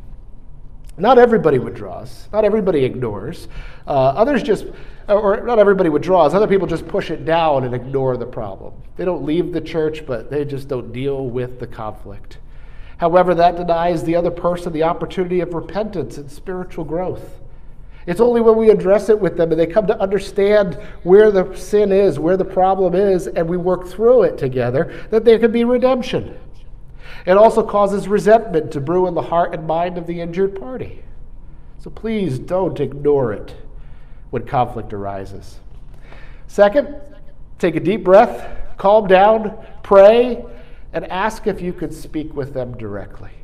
Not 0.97 1.19
everybody 1.19 1.59
withdraws. 1.59 2.27
Not 2.33 2.43
everybody 2.43 2.86
ignores. 2.86 3.47
Uh, 3.86 3.91
others 3.91 4.41
just, 4.41 4.65
or 5.07 5.43
not 5.45 5.59
everybody 5.59 5.89
withdraws. 5.89 6.33
Other 6.33 6.47
people 6.47 6.67
just 6.67 6.88
push 6.88 7.11
it 7.11 7.23
down 7.23 7.65
and 7.65 7.75
ignore 7.75 8.17
the 8.17 8.25
problem. 8.25 8.73
They 8.95 9.05
don't 9.05 9.23
leave 9.23 9.53
the 9.53 9.61
church, 9.61 10.05
but 10.07 10.31
they 10.31 10.43
just 10.43 10.67
don't 10.67 10.91
deal 10.91 11.27
with 11.27 11.59
the 11.59 11.67
conflict. 11.67 12.39
However, 12.97 13.36
that 13.36 13.57
denies 13.57 14.03
the 14.03 14.15
other 14.15 14.31
person 14.31 14.73
the 14.73 14.83
opportunity 14.83 15.41
of 15.41 15.53
repentance 15.53 16.17
and 16.17 16.31
spiritual 16.31 16.86
growth. 16.86 17.41
It's 18.08 18.22
only 18.22 18.39
when 18.39 18.56
we 18.56 18.70
address 18.70 19.10
it 19.10 19.20
with 19.20 19.36
them 19.36 19.51
and 19.51 19.60
they 19.60 19.66
come 19.66 19.88
to 19.88 19.99
understand 19.99 20.76
where 21.03 21.32
the 21.32 21.56
sin 21.56 21.91
is, 21.91 22.20
where 22.20 22.38
the 22.38 22.45
problem 22.45 22.93
is, 22.93 23.28
and 23.28 23.47
we 23.47 23.58
work 23.58 23.88
through 23.88 24.24
it 24.24 24.38
together 24.38 25.08
that 25.10 25.26
there 25.26 25.39
can 25.39 25.51
be 25.51 25.64
redemption. 25.64 26.38
It 27.26 27.38
also 27.38 27.64
causes 27.64 28.08
resentment 28.08 28.72
to 28.74 28.80
brew 28.80 29.08
in 29.08 29.16
the 29.16 29.22
heart 29.22 29.56
and 29.56 29.66
mind 29.66 29.97
of 29.97 30.06
the 30.06 30.22
injured 30.22 30.60
party. 30.60 31.03
So 31.80 31.89
please 31.89 32.38
don't 32.38 32.80
ignore 32.80 33.34
it 33.34 33.56
when 34.30 34.45
conflict 34.45 34.93
arises. 34.93 35.60
Second, 36.47 36.95
take 37.58 37.76
a 37.76 37.80
deep 37.80 38.03
breath, 38.03 38.78
calm 38.78 39.08
down, 39.08 39.58
pray, 39.82 40.45
and 40.93 41.06
ask 41.12 41.47
if 41.47 41.62
you 41.62 41.74
could 41.74 41.93
speak 41.93 42.34
with 42.36 42.53
them 42.53 42.78
directly. 42.78 43.34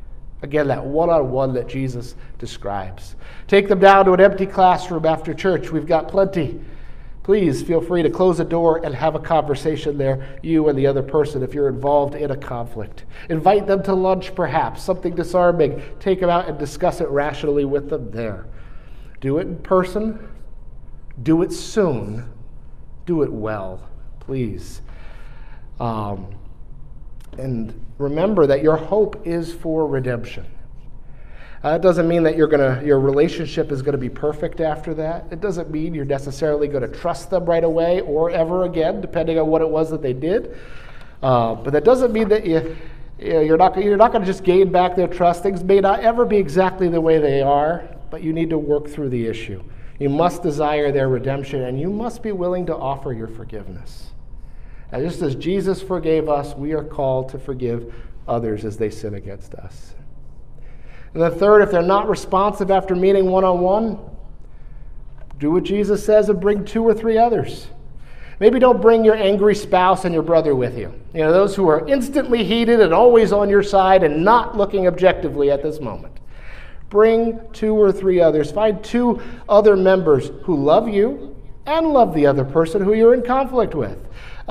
Again, 0.41 0.67
that 0.67 0.83
one 0.83 1.09
on 1.09 1.31
one 1.31 1.53
that 1.53 1.67
Jesus 1.67 2.15
describes. 2.39 3.15
Take 3.47 3.67
them 3.67 3.79
down 3.79 4.05
to 4.05 4.13
an 4.13 4.21
empty 4.21 4.45
classroom 4.45 5.05
after 5.05 5.33
church. 5.33 5.71
We've 5.71 5.85
got 5.85 6.07
plenty. 6.07 6.59
Please 7.23 7.61
feel 7.61 7.81
free 7.81 8.01
to 8.01 8.09
close 8.09 8.39
the 8.39 8.43
door 8.43 8.83
and 8.83 8.95
have 8.95 9.13
a 9.13 9.19
conversation 9.19 9.97
there, 9.97 10.39
you 10.41 10.69
and 10.69 10.77
the 10.77 10.87
other 10.87 11.03
person, 11.03 11.43
if 11.43 11.53
you're 11.53 11.69
involved 11.69 12.15
in 12.15 12.31
a 12.31 12.37
conflict. 12.37 13.05
Invite 13.29 13.67
them 13.67 13.83
to 13.83 13.93
lunch, 13.93 14.33
perhaps, 14.33 14.81
something 14.81 15.13
disarming. 15.13 15.81
Take 15.99 16.19
them 16.19 16.31
out 16.31 16.49
and 16.49 16.57
discuss 16.57 16.99
it 16.99 17.07
rationally 17.09 17.65
with 17.65 17.89
them 17.89 18.09
there. 18.09 18.47
Do 19.19 19.37
it 19.37 19.45
in 19.45 19.57
person. 19.57 20.27
Do 21.21 21.43
it 21.43 21.53
soon. 21.53 22.27
Do 23.05 23.21
it 23.21 23.31
well, 23.31 23.87
please. 24.19 24.81
Um, 25.79 26.33
and 27.37 27.80
remember 28.01 28.47
that 28.47 28.61
your 28.61 28.75
hope 28.75 29.25
is 29.25 29.53
for 29.53 29.87
redemption. 29.87 30.45
Uh, 31.63 31.75
it 31.75 31.81
doesn't 31.83 32.07
mean 32.07 32.23
that 32.23 32.35
you're 32.35 32.47
gonna, 32.47 32.81
your 32.83 32.99
relationship 32.99 33.71
is 33.71 33.83
going 33.83 33.91
to 33.91 33.97
be 33.99 34.09
perfect 34.09 34.59
after 34.59 34.95
that. 34.95 35.25
It 35.29 35.41
doesn't 35.41 35.69
mean 35.69 35.93
you're 35.93 36.05
necessarily 36.05 36.67
going 36.67 36.81
to 36.81 36.99
trust 36.99 37.29
them 37.29 37.45
right 37.45 37.63
away 37.63 38.01
or 38.01 38.31
ever 38.31 38.63
again, 38.63 38.99
depending 38.99 39.37
on 39.37 39.47
what 39.47 39.61
it 39.61 39.69
was 39.69 39.91
that 39.91 40.01
they 40.01 40.13
did. 40.13 40.57
Uh, 41.21 41.53
but 41.53 41.71
that 41.71 41.83
doesn't 41.83 42.11
mean 42.11 42.29
that 42.29 42.47
you, 42.47 42.75
you're 43.19 43.57
not, 43.57 43.77
you're 43.77 43.97
not 43.97 44.11
going 44.11 44.23
to 44.23 44.25
just 44.25 44.43
gain 44.43 44.71
back 44.71 44.95
their 44.95 45.07
trust. 45.07 45.43
Things 45.43 45.63
may 45.63 45.79
not 45.79 45.99
ever 45.99 46.25
be 46.25 46.37
exactly 46.37 46.89
the 46.89 46.99
way 46.99 47.19
they 47.19 47.41
are, 47.41 47.87
but 48.09 48.23
you 48.23 48.33
need 48.33 48.49
to 48.49 48.57
work 48.57 48.89
through 48.89 49.09
the 49.09 49.27
issue. 49.27 49.61
You 49.99 50.09
must 50.09 50.41
desire 50.41 50.91
their 50.91 51.09
redemption, 51.09 51.61
and 51.61 51.79
you 51.79 51.91
must 51.91 52.23
be 52.23 52.31
willing 52.31 52.65
to 52.65 52.75
offer 52.75 53.13
your 53.13 53.27
forgiveness. 53.27 54.10
And 54.91 55.07
just 55.07 55.21
as 55.21 55.35
Jesus 55.35 55.81
forgave 55.81 56.27
us, 56.27 56.55
we 56.55 56.73
are 56.73 56.83
called 56.83 57.29
to 57.29 57.39
forgive 57.39 57.93
others 58.27 58.65
as 58.65 58.77
they 58.77 58.89
sin 58.89 59.13
against 59.13 59.53
us. 59.55 59.95
And 61.13 61.21
the 61.21 61.29
third, 61.29 61.61
if 61.61 61.71
they're 61.71 61.81
not 61.81 62.09
responsive 62.09 62.71
after 62.71 62.95
meeting 62.95 63.25
one 63.25 63.43
on 63.43 63.59
one, 63.59 63.99
do 65.39 65.51
what 65.51 65.63
Jesus 65.63 66.05
says 66.05 66.29
and 66.29 66.39
bring 66.39 66.63
two 66.63 66.83
or 66.83 66.93
three 66.93 67.17
others. 67.17 67.67
Maybe 68.39 68.59
don't 68.59 68.81
bring 68.81 69.05
your 69.05 69.15
angry 69.15 69.53
spouse 69.53 70.05
and 70.05 70.13
your 70.13 70.23
brother 70.23 70.55
with 70.55 70.77
you. 70.77 70.93
You 71.13 71.21
know, 71.21 71.31
those 71.31 71.55
who 71.55 71.67
are 71.67 71.87
instantly 71.87 72.43
heated 72.43 72.79
and 72.79 72.93
always 72.93 73.31
on 73.31 73.49
your 73.49 73.63
side 73.63 74.03
and 74.03 74.23
not 74.23 74.57
looking 74.57 74.87
objectively 74.87 75.51
at 75.51 75.61
this 75.61 75.79
moment. 75.79 76.19
Bring 76.89 77.39
two 77.53 77.75
or 77.75 77.91
three 77.91 78.19
others. 78.19 78.51
Find 78.51 78.83
two 78.83 79.21
other 79.47 79.77
members 79.77 80.31
who 80.43 80.55
love 80.55 80.89
you 80.89 81.35
and 81.65 81.87
love 81.87 82.13
the 82.13 82.25
other 82.25 82.43
person 82.43 82.81
who 82.81 82.93
you're 82.93 83.13
in 83.13 83.21
conflict 83.21 83.75
with 83.75 83.97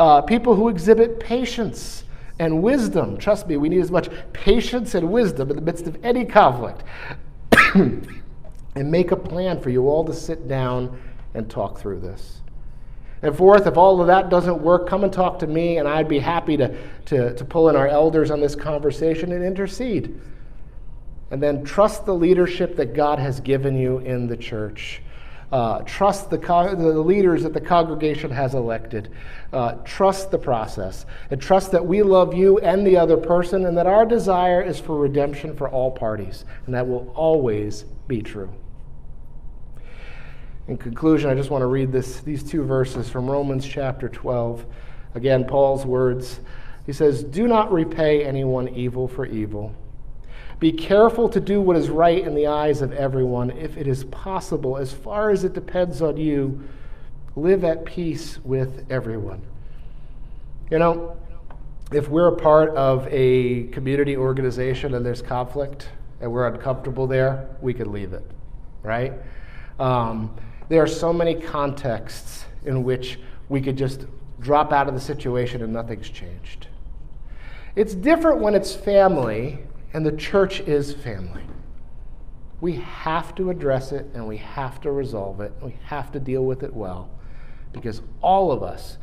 uh, 0.00 0.22
people 0.22 0.56
who 0.56 0.68
exhibit 0.68 1.20
patience 1.20 2.04
and 2.38 2.62
wisdom. 2.62 3.18
Trust 3.18 3.46
me, 3.46 3.58
we 3.58 3.68
need 3.68 3.82
as 3.82 3.90
much 3.90 4.08
patience 4.32 4.94
and 4.94 5.12
wisdom 5.12 5.50
in 5.50 5.56
the 5.56 5.62
midst 5.62 5.86
of 5.86 6.02
any 6.02 6.24
conflict. 6.24 6.82
and 7.74 8.90
make 8.90 9.12
a 9.12 9.16
plan 9.16 9.60
for 9.60 9.68
you 9.68 9.88
all 9.88 10.02
to 10.06 10.14
sit 10.14 10.48
down 10.48 10.98
and 11.34 11.50
talk 11.50 11.78
through 11.78 12.00
this. 12.00 12.40
And 13.20 13.36
fourth, 13.36 13.66
if 13.66 13.76
all 13.76 14.00
of 14.00 14.06
that 14.06 14.30
doesn't 14.30 14.62
work, 14.62 14.88
come 14.88 15.04
and 15.04 15.12
talk 15.12 15.38
to 15.40 15.46
me, 15.46 15.76
and 15.76 15.86
I'd 15.86 16.08
be 16.08 16.18
happy 16.18 16.56
to, 16.56 16.74
to, 17.06 17.34
to 17.34 17.44
pull 17.44 17.68
in 17.68 17.76
our 17.76 17.86
elders 17.86 18.30
on 18.30 18.40
this 18.40 18.54
conversation 18.54 19.32
and 19.32 19.44
intercede. 19.44 20.18
And 21.30 21.42
then 21.42 21.62
trust 21.62 22.06
the 22.06 22.14
leadership 22.14 22.74
that 22.76 22.94
God 22.94 23.18
has 23.18 23.38
given 23.38 23.76
you 23.76 23.98
in 23.98 24.26
the 24.26 24.36
church. 24.36 25.02
Uh, 25.52 25.80
trust 25.80 26.30
the, 26.30 26.38
co- 26.38 26.74
the 26.74 27.00
leaders 27.00 27.42
that 27.42 27.52
the 27.52 27.60
congregation 27.60 28.30
has 28.30 28.54
elected. 28.54 29.10
Uh, 29.52 29.72
trust 29.84 30.30
the 30.30 30.38
process. 30.38 31.06
And 31.30 31.42
trust 31.42 31.72
that 31.72 31.84
we 31.84 32.02
love 32.02 32.34
you 32.34 32.58
and 32.58 32.86
the 32.86 32.96
other 32.96 33.16
person, 33.16 33.66
and 33.66 33.76
that 33.76 33.86
our 33.86 34.06
desire 34.06 34.62
is 34.62 34.78
for 34.78 34.96
redemption 34.96 35.56
for 35.56 35.68
all 35.68 35.90
parties. 35.90 36.44
And 36.66 36.74
that 36.74 36.86
will 36.86 37.12
always 37.16 37.82
be 38.06 38.22
true. 38.22 38.52
In 40.68 40.76
conclusion, 40.76 41.28
I 41.28 41.34
just 41.34 41.50
want 41.50 41.62
to 41.62 41.66
read 41.66 41.90
this, 41.90 42.20
these 42.20 42.44
two 42.44 42.62
verses 42.62 43.10
from 43.10 43.28
Romans 43.28 43.66
chapter 43.66 44.08
12. 44.08 44.64
Again, 45.16 45.44
Paul's 45.44 45.84
words. 45.84 46.38
He 46.86 46.92
says, 46.92 47.24
Do 47.24 47.48
not 47.48 47.72
repay 47.72 48.24
anyone 48.24 48.68
evil 48.68 49.08
for 49.08 49.26
evil. 49.26 49.74
Be 50.60 50.72
careful 50.72 51.30
to 51.30 51.40
do 51.40 51.62
what 51.62 51.76
is 51.76 51.88
right 51.88 52.22
in 52.22 52.34
the 52.34 52.46
eyes 52.46 52.82
of 52.82 52.92
everyone. 52.92 53.50
If 53.50 53.78
it 53.78 53.86
is 53.86 54.04
possible, 54.04 54.76
as 54.76 54.92
far 54.92 55.30
as 55.30 55.42
it 55.42 55.54
depends 55.54 56.02
on 56.02 56.18
you, 56.18 56.62
live 57.34 57.64
at 57.64 57.86
peace 57.86 58.38
with 58.44 58.84
everyone. 58.90 59.40
You 60.70 60.78
know, 60.78 61.16
if 61.92 62.08
we're 62.08 62.28
a 62.28 62.36
part 62.36 62.76
of 62.76 63.08
a 63.10 63.68
community 63.68 64.18
organization 64.18 64.94
and 64.94 65.04
there's 65.04 65.22
conflict 65.22 65.88
and 66.20 66.30
we're 66.30 66.46
uncomfortable 66.46 67.06
there, 67.06 67.48
we 67.62 67.72
could 67.72 67.86
leave 67.86 68.12
it, 68.12 68.30
right? 68.82 69.14
Um, 69.78 70.36
there 70.68 70.82
are 70.82 70.86
so 70.86 71.10
many 71.10 71.34
contexts 71.34 72.44
in 72.66 72.84
which 72.84 73.18
we 73.48 73.62
could 73.62 73.78
just 73.78 74.04
drop 74.40 74.74
out 74.74 74.88
of 74.88 74.94
the 74.94 75.00
situation 75.00 75.62
and 75.62 75.72
nothing's 75.72 76.10
changed. 76.10 76.66
It's 77.76 77.94
different 77.94 78.40
when 78.40 78.54
it's 78.54 78.74
family 78.74 79.60
and 79.92 80.04
the 80.04 80.12
church 80.12 80.60
is 80.60 80.94
family. 80.94 81.42
We 82.60 82.74
have 82.76 83.34
to 83.36 83.50
address 83.50 83.92
it 83.92 84.06
and 84.14 84.26
we 84.26 84.36
have 84.36 84.80
to 84.82 84.92
resolve 84.92 85.40
it. 85.40 85.52
We 85.62 85.76
have 85.84 86.12
to 86.12 86.20
deal 86.20 86.44
with 86.44 86.62
it 86.62 86.72
well 86.72 87.10
because 87.72 88.02
all 88.20 88.52
of 88.52 88.62
us, 88.62 88.98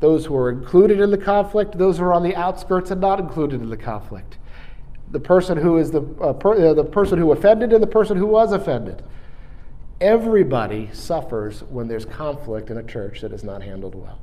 those 0.00 0.26
who 0.26 0.36
are 0.36 0.50
included 0.50 1.00
in 1.00 1.10
the 1.10 1.18
conflict, 1.18 1.76
those 1.78 1.98
who 1.98 2.04
are 2.04 2.12
on 2.12 2.22
the 2.22 2.34
outskirts 2.36 2.90
and 2.90 3.00
not 3.00 3.20
included 3.20 3.60
in 3.60 3.70
the 3.70 3.76
conflict, 3.76 4.38
the 5.10 5.20
person 5.20 5.58
who 5.58 5.76
is 5.76 5.90
the, 5.90 6.02
uh, 6.20 6.32
per, 6.32 6.70
uh, 6.70 6.74
the 6.74 6.84
person 6.84 7.18
who 7.18 7.32
offended 7.32 7.72
and 7.72 7.82
the 7.82 7.88
person 7.88 8.16
who 8.16 8.26
was 8.26 8.52
offended. 8.52 9.02
Everybody 10.00 10.88
suffers 10.92 11.62
when 11.64 11.86
there's 11.86 12.04
conflict 12.04 12.70
in 12.70 12.78
a 12.78 12.82
church 12.82 13.20
that 13.20 13.32
is 13.32 13.44
not 13.44 13.62
handled 13.62 13.94
well. 13.94 14.18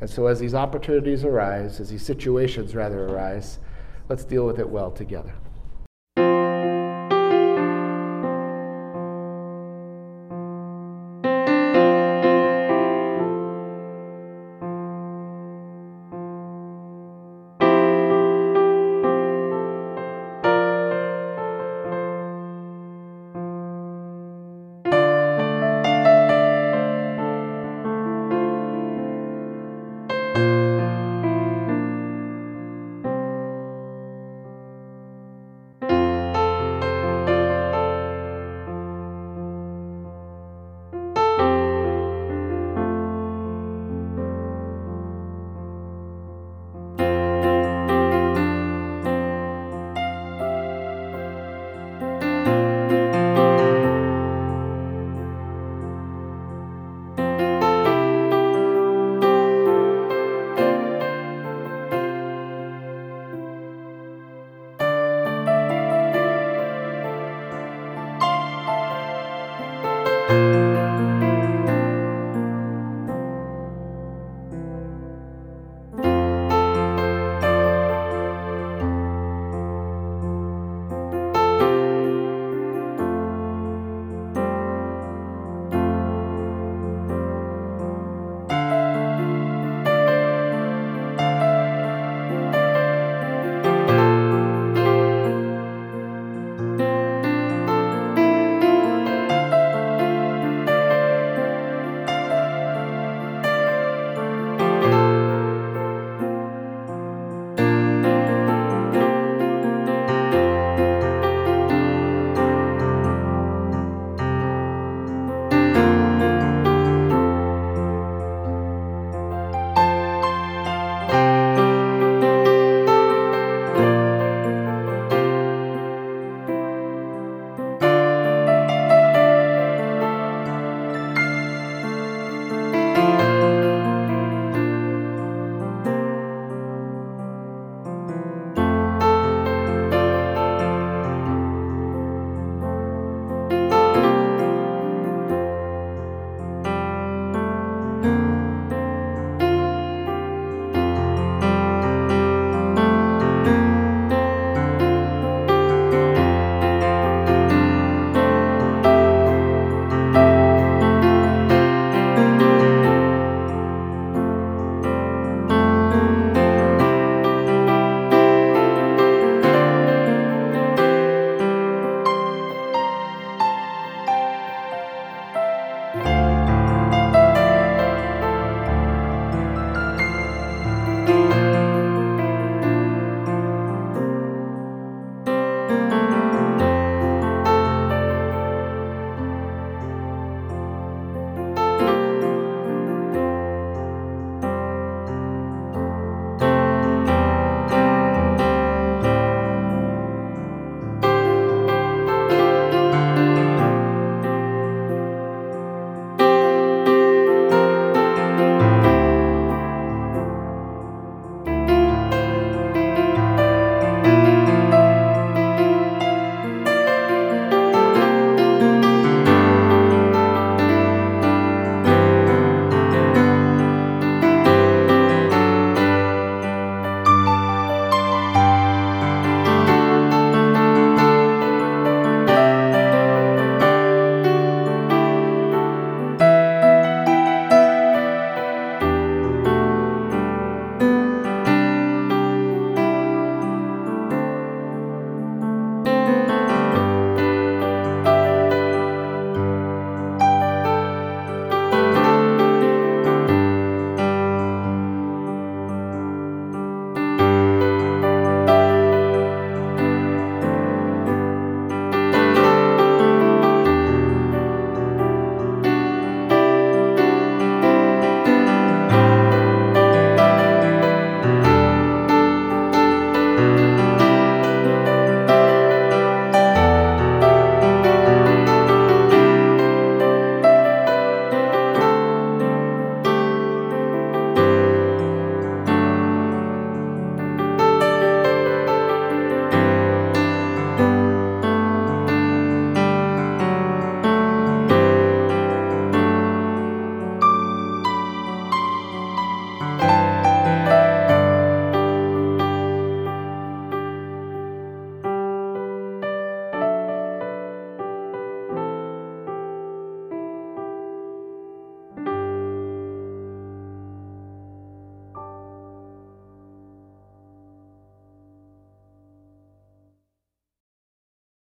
And 0.00 0.08
so, 0.08 0.26
as 0.26 0.38
these 0.38 0.54
opportunities 0.54 1.24
arise, 1.24 1.80
as 1.80 1.90
these 1.90 2.04
situations 2.04 2.74
rather 2.74 3.08
arise, 3.08 3.58
let's 4.12 4.24
deal 4.26 4.44
with 4.44 4.58
it 4.58 4.68
well 4.68 4.90
together. 4.90 5.32